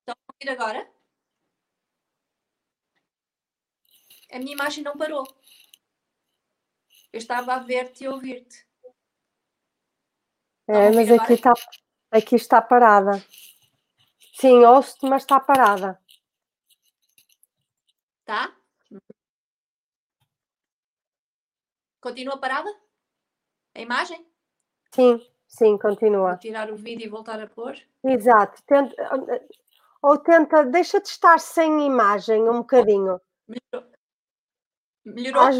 Estão 0.00 0.14
a 0.14 0.32
ouvir 0.32 0.50
agora? 0.50 0.92
A 4.30 4.38
minha 4.38 4.52
imagem 4.52 4.82
não 4.82 4.96
parou. 4.96 5.24
Eu 7.12 7.18
estava 7.18 7.54
a 7.54 7.58
ver-te 7.58 8.04
e 8.04 8.08
ouvir-te. 8.08 8.66
É, 10.68 10.90
mas 10.90 11.10
aqui 11.10 11.32
está, 11.34 11.52
aqui 12.10 12.36
está 12.36 12.62
parada. 12.62 13.12
Sim, 14.32 14.64
ouço-te, 14.64 15.06
mas 15.06 15.22
está 15.22 15.38
parada. 15.38 16.00
Tá? 18.24 18.56
Continua 22.00 22.38
parada? 22.38 22.68
A 23.74 23.80
imagem? 23.80 24.26
Sim, 24.94 25.24
sim, 25.46 25.78
continua. 25.78 26.30
Vou 26.30 26.38
tirar 26.38 26.70
o 26.70 26.76
vídeo 26.76 27.06
e 27.06 27.08
voltar 27.08 27.40
a 27.40 27.46
pôr. 27.46 27.76
Exato. 28.04 28.62
Tenta, 28.64 28.94
ou 30.02 30.18
tenta, 30.18 30.64
deixa 30.64 31.00
de 31.00 31.08
estar 31.08 31.38
sem 31.38 31.86
imagem 31.86 32.48
um 32.48 32.58
bocadinho. 32.58 33.20
Melhorou? 33.46 33.92
Melhorou? 35.04 35.42
Às, 35.42 35.56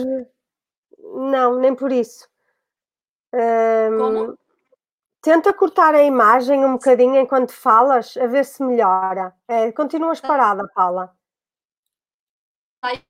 não, 0.98 1.58
nem 1.58 1.74
por 1.74 1.92
isso. 1.92 2.28
Um, 3.32 3.98
Como? 3.98 4.38
Tenta 5.22 5.54
cortar 5.54 5.94
a 5.94 6.02
imagem 6.02 6.64
um 6.64 6.72
bocadinho 6.72 7.16
enquanto 7.16 7.52
falas, 7.52 8.16
a 8.16 8.26
ver 8.26 8.44
se 8.44 8.60
melhora. 8.60 9.32
É, 9.46 9.70
continuas 9.70 10.20
tá. 10.20 10.26
parada, 10.26 10.68
Paula. 10.74 11.16
Vai. 12.82 13.04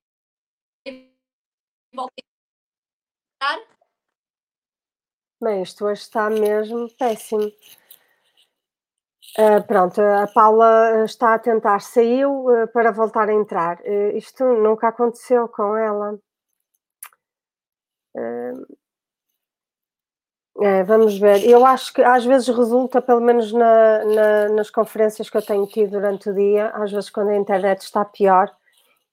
Bem, 5.43 5.63
isto 5.63 5.87
hoje 5.87 6.03
está 6.03 6.29
mesmo 6.29 6.95
péssimo. 6.99 7.51
Uh, 9.39 9.67
pronto, 9.67 9.99
a 10.03 10.27
Paula 10.27 11.05
está 11.07 11.33
a 11.33 11.39
tentar, 11.39 11.81
saiu 11.81 12.45
uh, 12.45 12.69
para 12.69 12.93
voltar 12.93 13.31
a 13.31 13.33
entrar. 13.33 13.81
Uh, 13.81 14.19
isto 14.19 14.45
nunca 14.45 14.89
aconteceu 14.89 15.49
com 15.49 15.75
ela. 15.75 16.21
É, 20.63 20.85
vamos 20.85 21.19
ver. 21.19 21.45
Eu 21.45 21.67
acho 21.67 21.93
que 21.93 22.01
às 22.03 22.25
vezes 22.25 22.47
resulta, 22.47 23.03
pelo 23.03 23.21
menos 23.21 23.53
na, 23.53 24.05
na, 24.05 24.49
nas 24.51 24.71
conferências 24.71 25.29
que 25.29 25.37
eu 25.37 25.43
tenho 25.43 25.67
tido 25.67 25.91
durante 25.91 26.31
o 26.31 26.35
dia, 26.35 26.69
às 26.69 26.93
vezes 26.93 27.11
quando 27.11 27.31
a 27.31 27.37
internet 27.37 27.81
está 27.81 28.05
pior, 28.05 28.49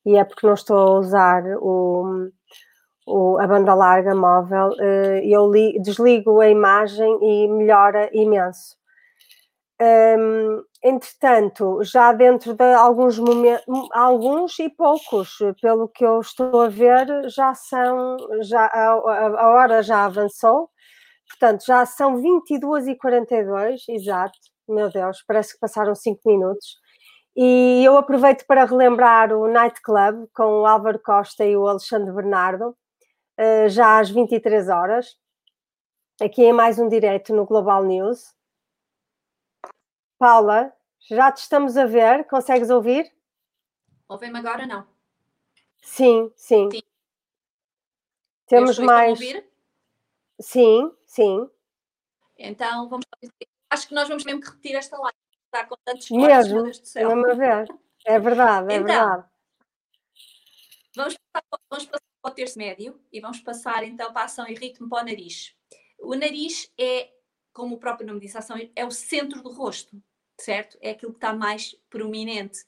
e 0.06 0.16
é 0.16 0.24
porque 0.24 0.46
não 0.46 0.54
estou 0.54 0.78
a 0.78 1.00
usar 1.00 1.44
o, 1.58 2.30
o, 3.08 3.40
a 3.40 3.48
banda 3.48 3.74
larga 3.74 4.14
móvel, 4.14 4.70
uh, 4.74 5.20
eu 5.24 5.52
li, 5.52 5.82
desligo 5.82 6.40
a 6.40 6.48
imagem 6.48 7.18
e 7.20 7.48
melhora 7.48 8.12
imenso. 8.14 8.78
Um, 9.82 10.62
entretanto, 10.84 11.84
já 11.84 12.12
dentro 12.14 12.54
de 12.54 12.74
alguns 12.76 13.18
momentos, 13.18 13.66
alguns 13.94 14.60
e 14.60 14.70
poucos, 14.70 15.40
pelo 15.60 15.88
que 15.88 16.06
eu 16.06 16.20
estou 16.20 16.62
a 16.62 16.68
ver, 16.68 17.08
já 17.28 17.56
são, 17.56 18.18
já, 18.42 18.66
a, 18.66 18.92
a 18.92 19.48
hora 19.50 19.82
já 19.82 20.06
avançou, 20.06 20.70
portanto, 21.30 21.64
já 21.66 21.86
são 21.86 22.22
22 22.22 22.88
e 22.88 22.96
42, 22.96 23.84
exato, 23.88 24.38
meu 24.68 24.92
Deus, 24.92 25.24
parece 25.26 25.54
que 25.54 25.60
passaram 25.60 25.96
5 25.96 26.22
minutos. 26.26 26.78
E 27.36 27.84
eu 27.86 27.98
aproveito 27.98 28.46
para 28.46 28.66
relembrar 28.66 29.32
o 29.32 29.48
Night 29.48 29.82
Club 29.82 30.28
com 30.34 30.62
o 30.62 30.66
Álvaro 30.66 31.00
Costa 31.00 31.46
e 31.46 31.56
o 31.56 31.68
Alexandre 31.68 32.12
Bernardo, 32.12 32.76
uh, 33.40 33.70
já 33.70 34.00
às 34.00 34.10
23 34.10 34.68
horas, 34.68 35.16
aqui 36.22 36.44
em 36.44 36.52
mais 36.52 36.80
um 36.80 36.90
direto 36.90 37.34
no 37.34 37.46
Global 37.46 37.84
News. 37.86 38.36
Paula, 40.18 40.74
já 41.10 41.32
te 41.32 41.38
estamos 41.38 41.78
a 41.78 41.86
ver, 41.86 42.26
consegues 42.28 42.70
ouvir? 42.70 43.10
Ouvem-me 44.10 44.40
agora? 44.40 44.66
Não. 44.66 44.86
Sim, 45.82 46.32
sim. 46.36 46.70
sim. 46.72 46.82
Temos 48.48 48.78
mais. 48.80 49.20
Sim, 50.40 50.92
sim. 51.06 51.50
Então, 52.38 52.88
vamos. 52.88 53.06
Acho 53.70 53.88
que 53.88 53.94
nós 53.94 54.08
vamos 54.08 54.24
mesmo 54.24 54.42
que 54.42 54.50
repetir 54.50 54.76
esta 54.76 54.98
live. 54.98 55.18
Está 55.46 55.66
com 55.66 55.76
tantos 55.84 56.10
Mesmo, 56.12 56.64
vamos 56.96 57.38
ver. 57.38 57.66
É 58.06 58.20
verdade, 58.20 58.72
é 58.72 58.78
então, 58.78 58.86
verdade. 58.86 59.28
Vamos 60.96 61.18
passar, 61.18 61.46
vamos 61.70 61.86
passar 61.86 62.04
para 62.22 62.32
o 62.32 62.36
terço 62.36 62.58
médio 62.58 63.02
e 63.12 63.20
vamos 63.20 63.40
passar 63.42 63.84
então 63.84 64.14
para 64.14 64.22
a 64.22 64.26
ação 64.26 64.48
e 64.48 64.54
ritmo 64.54 64.88
para 64.88 65.04
o 65.04 65.06
nariz. 65.06 65.56
O 66.00 66.16
nariz 66.16 66.72
é, 66.80 67.12
como 67.52 67.76
o 67.76 67.80
próprio 67.80 68.08
nome 68.08 68.20
diz, 68.20 68.36
ação 68.36 68.58
é 68.76 68.86
o 68.86 68.92
centro 68.92 69.42
do 69.42 69.52
rosto. 69.52 70.02
certo? 70.40 70.78
É 70.82 70.92
aquilo 70.92 71.12
que 71.12 71.18
está 71.18 71.34
mais 71.34 71.76
prominente. 71.90 72.60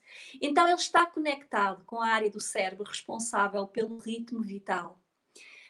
Então, 0.41 0.67
ele 0.67 0.75
está 0.75 1.05
conectado 1.05 1.83
com 1.85 2.01
a 2.01 2.07
área 2.07 2.29
do 2.29 2.39
cérebro 2.41 2.85
responsável 2.85 3.67
pelo 3.67 3.97
ritmo 3.97 4.41
vital. 4.41 4.99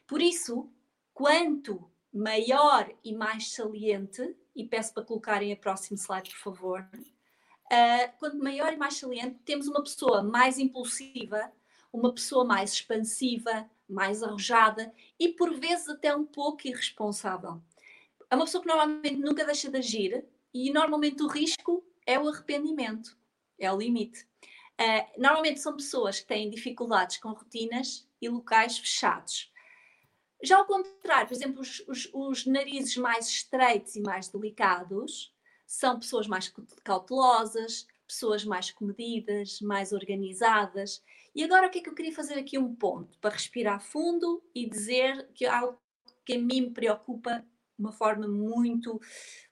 Por 0.07 0.21
isso, 0.21 0.71
quanto 1.13 1.90
maior 2.13 2.91
e 3.03 3.13
mais 3.13 3.51
saliente, 3.51 4.35
e 4.55 4.65
peço 4.65 4.93
para 4.93 5.03
colocarem 5.03 5.53
a 5.53 5.55
próximo 5.55 5.97
slide, 5.97 6.29
por 6.29 6.39
favor, 6.39 6.89
uh, 6.91 8.17
quanto 8.19 8.37
maior 8.37 8.73
e 8.73 8.77
mais 8.77 8.95
saliente, 8.95 9.39
temos 9.45 9.67
uma 9.67 9.81
pessoa 9.81 10.21
mais 10.21 10.59
impulsiva, 10.59 11.51
uma 11.91 12.13
pessoa 12.13 12.45
mais 12.45 12.73
expansiva, 12.73 13.69
mais 13.87 14.23
arrojada 14.23 14.93
e 15.19 15.29
por 15.29 15.53
vezes 15.53 15.89
até 15.89 16.15
um 16.15 16.25
pouco 16.25 16.67
irresponsável. 16.67 17.61
É 18.29 18.35
uma 18.35 18.45
pessoa 18.45 18.61
que 18.61 18.67
normalmente 18.67 19.17
nunca 19.17 19.45
deixa 19.45 19.69
de 19.69 19.77
agir 19.77 20.25
e 20.53 20.71
normalmente 20.71 21.21
o 21.21 21.27
risco 21.27 21.83
é 22.05 22.17
o 22.19 22.27
arrependimento, 22.27 23.17
é 23.59 23.71
o 23.71 23.77
limite. 23.77 24.25
Uh, 24.79 25.21
normalmente 25.21 25.59
são 25.59 25.75
pessoas 25.75 26.21
que 26.21 26.27
têm 26.27 26.49
dificuldades 26.49 27.17
com 27.17 27.29
rotinas 27.29 28.07
e 28.21 28.29
locais 28.29 28.77
fechados. 28.77 29.50
Já 30.43 30.57
ao 30.57 30.65
contrário, 30.65 31.27
por 31.27 31.33
exemplo, 31.33 31.61
os, 31.61 31.83
os, 31.87 32.09
os 32.13 32.45
narizes 32.45 32.97
mais 32.97 33.27
estreitos 33.27 33.95
e 33.95 34.01
mais 34.01 34.27
delicados 34.27 35.33
são 35.67 35.99
pessoas 35.99 36.27
mais 36.27 36.51
cautelosas, 36.83 37.87
pessoas 38.07 38.43
mais 38.43 38.71
comedidas, 38.71 39.61
mais 39.61 39.93
organizadas. 39.93 41.01
E 41.33 41.43
agora 41.43 41.67
o 41.67 41.69
que 41.69 41.79
é 41.79 41.81
que 41.81 41.89
eu 41.89 41.95
queria 41.95 42.13
fazer 42.13 42.33
aqui 42.33 42.57
um 42.57 42.75
ponto 42.75 43.17
para 43.19 43.35
respirar 43.35 43.79
fundo 43.79 44.43
e 44.53 44.69
dizer 44.69 45.29
que 45.33 45.45
algo 45.45 45.79
que 46.25 46.33
a 46.33 46.37
mim 46.37 46.61
me 46.61 46.71
preocupa 46.71 47.39
de 47.39 47.45
uma 47.79 47.93
forma 47.93 48.27
muito 48.27 48.99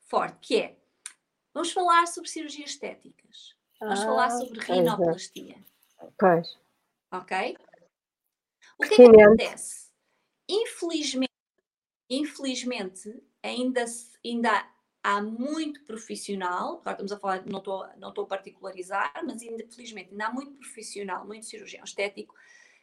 forte, 0.08 0.38
que 0.42 0.58
é 0.60 0.78
vamos 1.54 1.72
falar 1.72 2.06
sobre 2.08 2.30
cirurgias 2.30 2.72
estéticas. 2.72 3.56
Vamos 3.80 4.02
ah, 4.02 4.04
falar 4.04 4.30
sobre 4.32 4.60
é. 4.60 4.64
rinoplastia. 4.74 5.64
Pois. 6.18 6.60
Ok? 7.12 7.58
O 8.78 8.84
que 8.84 8.94
é 8.94 8.98
que 8.98 9.04
acontece? 9.04 9.89
Infelizmente, 10.50 11.30
infelizmente 12.10 13.22
ainda, 13.43 13.86
ainda 14.26 14.68
há 15.04 15.22
muito 15.22 15.84
profissional, 15.84 16.80
agora 16.80 16.93
estamos 16.93 17.12
a 17.12 17.20
falar, 17.20 17.45
não 17.45 17.60
estou, 17.60 17.88
não 17.97 18.10
estou 18.10 18.24
a 18.24 18.28
particularizar, 18.28 19.14
mas 19.24 19.43
infelizmente 19.43 20.10
ainda 20.10 20.26
há 20.26 20.34
muito 20.34 20.54
profissional, 20.54 21.24
muito 21.28 21.45
cirurgião 21.45 21.84
estético, 21.84 22.34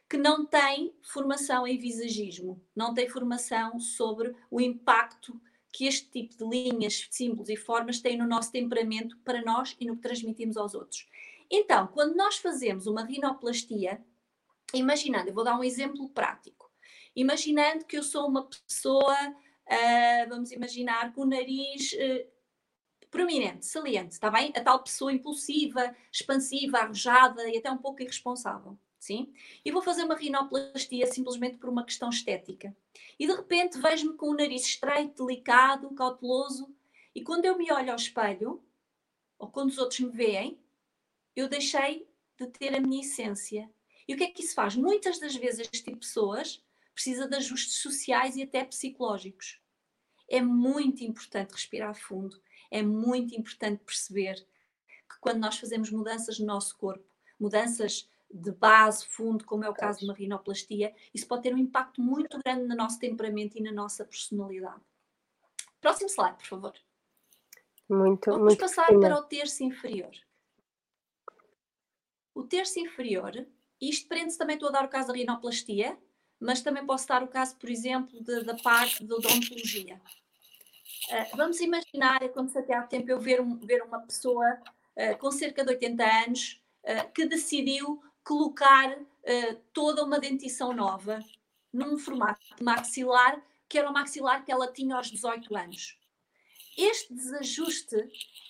que 0.09 0.17
não 0.17 0.45
tem 0.45 0.95
formação 1.01 1.67
em 1.67 1.77
visagismo, 1.77 2.63
não 2.73 2.93
tem 2.93 3.09
formação 3.09 3.77
sobre 3.81 4.33
o 4.49 4.61
impacto 4.61 5.39
que 5.73 5.85
este 5.85 6.09
tipo 6.09 6.37
de 6.37 6.45
linhas, 6.45 7.09
símbolos 7.11 7.49
e 7.49 7.57
formas 7.57 7.99
têm 7.99 8.17
no 8.17 8.25
nosso 8.25 8.49
temperamento 8.49 9.17
para 9.25 9.41
nós 9.41 9.75
e 9.77 9.85
no 9.85 9.97
que 9.97 10.01
transmitimos 10.01 10.55
aos 10.55 10.73
outros. 10.73 11.05
Então, 11.51 11.87
quando 11.87 12.15
nós 12.15 12.37
fazemos 12.37 12.87
uma 12.87 13.03
rinoplastia, 13.03 14.01
imaginando, 14.73 15.29
eu 15.29 15.33
vou 15.33 15.43
dar 15.43 15.59
um 15.59 15.63
exemplo 15.63 16.09
prático 16.09 16.66
imaginando 17.17 17.83
que 17.83 17.97
eu 17.97 18.03
sou 18.03 18.27
uma 18.27 18.47
pessoa, 18.47 19.15
uh, 19.29 20.29
vamos 20.29 20.51
imaginar, 20.51 21.11
com 21.13 21.21
o 21.21 21.25
nariz 21.25 21.93
uh, 21.93 22.27
prominente, 23.09 23.65
saliente, 23.65 24.13
está 24.13 24.29
bem? 24.29 24.53
A 24.55 24.61
tal 24.61 24.83
pessoa 24.83 25.11
impulsiva, 25.11 25.95
expansiva, 26.11 26.77
arrojada 26.77 27.49
e 27.49 27.57
até 27.57 27.71
um 27.71 27.77
pouco 27.77 28.03
irresponsável. 28.03 28.77
Sim? 28.99 29.33
E 29.65 29.71
vou 29.71 29.81
fazer 29.81 30.03
uma 30.03 30.15
rinoplastia 30.15 31.07
simplesmente 31.07 31.57
por 31.57 31.69
uma 31.69 31.83
questão 31.83 32.09
estética. 32.09 32.75
E 33.17 33.25
de 33.25 33.33
repente 33.33 33.79
vejo-me 33.79 34.15
com 34.15 34.29
o 34.29 34.35
nariz 34.35 34.63
estreito, 34.63 35.25
delicado, 35.25 35.89
cauteloso, 35.95 36.69
e 37.15 37.23
quando 37.23 37.45
eu 37.45 37.57
me 37.57 37.71
olho 37.71 37.89
ao 37.89 37.95
espelho, 37.95 38.61
ou 39.39 39.47
quando 39.47 39.69
os 39.69 39.77
outros 39.79 39.99
me 40.01 40.11
veem, 40.11 40.59
eu 41.35 41.47
deixei 41.47 42.07
de 42.39 42.47
ter 42.47 42.75
a 42.75 42.79
minha 42.79 43.01
essência. 43.01 43.71
E 44.07 44.13
o 44.13 44.17
que 44.17 44.23
é 44.23 44.27
que 44.31 44.43
isso 44.43 44.53
faz? 44.53 44.75
Muitas 44.75 45.19
das 45.19 45.35
vezes 45.35 45.61
este 45.61 45.83
tipo 45.83 45.97
de 45.97 46.05
pessoas 46.05 46.61
precisa 46.97 47.27
de 47.27 47.35
ajustes 47.35 47.75
sociais 47.75 48.35
e 48.37 48.41
até 48.41 48.65
psicológicos. 48.65 49.61
É 50.27 50.41
muito 50.41 51.03
importante 51.03 51.53
respirar 51.53 51.93
fundo, 51.93 52.41
é 52.71 52.81
muito 52.81 53.35
importante 53.35 53.83
perceber 53.85 54.33
que 55.07 55.19
quando 55.21 55.37
nós 55.37 55.59
fazemos 55.59 55.91
mudanças 55.91 56.39
no 56.39 56.47
nosso 56.47 56.75
corpo, 56.75 57.05
mudanças 57.39 58.09
de 58.33 58.51
base, 58.51 59.05
fundo, 59.05 59.45
como 59.45 59.63
é 59.63 59.69
o 59.69 59.75
caso 59.75 59.99
de 59.99 60.05
uma 60.05 60.15
rinoplastia, 60.15 60.93
isso 61.13 61.27
pode 61.27 61.43
ter 61.43 61.53
um 61.53 61.59
impacto 61.59 62.01
muito 62.01 62.39
grande 62.43 62.67
no 62.67 62.75
nosso 62.75 62.99
temperamento 62.99 63.59
e 63.59 63.61
na 63.61 63.71
nossa 63.71 64.03
personalidade. 64.03 64.81
Próximo 65.79 66.09
slide, 66.09 66.37
por 66.37 66.47
favor. 66.47 66.73
Muito, 67.87 68.31
Vamos 68.31 68.45
muito 68.47 68.59
passar 68.59 68.87
fina. 68.87 69.01
para 69.01 69.19
o 69.19 69.23
terço 69.23 69.63
inferior. 69.63 70.11
O 72.33 72.43
terço 72.43 72.79
inferior, 72.79 73.47
isto 73.79 74.07
prende-se 74.09 74.37
também, 74.37 74.55
estou 74.55 74.69
a 74.69 74.71
dar 74.71 74.85
o 74.85 74.89
caso 74.89 75.09
da 75.09 75.13
rinoplastia, 75.13 75.95
mas 76.39 76.61
também 76.61 76.85
posso 76.85 77.07
dar 77.07 77.23
o 77.23 77.27
caso, 77.27 77.55
por 77.55 77.69
exemplo, 77.69 78.21
de, 78.23 78.43
da 78.43 78.55
parte 78.55 79.03
da 79.03 79.15
odontologia. 79.15 79.99
Uh, 81.09 81.37
vamos 81.37 81.59
imaginar, 81.59 82.23
aconteceu 82.23 82.61
até 82.61 82.73
há 82.73 82.83
tempo 82.83 83.09
eu 83.09 83.19
ver, 83.19 83.41
um, 83.41 83.55
ver 83.57 83.81
uma 83.81 83.99
pessoa 84.01 84.45
uh, 84.95 85.17
com 85.17 85.31
cerca 85.31 85.63
de 85.63 85.71
80 85.71 86.03
anos 86.03 86.61
uh, 86.83 87.11
que 87.13 87.25
decidiu 87.25 88.01
colocar 88.23 88.97
toda 89.73 90.05
uma 90.05 90.19
dentição 90.19 90.71
nova 90.73 91.19
num 91.73 91.97
formato 91.97 92.39
de 92.55 92.63
maxilar, 92.63 93.41
que 93.67 93.77
era 93.77 93.89
o 93.89 93.93
maxilar 93.93 94.45
que 94.45 94.51
ela 94.51 94.71
tinha 94.71 94.95
aos 94.95 95.11
18 95.11 95.53
anos. 95.53 95.97
Este 96.77 97.13
desajuste 97.13 97.95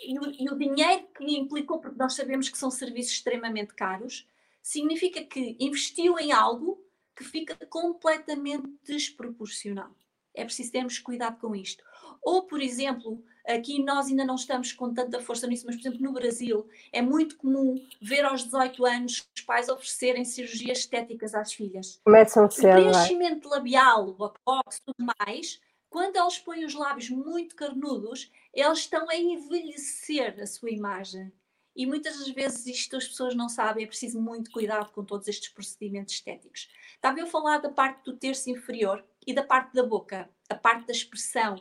e 0.03 0.19
o, 0.19 0.31
e 0.31 0.47
o 0.49 0.55
dinheiro 0.55 1.07
que 1.15 1.23
implicou, 1.23 1.79
porque 1.79 1.97
nós 1.97 2.13
sabemos 2.13 2.47
que 2.47 2.57
são 2.57 2.69
serviços 2.69 3.13
extremamente 3.13 3.73
caros, 3.73 4.27
significa 4.61 5.23
que 5.23 5.55
investiu 5.59 6.19
em 6.19 6.31
algo 6.31 6.79
que 7.17 7.23
fica 7.23 7.57
completamente 7.67 8.67
desproporcional. 8.83 9.89
É 10.35 10.45
preciso 10.45 10.71
termos 10.71 10.99
cuidado 10.99 11.39
com 11.39 11.55
isto. 11.55 11.83
Ou, 12.21 12.43
por 12.43 12.61
exemplo, 12.61 13.23
aqui 13.45 13.83
nós 13.83 14.07
ainda 14.07 14.23
não 14.23 14.35
estamos 14.35 14.71
com 14.71 14.93
tanta 14.93 15.19
força 15.19 15.47
nisso, 15.47 15.65
mas, 15.65 15.75
por 15.75 15.81
exemplo, 15.81 15.99
no 15.99 16.13
Brasil 16.13 16.69
é 16.91 17.01
muito 17.01 17.37
comum 17.37 17.83
ver 17.99 18.23
aos 18.23 18.43
18 18.43 18.85
anos 18.85 19.27
os 19.35 19.41
pais 19.41 19.67
oferecerem 19.67 20.23
cirurgias 20.23 20.79
estéticas 20.79 21.33
às 21.33 21.51
filhas. 21.53 21.99
Começam 22.03 22.45
a 22.45 22.49
ser. 22.51 22.67
O 22.67 22.91
preenchimento 22.91 23.49
labial, 23.49 24.09
o 24.09 24.13
botox, 24.13 24.79
tudo 24.85 25.11
mais, 25.19 25.59
quando 25.89 26.17
eles 26.17 26.37
põem 26.37 26.65
os 26.65 26.75
lábios 26.75 27.09
muito 27.09 27.55
carnudos, 27.55 28.31
eles 28.53 28.79
estão 28.79 29.09
a 29.09 29.15
envelhecer 29.15 30.39
a 30.39 30.45
sua 30.45 30.69
imagem. 30.69 31.31
E 31.77 31.85
muitas 31.85 32.17
das 32.17 32.29
vezes 32.29 32.65
isto 32.65 32.97
as 32.97 33.07
pessoas 33.07 33.35
não 33.35 33.47
sabem, 33.47 33.83
é 33.83 33.87
preciso 33.87 34.19
muito 34.19 34.49
cuidado 34.49 34.91
com 34.91 35.05
todos 35.05 35.27
estes 35.27 35.49
procedimentos 35.49 36.15
estéticos. 36.15 36.67
Estava 36.95 37.19
eu 37.19 37.27
a 37.27 37.29
falar 37.29 37.59
da 37.59 37.69
parte 37.69 38.03
do 38.03 38.17
terço 38.17 38.49
inferior 38.49 39.05
e 39.27 39.31
da 39.31 39.43
parte 39.43 39.75
da 39.75 39.83
boca, 39.83 40.27
a 40.49 40.55
parte 40.55 40.87
da 40.87 40.91
expressão 40.91 41.55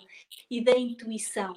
e 0.51 0.65
da 0.65 0.73
intuição. 0.73 1.55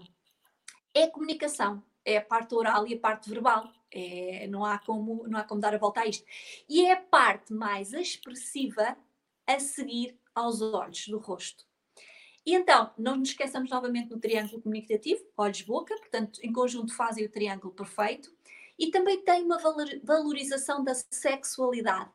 É 0.93 1.03
a 1.03 1.09
comunicação, 1.09 1.81
é 2.03 2.17
a 2.17 2.21
parte 2.21 2.53
oral 2.53 2.85
e 2.85 2.95
a 2.95 2.99
parte 2.99 3.29
verbal. 3.29 3.71
É, 3.89 4.45
não, 4.47 4.65
há 4.65 4.77
como, 4.77 5.25
não 5.25 5.39
há 5.39 5.43
como 5.45 5.61
dar 5.61 5.73
a 5.73 5.77
volta 5.77 6.01
a 6.01 6.05
isto. 6.05 6.25
E 6.67 6.85
é 6.85 6.91
a 6.91 7.01
parte 7.01 7.53
mais 7.53 7.93
expressiva 7.93 8.97
a 9.47 9.57
seguir 9.57 10.19
aos 10.35 10.61
olhos 10.61 11.07
do 11.07 11.17
rosto. 11.17 11.65
E 12.45 12.53
então, 12.53 12.91
não 12.97 13.15
nos 13.15 13.29
esqueçamos 13.29 13.69
novamente 13.69 14.09
do 14.09 14.19
triângulo 14.19 14.61
comunicativo, 14.61 15.23
olhos-boca, 15.37 15.95
portanto, 15.95 16.41
em 16.43 16.51
conjunto 16.51 16.93
fazem 16.93 17.25
o 17.25 17.29
triângulo 17.29 17.73
perfeito 17.73 18.37
e 18.79 18.89
também 18.89 19.21
tem 19.21 19.43
uma 19.43 19.59
valorização 20.01 20.81
da 20.81 20.95
sexualidade. 20.95 22.09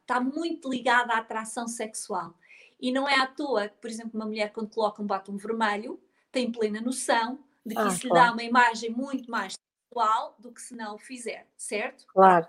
Está 0.00 0.20
muito 0.20 0.68
ligada 0.68 1.14
à 1.14 1.18
atração 1.18 1.68
sexual. 1.68 2.34
E 2.80 2.90
não 2.90 3.08
é 3.08 3.14
à 3.14 3.26
toa 3.26 3.68
que, 3.68 3.76
por 3.76 3.88
exemplo, 3.88 4.12
uma 4.14 4.26
mulher, 4.26 4.52
quando 4.52 4.70
coloca 4.70 5.00
um 5.00 5.06
batom 5.06 5.36
vermelho, 5.36 6.02
tem 6.32 6.50
plena 6.50 6.80
noção 6.80 7.44
de 7.64 7.74
que 7.74 7.80
ah, 7.80 7.88
isso 7.88 8.08
claro. 8.08 8.14
lhe 8.14 8.26
dá 8.26 8.32
uma 8.32 8.42
imagem 8.42 8.90
muito 8.90 9.30
mais 9.30 9.54
sexual 9.54 10.36
do 10.38 10.52
que 10.52 10.60
se 10.60 10.74
não 10.74 10.96
o 10.96 10.98
fizer, 10.98 11.46
certo? 11.56 12.06
Claro. 12.08 12.46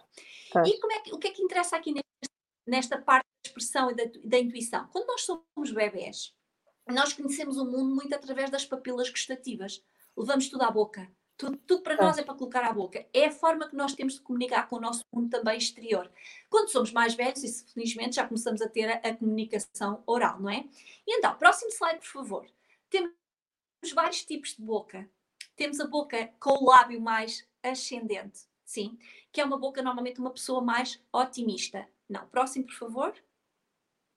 E 0.65 0.79
como 0.79 0.93
é 0.93 0.99
que, 1.01 1.13
o 1.13 1.19
que 1.19 1.27
é 1.27 1.31
que 1.31 1.43
interessa 1.43 1.77
aqui 1.77 1.93
nesta, 1.93 2.35
nesta 2.65 2.97
parte 2.97 3.25
da 3.25 3.49
expressão 3.49 3.91
e 3.91 3.95
da, 3.95 4.03
da 4.23 4.39
intuição? 4.39 4.87
Quando 4.91 5.07
nós 5.07 5.21
somos 5.21 5.71
bebés, 5.71 6.33
nós 6.87 7.13
conhecemos 7.13 7.57
o 7.57 7.65
mundo 7.65 7.93
muito 7.93 8.13
através 8.15 8.49
das 8.49 8.65
papilas 8.65 9.09
gustativas. 9.09 9.83
Levamos 10.17 10.49
tudo 10.49 10.63
à 10.63 10.71
boca. 10.71 11.09
Tudo, 11.39 11.55
tudo 11.65 11.83
para 11.83 11.95
nós 11.95 12.17
é 12.17 12.21
para 12.21 12.35
colocar 12.35 12.65
à 12.65 12.73
boca. 12.73 13.07
É 13.13 13.27
a 13.27 13.31
forma 13.31 13.69
que 13.69 13.73
nós 13.73 13.95
temos 13.95 14.15
de 14.15 14.19
comunicar 14.19 14.67
com 14.67 14.75
o 14.75 14.81
nosso 14.81 15.05
mundo 15.09 15.29
também 15.29 15.57
exterior. 15.57 16.11
Quando 16.49 16.67
somos 16.67 16.91
mais 16.91 17.15
velhos, 17.15 17.41
e 17.41 17.73
felizmente 17.73 18.17
já 18.17 18.27
começamos 18.27 18.61
a 18.61 18.67
ter 18.67 18.89
a, 18.89 18.95
a 18.95 19.15
comunicação 19.15 20.03
oral, 20.05 20.37
não 20.41 20.49
é? 20.49 20.67
E 21.07 21.17
então, 21.17 21.33
próximo 21.37 21.71
slide, 21.71 21.99
por 21.99 22.07
favor. 22.07 22.45
Temos 22.89 23.13
vários 23.93 24.25
tipos 24.25 24.57
de 24.57 24.61
boca. 24.61 25.09
Temos 25.55 25.79
a 25.79 25.87
boca 25.87 26.29
com 26.41 26.61
o 26.61 26.69
lábio 26.69 26.99
mais 26.99 27.47
ascendente, 27.63 28.41
sim, 28.65 28.99
que 29.31 29.39
é 29.39 29.45
uma 29.45 29.57
boca 29.57 29.81
normalmente 29.81 30.19
uma 30.19 30.31
pessoa 30.31 30.61
mais 30.61 31.01
otimista. 31.13 31.87
Não, 32.09 32.27
próximo, 32.27 32.65
por 32.65 32.75
favor. 32.75 33.13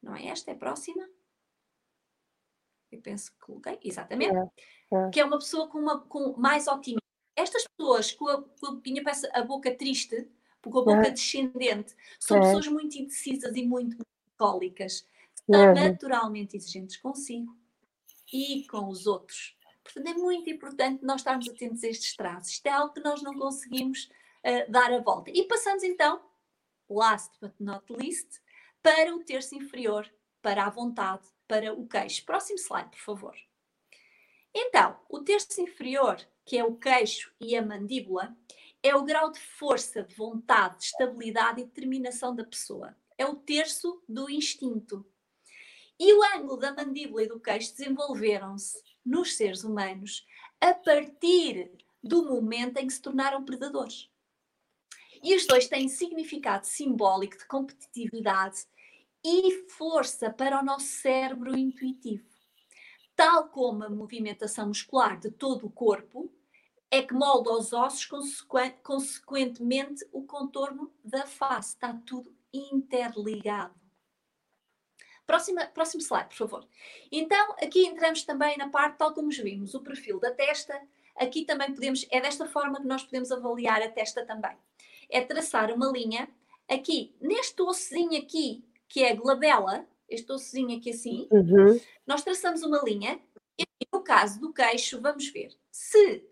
Não 0.02 0.16
é 0.16 0.26
esta, 0.26 0.50
é 0.50 0.54
a 0.54 0.58
próxima. 0.58 1.08
Eu 2.90 3.00
penso 3.00 3.30
que 3.30 3.38
coloquei, 3.38 3.78
exatamente. 3.84 4.34
É, 4.34 4.96
é. 4.96 5.10
Que 5.10 5.20
é 5.20 5.24
uma 5.24 5.38
pessoa 5.38 5.68
com, 5.68 5.78
uma, 5.78 6.00
com 6.00 6.32
mais 6.36 6.66
otimismo 6.66 7.01
estas 7.36 7.64
pessoas 7.66 8.12
com 8.12 8.28
a, 8.28 8.42
com 8.42 8.66
a, 8.66 9.38
a 9.38 9.42
boca 9.42 9.74
triste, 9.74 10.28
com 10.60 10.78
a 10.78 10.84
boca 10.84 11.08
é. 11.08 11.10
descendente, 11.10 11.94
são 12.20 12.36
é. 12.38 12.40
pessoas 12.40 12.68
muito 12.68 12.96
indecisas 12.96 13.56
e 13.56 13.64
muito 13.64 13.96
melancólicas. 14.38 15.06
É. 15.52 15.74
naturalmente 15.74 16.56
exigentes 16.56 16.96
consigo 16.96 17.56
e 18.32 18.64
com 18.68 18.88
os 18.88 19.06
outros. 19.06 19.56
Portanto, 19.82 20.08
é 20.08 20.14
muito 20.14 20.48
importante 20.48 21.04
nós 21.04 21.20
estarmos 21.20 21.48
atentos 21.48 21.82
a 21.82 21.88
estes 21.88 22.16
traços. 22.16 22.52
Isto 22.52 22.66
é 22.66 22.70
algo 22.70 22.94
que 22.94 23.00
nós 23.00 23.22
não 23.22 23.34
conseguimos 23.34 24.04
uh, 24.04 24.70
dar 24.70 24.92
a 24.92 25.00
volta. 25.00 25.30
E 25.34 25.42
passamos 25.44 25.82
então, 25.82 26.22
last 26.88 27.36
but 27.40 27.52
not 27.58 27.84
least, 27.92 28.40
para 28.82 29.14
o 29.14 29.24
terço 29.24 29.54
inferior, 29.54 30.08
para 30.40 30.64
a 30.64 30.70
vontade, 30.70 31.26
para 31.48 31.74
o 31.74 31.86
queixo. 31.86 32.24
Próximo 32.24 32.58
slide, 32.58 32.90
por 32.90 33.00
favor. 33.00 33.36
Então, 34.54 34.96
o 35.08 35.20
terço 35.20 35.60
inferior, 35.60 36.16
que 36.44 36.56
é 36.56 36.64
o 36.64 36.76
queixo 36.76 37.32
e 37.40 37.56
a 37.56 37.64
mandíbula, 37.64 38.36
é 38.82 38.94
o 38.94 39.04
grau 39.04 39.30
de 39.30 39.38
força, 39.38 40.02
de 40.02 40.14
vontade, 40.14 40.78
de 40.78 40.84
estabilidade 40.86 41.60
e 41.60 41.64
determinação 41.64 42.34
da 42.34 42.44
pessoa. 42.44 42.96
É 43.16 43.24
o 43.24 43.36
terço 43.36 44.02
do 44.08 44.28
instinto. 44.28 45.06
E 45.98 46.12
o 46.12 46.22
ângulo 46.36 46.56
da 46.56 46.74
mandíbula 46.74 47.22
e 47.22 47.28
do 47.28 47.38
queixo 47.38 47.76
desenvolveram-se 47.76 48.82
nos 49.04 49.36
seres 49.36 49.62
humanos 49.62 50.26
a 50.60 50.74
partir 50.74 51.70
do 52.02 52.24
momento 52.24 52.78
em 52.78 52.86
que 52.86 52.92
se 52.92 53.00
tornaram 53.00 53.44
predadores. 53.44 54.10
E 55.22 55.36
os 55.36 55.46
dois 55.46 55.68
têm 55.68 55.88
significado 55.88 56.66
simbólico 56.66 57.38
de 57.38 57.46
competitividade 57.46 58.66
e 59.24 59.68
força 59.68 60.30
para 60.30 60.60
o 60.60 60.64
nosso 60.64 60.86
cérebro 60.86 61.56
intuitivo. 61.56 62.31
Tal 63.14 63.48
como 63.48 63.84
a 63.84 63.90
movimentação 63.90 64.68
muscular 64.68 65.18
de 65.18 65.30
todo 65.30 65.66
o 65.66 65.70
corpo 65.70 66.32
é 66.90 67.02
que 67.02 67.14
molda 67.14 67.52
os 67.52 67.72
ossos, 67.72 68.46
consequentemente 68.82 70.06
o 70.12 70.24
contorno 70.24 70.92
da 71.04 71.26
face. 71.26 71.70
Está 71.70 71.94
tudo 72.06 72.34
interligado. 72.52 73.74
Próxima, 75.26 75.66
próximo 75.66 76.02
slide, 76.02 76.28
por 76.28 76.36
favor. 76.36 76.68
Então, 77.10 77.52
aqui 77.52 77.86
entramos 77.86 78.24
também 78.24 78.56
na 78.58 78.68
parte, 78.68 78.98
tal 78.98 79.14
como 79.14 79.30
vimos, 79.30 79.74
o 79.74 79.80
perfil 79.80 80.18
da 80.20 80.30
testa. 80.32 80.78
Aqui 81.16 81.44
também 81.44 81.72
podemos, 81.72 82.06
é 82.10 82.20
desta 82.20 82.46
forma 82.46 82.80
que 82.80 82.86
nós 82.86 83.04
podemos 83.04 83.30
avaliar 83.30 83.80
a 83.80 83.88
testa 83.88 84.26
também. 84.26 84.56
É 85.08 85.20
traçar 85.22 85.72
uma 85.72 85.90
linha 85.90 86.28
aqui, 86.68 87.14
neste 87.20 87.62
ossozinho 87.62 88.20
aqui, 88.20 88.64
que 88.88 89.02
é 89.02 89.12
a 89.12 89.16
glabela, 89.16 89.86
este 90.14 90.30
ossozinho 90.30 90.76
aqui 90.76 90.90
assim, 90.90 91.28
uhum. 91.30 91.80
nós 92.06 92.22
traçamos 92.22 92.62
uma 92.62 92.82
linha 92.82 93.20
e 93.58 93.64
no 93.92 94.02
caso 94.02 94.40
do 94.40 94.52
queixo, 94.52 95.00
vamos 95.00 95.28
ver 95.28 95.50
se 95.70 96.24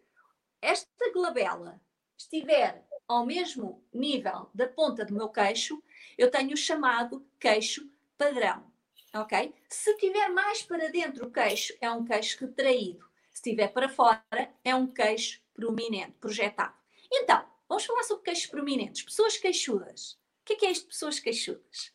esta 0.61 1.12
glabela 1.12 1.81
estiver 2.16 2.87
ao 3.09 3.26
mesmo 3.26 3.85
nível 3.93 4.49
da 4.55 4.68
ponta 4.68 5.05
do 5.05 5.14
meu 5.14 5.28
queixo, 5.28 5.83
eu 6.16 6.31
tenho 6.31 6.53
o 6.53 6.57
chamado 6.57 7.26
queixo 7.41 7.91
padrão, 8.16 8.70
ok? 9.14 9.53
Se 9.68 9.97
tiver 9.97 10.28
mais 10.28 10.62
para 10.62 10.89
dentro 10.91 11.26
o 11.26 11.31
queixo, 11.31 11.74
é 11.81 11.91
um 11.91 12.05
queixo 12.05 12.39
retraído. 12.41 13.05
Se 13.33 13.43
tiver 13.43 13.68
para 13.68 13.89
fora, 13.89 14.55
é 14.62 14.74
um 14.74 14.87
queixo 14.87 15.41
prominente, 15.55 16.12
projetado. 16.20 16.74
Então, 17.12 17.45
vamos 17.68 17.85
falar 17.85 18.05
sobre 18.05 18.24
queixos 18.24 18.47
prominentes. 18.47 19.03
Pessoas 19.03 19.37
queixudas. 19.37 20.12
O 20.43 20.45
que 20.45 20.53
é, 20.53 20.57
que 20.57 20.66
é 20.66 20.70
isto 20.70 20.83
de 20.83 20.89
pessoas 20.89 21.18
queixudas? 21.18 21.93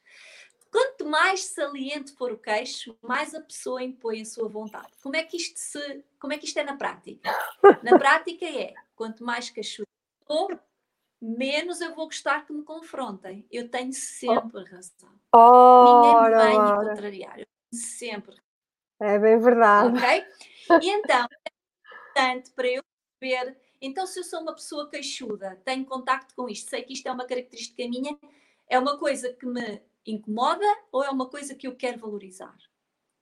Quanto 0.76 1.06
mais 1.06 1.46
saliente 1.46 2.12
for 2.18 2.34
o 2.34 2.38
queixo, 2.38 2.98
mais 3.02 3.34
a 3.34 3.40
pessoa 3.40 3.82
impõe 3.82 4.20
a 4.20 4.26
sua 4.26 4.50
vontade. 4.50 4.90
Como 5.02 5.16
é 5.16 5.24
que 5.24 5.38
isto 5.38 5.58
se, 5.58 6.04
como 6.20 6.34
é 6.34 6.38
que 6.38 6.44
isto 6.44 6.60
é 6.60 6.66
na 6.66 6.76
prática? 6.76 7.34
Na 7.82 7.96
prática 7.98 8.46
é, 8.46 8.74
quanto 8.94 9.24
mais 9.24 9.50
queixudo 9.50 9.88
for, 10.28 10.60
menos 11.22 11.80
eu 11.80 11.96
vou 11.96 12.08
gostar 12.08 12.46
que 12.46 12.52
me 12.52 12.62
confrontem. 12.62 13.48
Eu 13.50 13.70
tenho 13.70 13.94
sempre 13.94 14.66
razão. 14.66 15.18
Ora, 15.32 16.44
Ninguém 16.44 16.60
me 16.60 16.68
vem 16.68 16.90
contrariar. 16.90 17.40
Eu 17.40 17.46
tenho 17.46 17.82
sempre. 17.82 18.36
É 19.00 19.18
bem 19.18 19.40
verdade. 19.40 19.98
Ok? 19.98 20.26
E 20.82 20.90
então, 20.90 21.26
é 21.46 22.32
importante 22.34 22.52
para 22.52 22.68
eu 22.68 22.84
ver. 23.22 23.58
Então, 23.82 24.06
se 24.06 24.20
eu 24.20 24.26
sou 24.26 24.42
uma 24.42 24.54
pessoa 24.54 24.90
queixuda, 24.90 25.56
tenho 25.64 25.86
contacto 25.86 26.36
com 26.36 26.50
isto, 26.50 26.70
sei 26.70 26.84
que 26.84 26.92
isto 26.92 27.08
é 27.08 27.14
uma 27.14 27.26
característica 27.26 27.88
minha, 27.88 28.20
é 28.68 28.78
uma 28.78 28.98
coisa 28.98 29.32
que 29.32 29.46
me 29.46 29.82
incomoda 30.06 30.66
ou 30.92 31.04
é 31.04 31.10
uma 31.10 31.28
coisa 31.30 31.56
que 31.56 31.68
eu 31.68 31.76
quero 31.76 32.00
valorizar? 32.00 32.56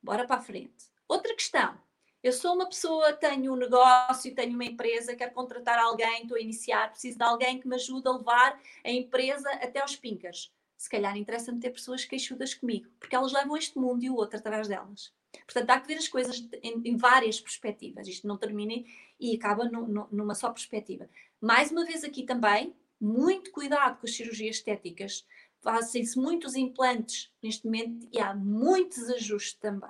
Bora 0.01 0.25
para 0.25 0.37
a 0.37 0.41
frente. 0.41 0.85
Outra 1.07 1.33
questão. 1.33 1.77
Eu 2.21 2.31
sou 2.31 2.55
uma 2.55 2.67
pessoa, 2.67 3.11
tenho 3.11 3.51
um 3.51 3.57
negócio, 3.57 4.33
tenho 4.33 4.53
uma 4.53 4.63
empresa, 4.63 5.15
quero 5.15 5.33
contratar 5.33 5.77
alguém, 5.77 6.21
estou 6.21 6.37
a 6.37 6.41
iniciar, 6.41 6.89
preciso 6.89 7.17
de 7.17 7.23
alguém 7.23 7.59
que 7.59 7.67
me 7.67 7.75
ajude 7.75 8.07
a 8.07 8.11
levar 8.11 8.59
a 8.83 8.89
empresa 8.89 9.49
até 9.55 9.81
aos 9.81 9.97
pincas. 9.97 10.49
Se 10.77 10.89
calhar 10.89 11.17
interessa-me 11.17 11.59
ter 11.59 11.71
pessoas 11.71 12.05
queixudas 12.05 12.53
comigo, 12.53 12.89
porque 12.97 13.15
elas 13.15 13.33
levam 13.33 13.57
este 13.57 13.77
mundo 13.77 14.03
e 14.03 14.09
o 14.09 14.15
outro 14.15 14.39
atrás 14.39 14.69
delas. 14.69 15.13
Portanto, 15.45 15.69
há 15.69 15.79
que 15.79 15.87
ver 15.87 15.97
as 15.97 16.07
coisas 16.07 16.47
em, 16.61 16.81
em 16.85 16.95
várias 16.95 17.41
perspectivas. 17.41 18.07
Isto 18.07 18.27
não 18.27 18.37
termina 18.37 18.83
e 19.19 19.35
acaba 19.35 19.65
no, 19.65 19.87
no, 19.87 20.07
numa 20.11 20.35
só 20.35 20.49
perspectiva. 20.49 21.09
Mais 21.41 21.71
uma 21.71 21.85
vez 21.85 22.03
aqui 22.03 22.23
também, 22.23 22.73
muito 22.99 23.51
cuidado 23.51 23.99
com 23.99 24.05
as 24.05 24.15
cirurgias 24.15 24.57
estéticas 24.57 25.25
fazem-se 25.63 26.19
muitos 26.19 26.55
implantes 26.55 27.31
neste 27.41 27.65
momento 27.65 28.07
e 28.11 28.19
há 28.19 28.35
muitos 28.35 29.09
ajustes 29.09 29.53
também. 29.53 29.89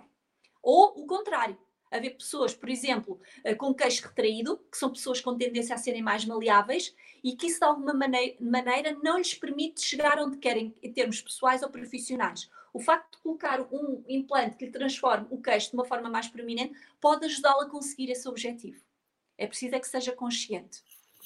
Ou 0.62 0.94
o 1.02 1.08
contrário, 1.08 1.58
haver 1.92 2.12
pessoas, 2.12 2.54
por 2.54 2.70
exemplo, 2.70 3.20
eh, 3.44 3.56
com 3.56 3.74
queixo 3.74 4.08
retraído, 4.08 4.58
que 4.72 4.78
são 4.78 4.90
pessoas 4.90 5.20
com 5.20 5.36
tendência 5.36 5.76
a 5.76 5.78
serem 5.78 6.02
mais 6.02 6.26
maleáveis 6.26 6.96
e 7.24 7.36
que 7.36 7.48
isso 7.48 7.60
de 7.60 7.66
alguma 7.66 7.94
maneira 7.94 8.98
não 9.04 9.18
lhes 9.18 9.34
permite 9.34 9.82
chegar 9.82 10.20
onde 10.20 10.38
querem 10.38 10.74
em 10.82 10.94
termos 10.94 11.22
pessoais 11.22 11.64
ou 11.64 11.70
profissionais. 11.70 12.50
O 12.72 12.80
facto 12.80 13.18
de 13.18 13.24
colocar 13.24 13.62
um 13.72 14.04
implante 14.08 14.58
que 14.58 14.66
lhe 14.66 14.72
transforme 14.72 15.28
o 15.30 15.42
queixo 15.42 15.72
de 15.72 15.76
uma 15.76 15.86
forma 15.86 16.10
mais 16.10 16.28
prominente 16.28 16.74
pode 17.00 17.26
ajudá-lo 17.26 17.62
a 17.62 17.70
conseguir 17.70 18.10
esse 18.10 18.28
objetivo. 18.28 18.82
É 19.38 19.46
preciso 19.46 19.76
é 19.76 19.80
que 19.80 19.88
seja 19.88 20.12
consciente. 20.12 20.82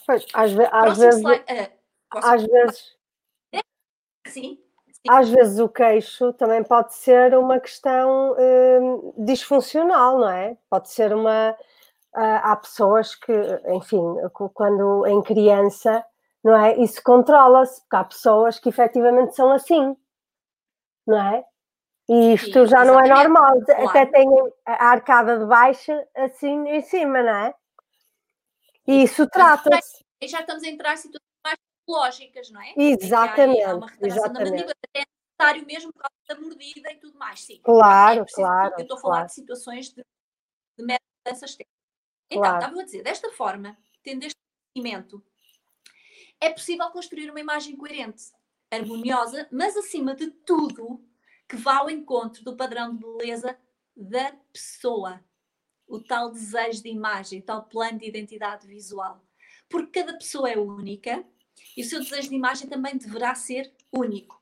Pois, 0.05 0.25
às, 0.33 0.51
ve 0.51 0.67
às 0.71 0.97
vezes, 0.97 1.19
slide, 1.19 1.43
uh, 1.43 1.77
às 2.11 2.43
vezes 2.43 2.96
Sim. 4.27 4.57
Às 5.07 5.29
vezes 5.29 5.59
o 5.59 5.69
queixo 5.69 6.33
também 6.33 6.63
pode 6.63 6.93
ser 6.95 7.37
uma 7.37 7.59
questão 7.59 8.35
hum, 8.37 9.13
disfuncional, 9.17 10.19
não 10.19 10.29
é? 10.29 10.57
Pode 10.69 10.89
ser 10.89 11.13
uma. 11.13 11.55
Uh, 12.15 12.41
há 12.43 12.55
pessoas 12.55 13.15
que, 13.15 13.31
enfim, 13.67 14.01
quando 14.53 15.05
em 15.05 15.21
criança, 15.21 16.03
não 16.43 16.55
é? 16.55 16.75
Isso 16.77 17.01
controla-se, 17.03 17.81
porque 17.81 17.95
há 17.95 18.03
pessoas 18.03 18.59
que 18.59 18.69
efetivamente 18.69 19.35
são 19.35 19.51
assim, 19.51 19.95
não 21.05 21.21
é? 21.21 21.45
E 22.09 22.33
isto 22.33 22.65
Sim, 22.65 22.67
já 22.67 22.85
não 22.85 22.99
é 22.99 23.07
normal, 23.07 23.61
claro. 23.65 23.89
até 23.89 24.05
tem 24.05 24.27
a 24.65 24.85
arcada 24.91 25.37
de 25.39 25.45
baixo 25.45 25.91
assim 26.15 26.67
em 26.69 26.81
cima, 26.81 27.21
não 27.21 27.35
é? 27.35 27.53
E 28.87 29.03
isso 29.03 29.27
trata-se. 29.27 30.05
Já 30.23 30.39
estamos 30.39 30.63
a 30.63 30.67
entrar 30.67 30.93
em 30.93 30.97
situações 30.97 31.26
psicológicas, 31.87 32.51
não 32.51 32.61
é? 32.61 32.73
Exatamente. 32.75 33.63
Há 33.63 33.75
uma 33.75 33.87
retração 33.87 34.33
da 34.33 34.39
mandíbula, 34.39 34.73
é 34.93 35.03
necessário 35.05 35.65
mesmo 35.65 35.93
por 35.93 36.01
causa 36.01 36.15
da 36.27 36.39
mordida 36.39 36.91
e 36.91 36.97
tudo 36.97 37.17
mais, 37.17 37.41
sim. 37.41 37.61
Claro, 37.63 38.21
é 38.21 38.25
claro. 38.33 38.73
Eu 38.77 38.81
estou 38.81 38.97
a 38.97 39.01
falar 39.01 39.13
claro. 39.13 39.27
de 39.27 39.33
situações 39.33 39.89
de, 39.89 40.05
de 40.77 40.81
mudanças 40.81 41.55
técnicas. 41.55 41.77
Então, 42.29 42.41
claro. 42.41 42.57
estava 42.57 42.81
a 42.81 42.83
dizer, 42.83 43.03
desta 43.03 43.31
forma, 43.31 43.77
tendo 44.03 44.23
este 44.23 44.37
conhecimento, 44.73 45.23
é 46.41 46.49
possível 46.49 46.89
construir 46.91 47.29
uma 47.29 47.39
imagem 47.39 47.75
coerente, 47.75 48.31
harmoniosa, 48.69 49.47
mas 49.49 49.77
acima 49.77 50.13
de 50.13 50.29
tudo, 50.29 51.01
que 51.47 51.55
vá 51.55 51.77
ao 51.77 51.89
encontro 51.89 52.43
do 52.43 52.57
padrão 52.57 52.93
de 52.93 52.99
beleza 52.99 53.57
da 53.95 54.33
pessoa. 54.51 55.23
O 55.87 56.01
tal 56.01 56.31
desejo 56.31 56.83
de 56.83 56.89
imagem, 56.89 57.39
o 57.39 57.43
tal 57.43 57.63
plano 57.63 57.99
de 57.99 58.05
identidade 58.05 58.67
visual. 58.67 59.23
Porque 59.69 60.01
cada 60.01 60.17
pessoa 60.17 60.49
é 60.49 60.57
única 60.57 61.25
e 61.77 61.83
o 61.83 61.85
seu 61.85 61.99
desejo 61.99 62.29
de 62.29 62.35
imagem 62.35 62.67
também 62.67 62.97
deverá 62.97 63.35
ser 63.35 63.71
único. 63.93 64.41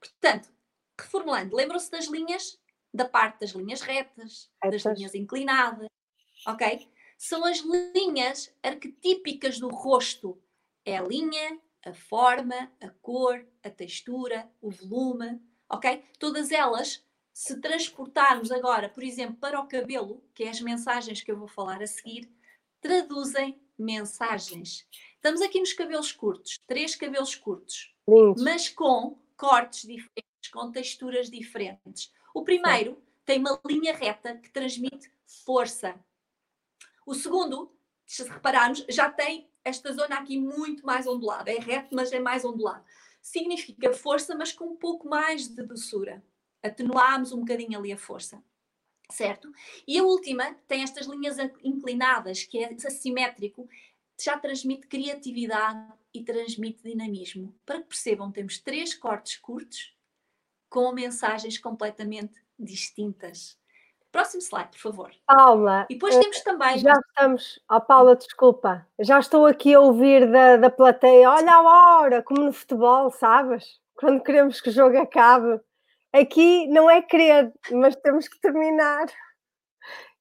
Portanto, 0.00 0.52
reformulando, 1.00 1.54
lembram-se 1.54 1.88
das 1.88 2.06
linhas, 2.06 2.58
da 2.92 3.08
parte 3.08 3.40
das 3.40 3.50
linhas 3.52 3.80
retas, 3.80 4.50
das 4.60 4.84
linhas 4.84 5.14
inclinadas, 5.14 5.86
ok? 6.44 6.90
São 7.16 7.44
as 7.44 7.58
linhas 7.60 8.52
arquetípicas 8.60 9.60
do 9.60 9.68
rosto. 9.68 10.42
É 10.84 10.98
a 10.98 11.02
linha, 11.02 11.60
a 11.86 11.94
forma, 11.94 12.72
a 12.80 12.88
cor, 13.00 13.46
a 13.62 13.70
textura, 13.70 14.50
o 14.60 14.68
volume, 14.68 15.40
ok? 15.70 16.04
Todas 16.18 16.50
elas, 16.50 17.06
se 17.32 17.60
transportarmos 17.60 18.50
agora, 18.50 18.88
por 18.88 19.04
exemplo, 19.04 19.36
para 19.36 19.60
o 19.60 19.68
cabelo, 19.68 20.24
que 20.34 20.42
é 20.42 20.48
as 20.48 20.60
mensagens 20.60 21.22
que 21.22 21.30
eu 21.30 21.38
vou 21.38 21.46
falar 21.46 21.80
a 21.80 21.86
seguir, 21.86 22.28
traduzem 22.80 23.61
mensagens. 23.78 24.86
Estamos 25.14 25.40
aqui 25.40 25.60
nos 25.60 25.72
cabelos 25.72 26.12
curtos, 26.12 26.58
três 26.66 26.94
cabelos 26.94 27.34
curtos, 27.34 27.94
Lindo. 28.08 28.42
mas 28.42 28.68
com 28.68 29.18
cortes 29.36 29.82
diferentes, 29.82 30.50
com 30.52 30.70
texturas 30.70 31.30
diferentes. 31.30 32.12
O 32.34 32.42
primeiro 32.42 33.02
tem 33.24 33.38
uma 33.38 33.60
linha 33.66 33.94
reta 33.94 34.36
que 34.36 34.50
transmite 34.50 35.10
força. 35.44 35.94
O 37.06 37.14
segundo, 37.14 37.72
se 38.06 38.22
repararmos, 38.24 38.84
já 38.88 39.10
tem 39.10 39.50
esta 39.64 39.92
zona 39.92 40.16
aqui 40.16 40.38
muito 40.38 40.84
mais 40.84 41.06
ondulada. 41.06 41.50
É 41.50 41.58
reto, 41.58 41.94
mas 41.94 42.12
é 42.12 42.18
mais 42.18 42.44
ondulado. 42.44 42.84
Significa 43.20 43.92
força, 43.92 44.34
mas 44.34 44.52
com 44.52 44.66
um 44.66 44.76
pouco 44.76 45.08
mais 45.08 45.48
de 45.48 45.62
doçura. 45.62 46.22
Atenuámos 46.62 47.32
um 47.32 47.40
bocadinho 47.40 47.78
ali 47.78 47.92
a 47.92 47.96
força. 47.96 48.42
Certo? 49.10 49.52
E 49.86 49.98
a 49.98 50.02
última 50.02 50.54
tem 50.66 50.82
estas 50.82 51.06
linhas 51.06 51.36
inclinadas, 51.62 52.44
que 52.44 52.58
é 52.58 52.72
assimétrico, 52.86 53.68
já 54.22 54.38
transmite 54.38 54.86
criatividade 54.86 55.92
e 56.14 56.22
transmite 56.22 56.82
dinamismo. 56.82 57.54
Para 57.66 57.80
que 57.80 57.88
percebam, 57.88 58.30
temos 58.30 58.58
três 58.58 58.94
cortes 58.94 59.36
curtos 59.36 59.94
com 60.68 60.92
mensagens 60.92 61.58
completamente 61.58 62.40
distintas. 62.58 63.58
Próximo 64.10 64.42
slide, 64.42 64.68
por 64.72 64.78
favor. 64.78 65.10
Paula. 65.26 65.86
E 65.88 65.94
depois 65.94 66.16
temos 66.16 66.40
também. 66.40 66.78
Já 66.78 66.92
estamos. 66.92 67.60
Oh, 67.70 67.80
Paula, 67.80 68.14
desculpa. 68.14 68.86
Já 69.00 69.18
estou 69.18 69.46
aqui 69.46 69.72
a 69.74 69.80
ouvir 69.80 70.30
da, 70.30 70.58
da 70.58 70.70
plateia. 70.70 71.30
Olha 71.30 71.54
a 71.54 71.62
hora, 71.62 72.22
como 72.22 72.42
no 72.42 72.52
futebol, 72.52 73.10
sabes? 73.10 73.80
Quando 73.94 74.22
queremos 74.22 74.60
que 74.60 74.68
o 74.68 74.72
jogo 74.72 74.98
acabe. 74.98 75.58
Aqui 76.12 76.66
não 76.68 76.90
é 76.90 77.00
querer, 77.00 77.52
mas 77.70 77.96
temos 77.96 78.28
que 78.28 78.38
terminar. 78.40 79.06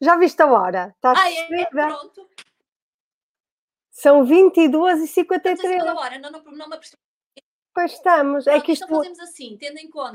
Já 0.01 0.15
viste 0.17 0.41
a 0.41 0.47
hora? 0.47 0.93
Está 0.95 1.13
ah, 1.15 1.31
é, 1.31 1.61
é, 1.61 1.65
pronto. 1.65 2.29
São 3.91 4.25
22 4.25 5.03
e 5.03 5.07
53. 5.07 5.59
Estamos 5.59 5.97
a 5.97 6.01
hora, 6.01 6.17
não, 6.17 6.31
não, 6.31 6.43
não 6.43 6.69
me 6.69 6.79
Pois 7.73 7.91
estamos. 7.93 8.47
É 8.47 8.51
pronto, 8.51 8.63
é 8.63 8.65
que 8.65 8.71
isto... 8.71 8.85
Então 8.85 8.97
fazemos 8.97 9.19
assim, 9.19 9.57
tendo 9.57 9.77
em 9.77 9.89
conta 9.89 10.13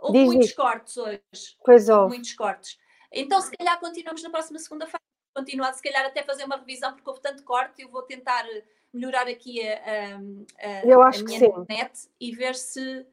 Houve 0.00 0.18
Diz 0.18 0.26
muitos 0.26 0.52
cortes 0.52 0.96
hoje. 0.96 1.20
Pois 1.64 1.88
houve. 1.88 2.14
Muitos 2.14 2.32
cortes. 2.34 2.78
Então, 3.12 3.40
se 3.40 3.50
calhar, 3.56 3.78
continuamos 3.80 4.22
na 4.22 4.30
próxima 4.30 4.58
segunda-feira. 4.58 5.02
Continuar, 5.34 5.72
se 5.72 5.82
calhar, 5.82 6.04
até 6.04 6.22
fazer 6.22 6.44
uma 6.44 6.56
revisão, 6.56 6.92
porque 6.94 7.08
houve 7.08 7.20
tanto 7.20 7.42
corte. 7.42 7.82
Eu 7.82 7.88
vou 7.88 8.02
tentar 8.02 8.44
melhorar 8.92 9.26
aqui 9.26 9.66
a, 9.66 10.16
a, 10.16 10.86
eu 10.86 11.02
acho 11.02 11.20
a 11.20 11.24
minha 11.24 11.40
que 11.40 11.72
net 11.74 12.08
e 12.20 12.34
ver 12.34 12.54
se. 12.54 13.06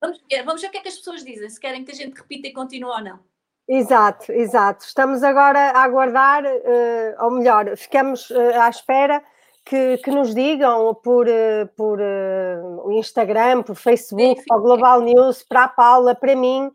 Vamos 0.00 0.18
ver, 0.30 0.42
vamos 0.44 0.62
ver 0.62 0.68
o 0.68 0.70
que 0.70 0.78
é 0.78 0.80
que 0.80 0.88
as 0.88 0.96
pessoas 0.96 1.24
dizem, 1.24 1.48
se 1.48 1.60
querem 1.60 1.84
que 1.84 1.92
a 1.92 1.94
gente 1.94 2.16
repita 2.16 2.48
e 2.48 2.52
continue 2.52 2.90
ou 2.90 3.02
não. 3.02 3.20
Exato, 3.68 4.32
exato. 4.32 4.84
Estamos 4.84 5.22
agora 5.22 5.70
a 5.70 5.82
aguardar, 5.82 6.44
uh, 6.44 7.24
ou 7.24 7.30
melhor, 7.32 7.76
ficamos 7.76 8.28
uh, 8.30 8.60
à 8.60 8.68
espera 8.68 9.22
que, 9.64 9.98
que 9.98 10.10
nos 10.10 10.34
digam 10.34 10.94
por, 10.96 11.28
eh, 11.28 11.66
por 11.76 12.00
uh, 12.00 12.92
Instagram, 12.92 13.62
por 13.62 13.76
Facebook, 13.76 14.42
para 14.48 14.56
o 14.56 14.62
Global 14.62 15.02
News, 15.02 15.44
para 15.44 15.64
a 15.64 15.68
Paula, 15.68 16.14
para 16.14 16.34
mim, 16.34 16.72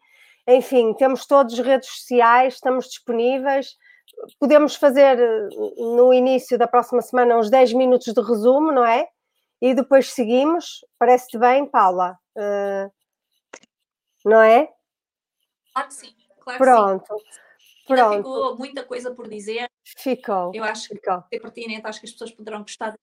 enfim, 0.47 0.93
temos 0.93 1.25
todas 1.25 1.53
as 1.53 1.59
redes 1.59 1.89
sociais, 1.89 2.53
estamos 2.53 2.85
disponíveis. 2.85 3.75
Podemos 4.39 4.75
fazer 4.75 5.17
no 5.77 6.13
início 6.13 6.57
da 6.57 6.67
próxima 6.67 7.01
semana 7.01 7.37
uns 7.37 7.49
10 7.49 7.73
minutos 7.73 8.13
de 8.13 8.21
resumo, 8.21 8.71
não 8.71 8.85
é? 8.85 9.07
E 9.59 9.73
depois 9.73 10.13
seguimos. 10.13 10.85
Parece-te 10.99 11.37
bem, 11.37 11.65
Paula? 11.65 12.17
Uh, 12.37 12.89
não 14.25 14.41
é? 14.41 14.73
Claro 15.73 15.87
que 15.87 15.93
sim. 15.93 16.15
Claro 16.39 16.59
Pronto. 16.59 17.15
Que 17.15 17.33
sim. 17.33 17.45
Pronto. 17.87 18.17
ficou 18.17 18.57
muita 18.57 18.83
coisa 18.83 19.13
por 19.13 19.29
dizer. 19.29 19.69
Ficou. 19.83 20.51
Eu 20.53 20.63
acho 20.63 20.87
ficou. 20.87 21.21
que 21.29 21.35
é 21.35 21.39
pertinente, 21.39 21.85
acho 21.85 21.99
que 21.99 22.07
as 22.07 22.11
pessoas 22.11 22.31
poderão 22.31 22.61
gostar. 22.61 22.95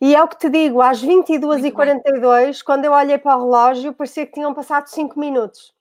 E 0.00 0.14
é 0.14 0.22
o 0.22 0.28
que 0.28 0.38
te 0.38 0.50
digo, 0.50 0.80
às 0.80 1.02
22h42, 1.02 2.62
quando 2.62 2.84
eu 2.84 2.92
olhei 2.92 3.18
para 3.18 3.36
o 3.36 3.44
relógio, 3.44 3.94
parecia 3.94 4.26
que 4.26 4.32
tinham 4.32 4.54
passado 4.54 4.88
5 4.88 5.18
minutos. 5.18 5.72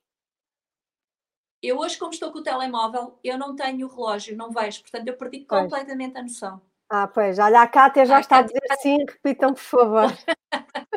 Eu 1.61 1.77
hoje, 1.77 1.97
como 1.97 2.11
estou 2.11 2.31
com 2.31 2.39
o 2.39 2.43
telemóvel, 2.43 3.19
eu 3.23 3.37
não 3.37 3.55
tenho 3.55 3.87
o 3.87 3.89
relógio, 3.89 4.35
não 4.35 4.51
vejo, 4.51 4.81
portanto 4.81 5.07
eu 5.07 5.17
perdi 5.17 5.45
pois. 5.47 5.63
completamente 5.63 6.17
a 6.17 6.23
noção. 6.23 6.61
Ah, 6.89 7.07
pois, 7.07 7.39
olha, 7.39 7.61
a 7.61 7.67
Cátia 7.67 8.05
já 8.05 8.17
a 8.17 8.19
está 8.19 8.39
a 8.39 8.41
dizer 8.41 8.61
sim, 8.79 8.97
repitam, 9.07 9.53
por 9.53 9.61
favor. 9.61 10.03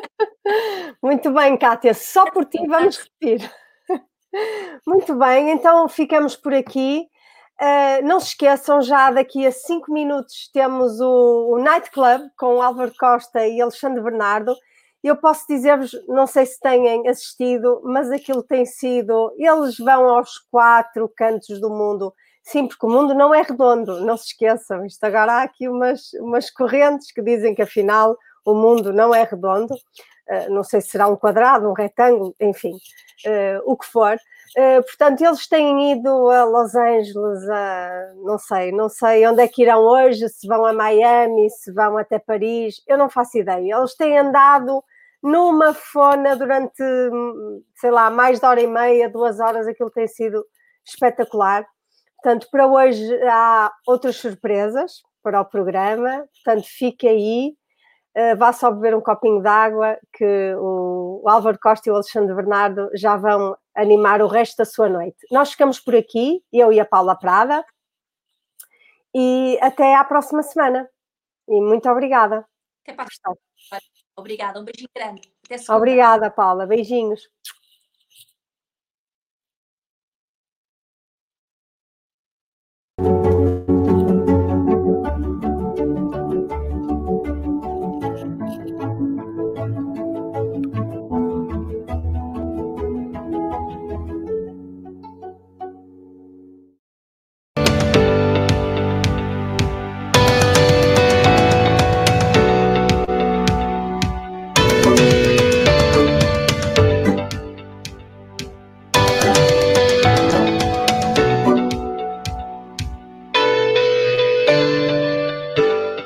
Muito 1.01 1.31
bem, 1.31 1.57
Cátia, 1.57 1.93
só 1.93 2.29
por 2.29 2.45
ti 2.45 2.65
vamos 2.67 2.97
repetir. 2.97 3.51
Muito 4.85 5.15
bem, 5.15 5.51
então 5.51 5.87
ficamos 5.87 6.35
por 6.35 6.53
aqui. 6.53 7.07
Uh, 7.61 8.05
não 8.05 8.19
se 8.19 8.27
esqueçam, 8.27 8.81
já 8.81 9.09
daqui 9.11 9.47
a 9.47 9.51
cinco 9.51 9.91
minutos 9.91 10.49
temos 10.53 10.99
o, 10.99 11.53
o 11.53 11.57
Night 11.57 11.89
Club 11.89 12.23
com 12.37 12.61
Álvaro 12.61 12.93
Costa 12.99 13.47
e 13.47 13.61
Alexandre 13.61 14.03
Bernardo. 14.03 14.53
Eu 15.01 15.15
posso 15.15 15.45
dizer-vos, 15.47 15.91
não 16.07 16.27
sei 16.27 16.45
se 16.45 16.59
têm 16.59 17.07
assistido, 17.07 17.81
mas 17.85 18.11
aquilo 18.11 18.43
tem 18.43 18.65
sido. 18.65 19.33
Eles 19.37 19.77
vão 19.77 20.09
aos 20.09 20.37
quatro 20.51 21.07
cantos 21.15 21.61
do 21.61 21.69
mundo. 21.69 22.13
Sim, 22.43 22.67
porque 22.67 22.85
o 22.85 22.89
mundo 22.89 23.13
não 23.13 23.33
é 23.33 23.41
redondo, 23.41 24.01
não 24.01 24.17
se 24.17 24.27
esqueçam. 24.27 24.85
Isto 24.85 25.03
agora 25.03 25.33
há 25.33 25.43
aqui 25.43 25.69
umas, 25.69 26.11
umas 26.13 26.49
correntes 26.49 27.11
que 27.11 27.21
dizem 27.21 27.55
que 27.55 27.61
afinal 27.61 28.17
o 28.43 28.53
mundo 28.53 28.91
não 28.91 29.13
é 29.13 29.23
redondo. 29.23 29.75
Uh, 30.27 30.51
não 30.51 30.63
sei 30.63 30.81
se 30.81 30.89
será 30.89 31.07
um 31.07 31.15
quadrado, 31.15 31.69
um 31.69 31.73
retângulo, 31.73 32.35
enfim, 32.39 32.73
uh, 32.73 33.61
o 33.63 33.77
que 33.77 33.85
for. 33.85 34.17
Uh, 34.57 34.81
portanto, 34.83 35.21
eles 35.21 35.47
têm 35.47 35.91
ido 35.91 36.29
a 36.29 36.45
Los 36.45 36.73
Angeles, 36.73 37.49
a, 37.49 38.13
não 38.23 38.39
sei, 38.39 38.71
não 38.71 38.89
sei 38.89 39.27
onde 39.27 39.41
é 39.41 39.47
que 39.47 39.61
irão 39.61 39.81
hoje, 39.81 40.27
se 40.29 40.47
vão 40.47 40.65
a 40.65 40.73
Miami, 40.73 41.49
se 41.49 41.71
vão 41.71 41.97
até 41.97 42.17
Paris, 42.17 42.81
eu 42.87 42.97
não 42.97 43.09
faço 43.09 43.37
ideia. 43.37 43.75
Eles 43.75 43.95
têm 43.95 44.17
andado 44.17 44.83
numa 45.21 45.73
fona 45.73 46.35
durante, 46.35 46.83
sei 47.75 47.91
lá, 47.91 48.09
mais 48.09 48.39
de 48.39 48.45
hora 48.45 48.61
e 48.61 48.67
meia, 48.67 49.09
duas 49.09 49.39
horas, 49.39 49.67
aquilo 49.67 49.91
tem 49.91 50.07
sido 50.07 50.45
espetacular. 50.85 51.65
Portanto, 52.21 52.47
para 52.49 52.67
hoje 52.67 53.03
há 53.23 53.71
outras 53.85 54.15
surpresas 54.15 55.01
para 55.21 55.41
o 55.41 55.45
programa, 55.45 56.27
portanto, 56.43 56.67
fique 56.67 57.07
aí 57.07 57.55
uh, 58.15 58.37
vá 58.37 58.53
só 58.53 58.71
beber 58.71 58.95
um 58.95 59.01
copinho 59.01 59.41
de 59.41 59.47
água, 59.47 59.97
que 60.13 60.55
o, 60.55 61.21
o 61.23 61.29
Álvaro 61.29 61.59
Costa 61.59 61.89
e 61.89 61.91
o 61.91 61.95
Alexandre 61.95 62.35
Bernardo 62.35 62.89
já 62.93 63.15
vão 63.15 63.57
animar 63.75 64.21
o 64.21 64.27
resto 64.27 64.57
da 64.57 64.65
sua 64.65 64.89
noite. 64.89 65.17
Nós 65.31 65.51
ficamos 65.51 65.79
por 65.79 65.95
aqui, 65.95 66.43
eu 66.51 66.71
e 66.71 66.79
a 66.79 66.85
Paula 66.85 67.15
Prada, 67.15 67.65
e 69.13 69.57
até 69.61 69.95
à 69.95 70.03
próxima 70.03 70.43
semana. 70.43 70.89
E 71.47 71.61
muito 71.61 71.89
obrigada. 71.89 72.45
Até 72.83 72.93
para 72.93 73.05
a 73.05 73.79
Obrigada, 74.17 74.59
um 74.59 74.63
beijinho 74.63 74.89
grande. 74.95 75.21
Obrigada, 75.69 76.31
Paula. 76.31 76.65
Beijinhos. 76.65 77.21